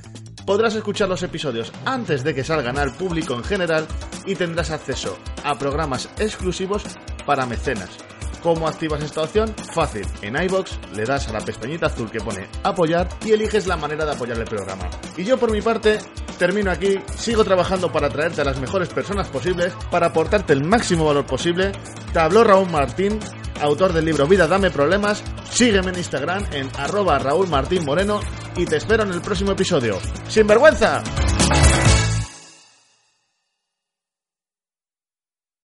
podrás 0.47 0.75
escuchar 0.75 1.09
los 1.09 1.23
episodios 1.23 1.73
antes 1.85 2.25
de 2.25 2.35
que 2.35 2.45
salgan 2.45 2.79
al 2.79 2.95
público 2.95 3.35
en 3.35 3.45
general 3.45 3.87
y 4.27 4.35
tendrás 4.35 4.71
acceso 4.71 5.19
a 5.45 5.59
programas 5.59 6.09
exclusivos 6.19 6.83
para 7.27 7.47
mecenas. 7.47 7.99
¿Cómo 8.43 8.67
activas 8.67 9.03
esta 9.03 9.23
opción? 9.23 9.55
Fácil. 9.73 10.05
En 10.21 10.35
iBox 10.37 10.79
le 10.95 11.05
das 11.05 11.29
a 11.29 11.33
la 11.33 11.41
pestañita 11.41 11.87
azul 11.87 12.11
que 12.11 12.19
pone 12.19 12.49
apoyar 12.65 13.09
y 13.25 13.31
eliges 13.31 13.67
la 13.67 13.77
manera 13.77 14.05
de 14.05 14.13
apoyar 14.13 14.37
el 14.37 14.45
programa. 14.45 14.91
Y 15.17 15.25
yo 15.25 15.39
por 15.39 15.53
mi 15.53 15.63
parte 15.63 15.99
termino 16.39 16.73
aquí, 16.73 16.99
sigo 17.17 17.45
trabajando 17.45 17.93
para 17.93 18.09
traerte 18.09 18.41
a 18.41 18.45
las 18.45 18.61
mejores 18.61 18.89
personas 18.89 19.29
posibles, 19.29 19.73
para 19.93 20.09
aportarte 20.09 20.53
el 20.53 20.65
máximo 20.65 21.05
valor 21.05 21.25
posible. 21.25 21.71
Te 22.13 22.19
habló 22.19 22.43
Raúl 22.43 22.69
Martín, 22.69 23.21
autor 23.61 23.93
del 23.93 24.07
libro 24.07 24.27
Vida 24.27 24.49
Dame 24.49 24.71
Problemas. 24.71 25.23
Sígueme 25.49 25.91
en 25.91 25.99
Instagram 25.99 26.45
en 26.53 26.69
arroba 26.79 27.21
Raúl 27.21 27.49
Martín 27.49 27.85
Moreno 27.85 28.19
y 28.57 28.65
te 28.65 28.77
espero 28.77 29.05
en 29.05 29.13
el 29.13 29.21
próximo 29.21 29.53
episodio. 29.53 29.99
¡Sin 30.29 30.49
vergüenza! 30.49 31.03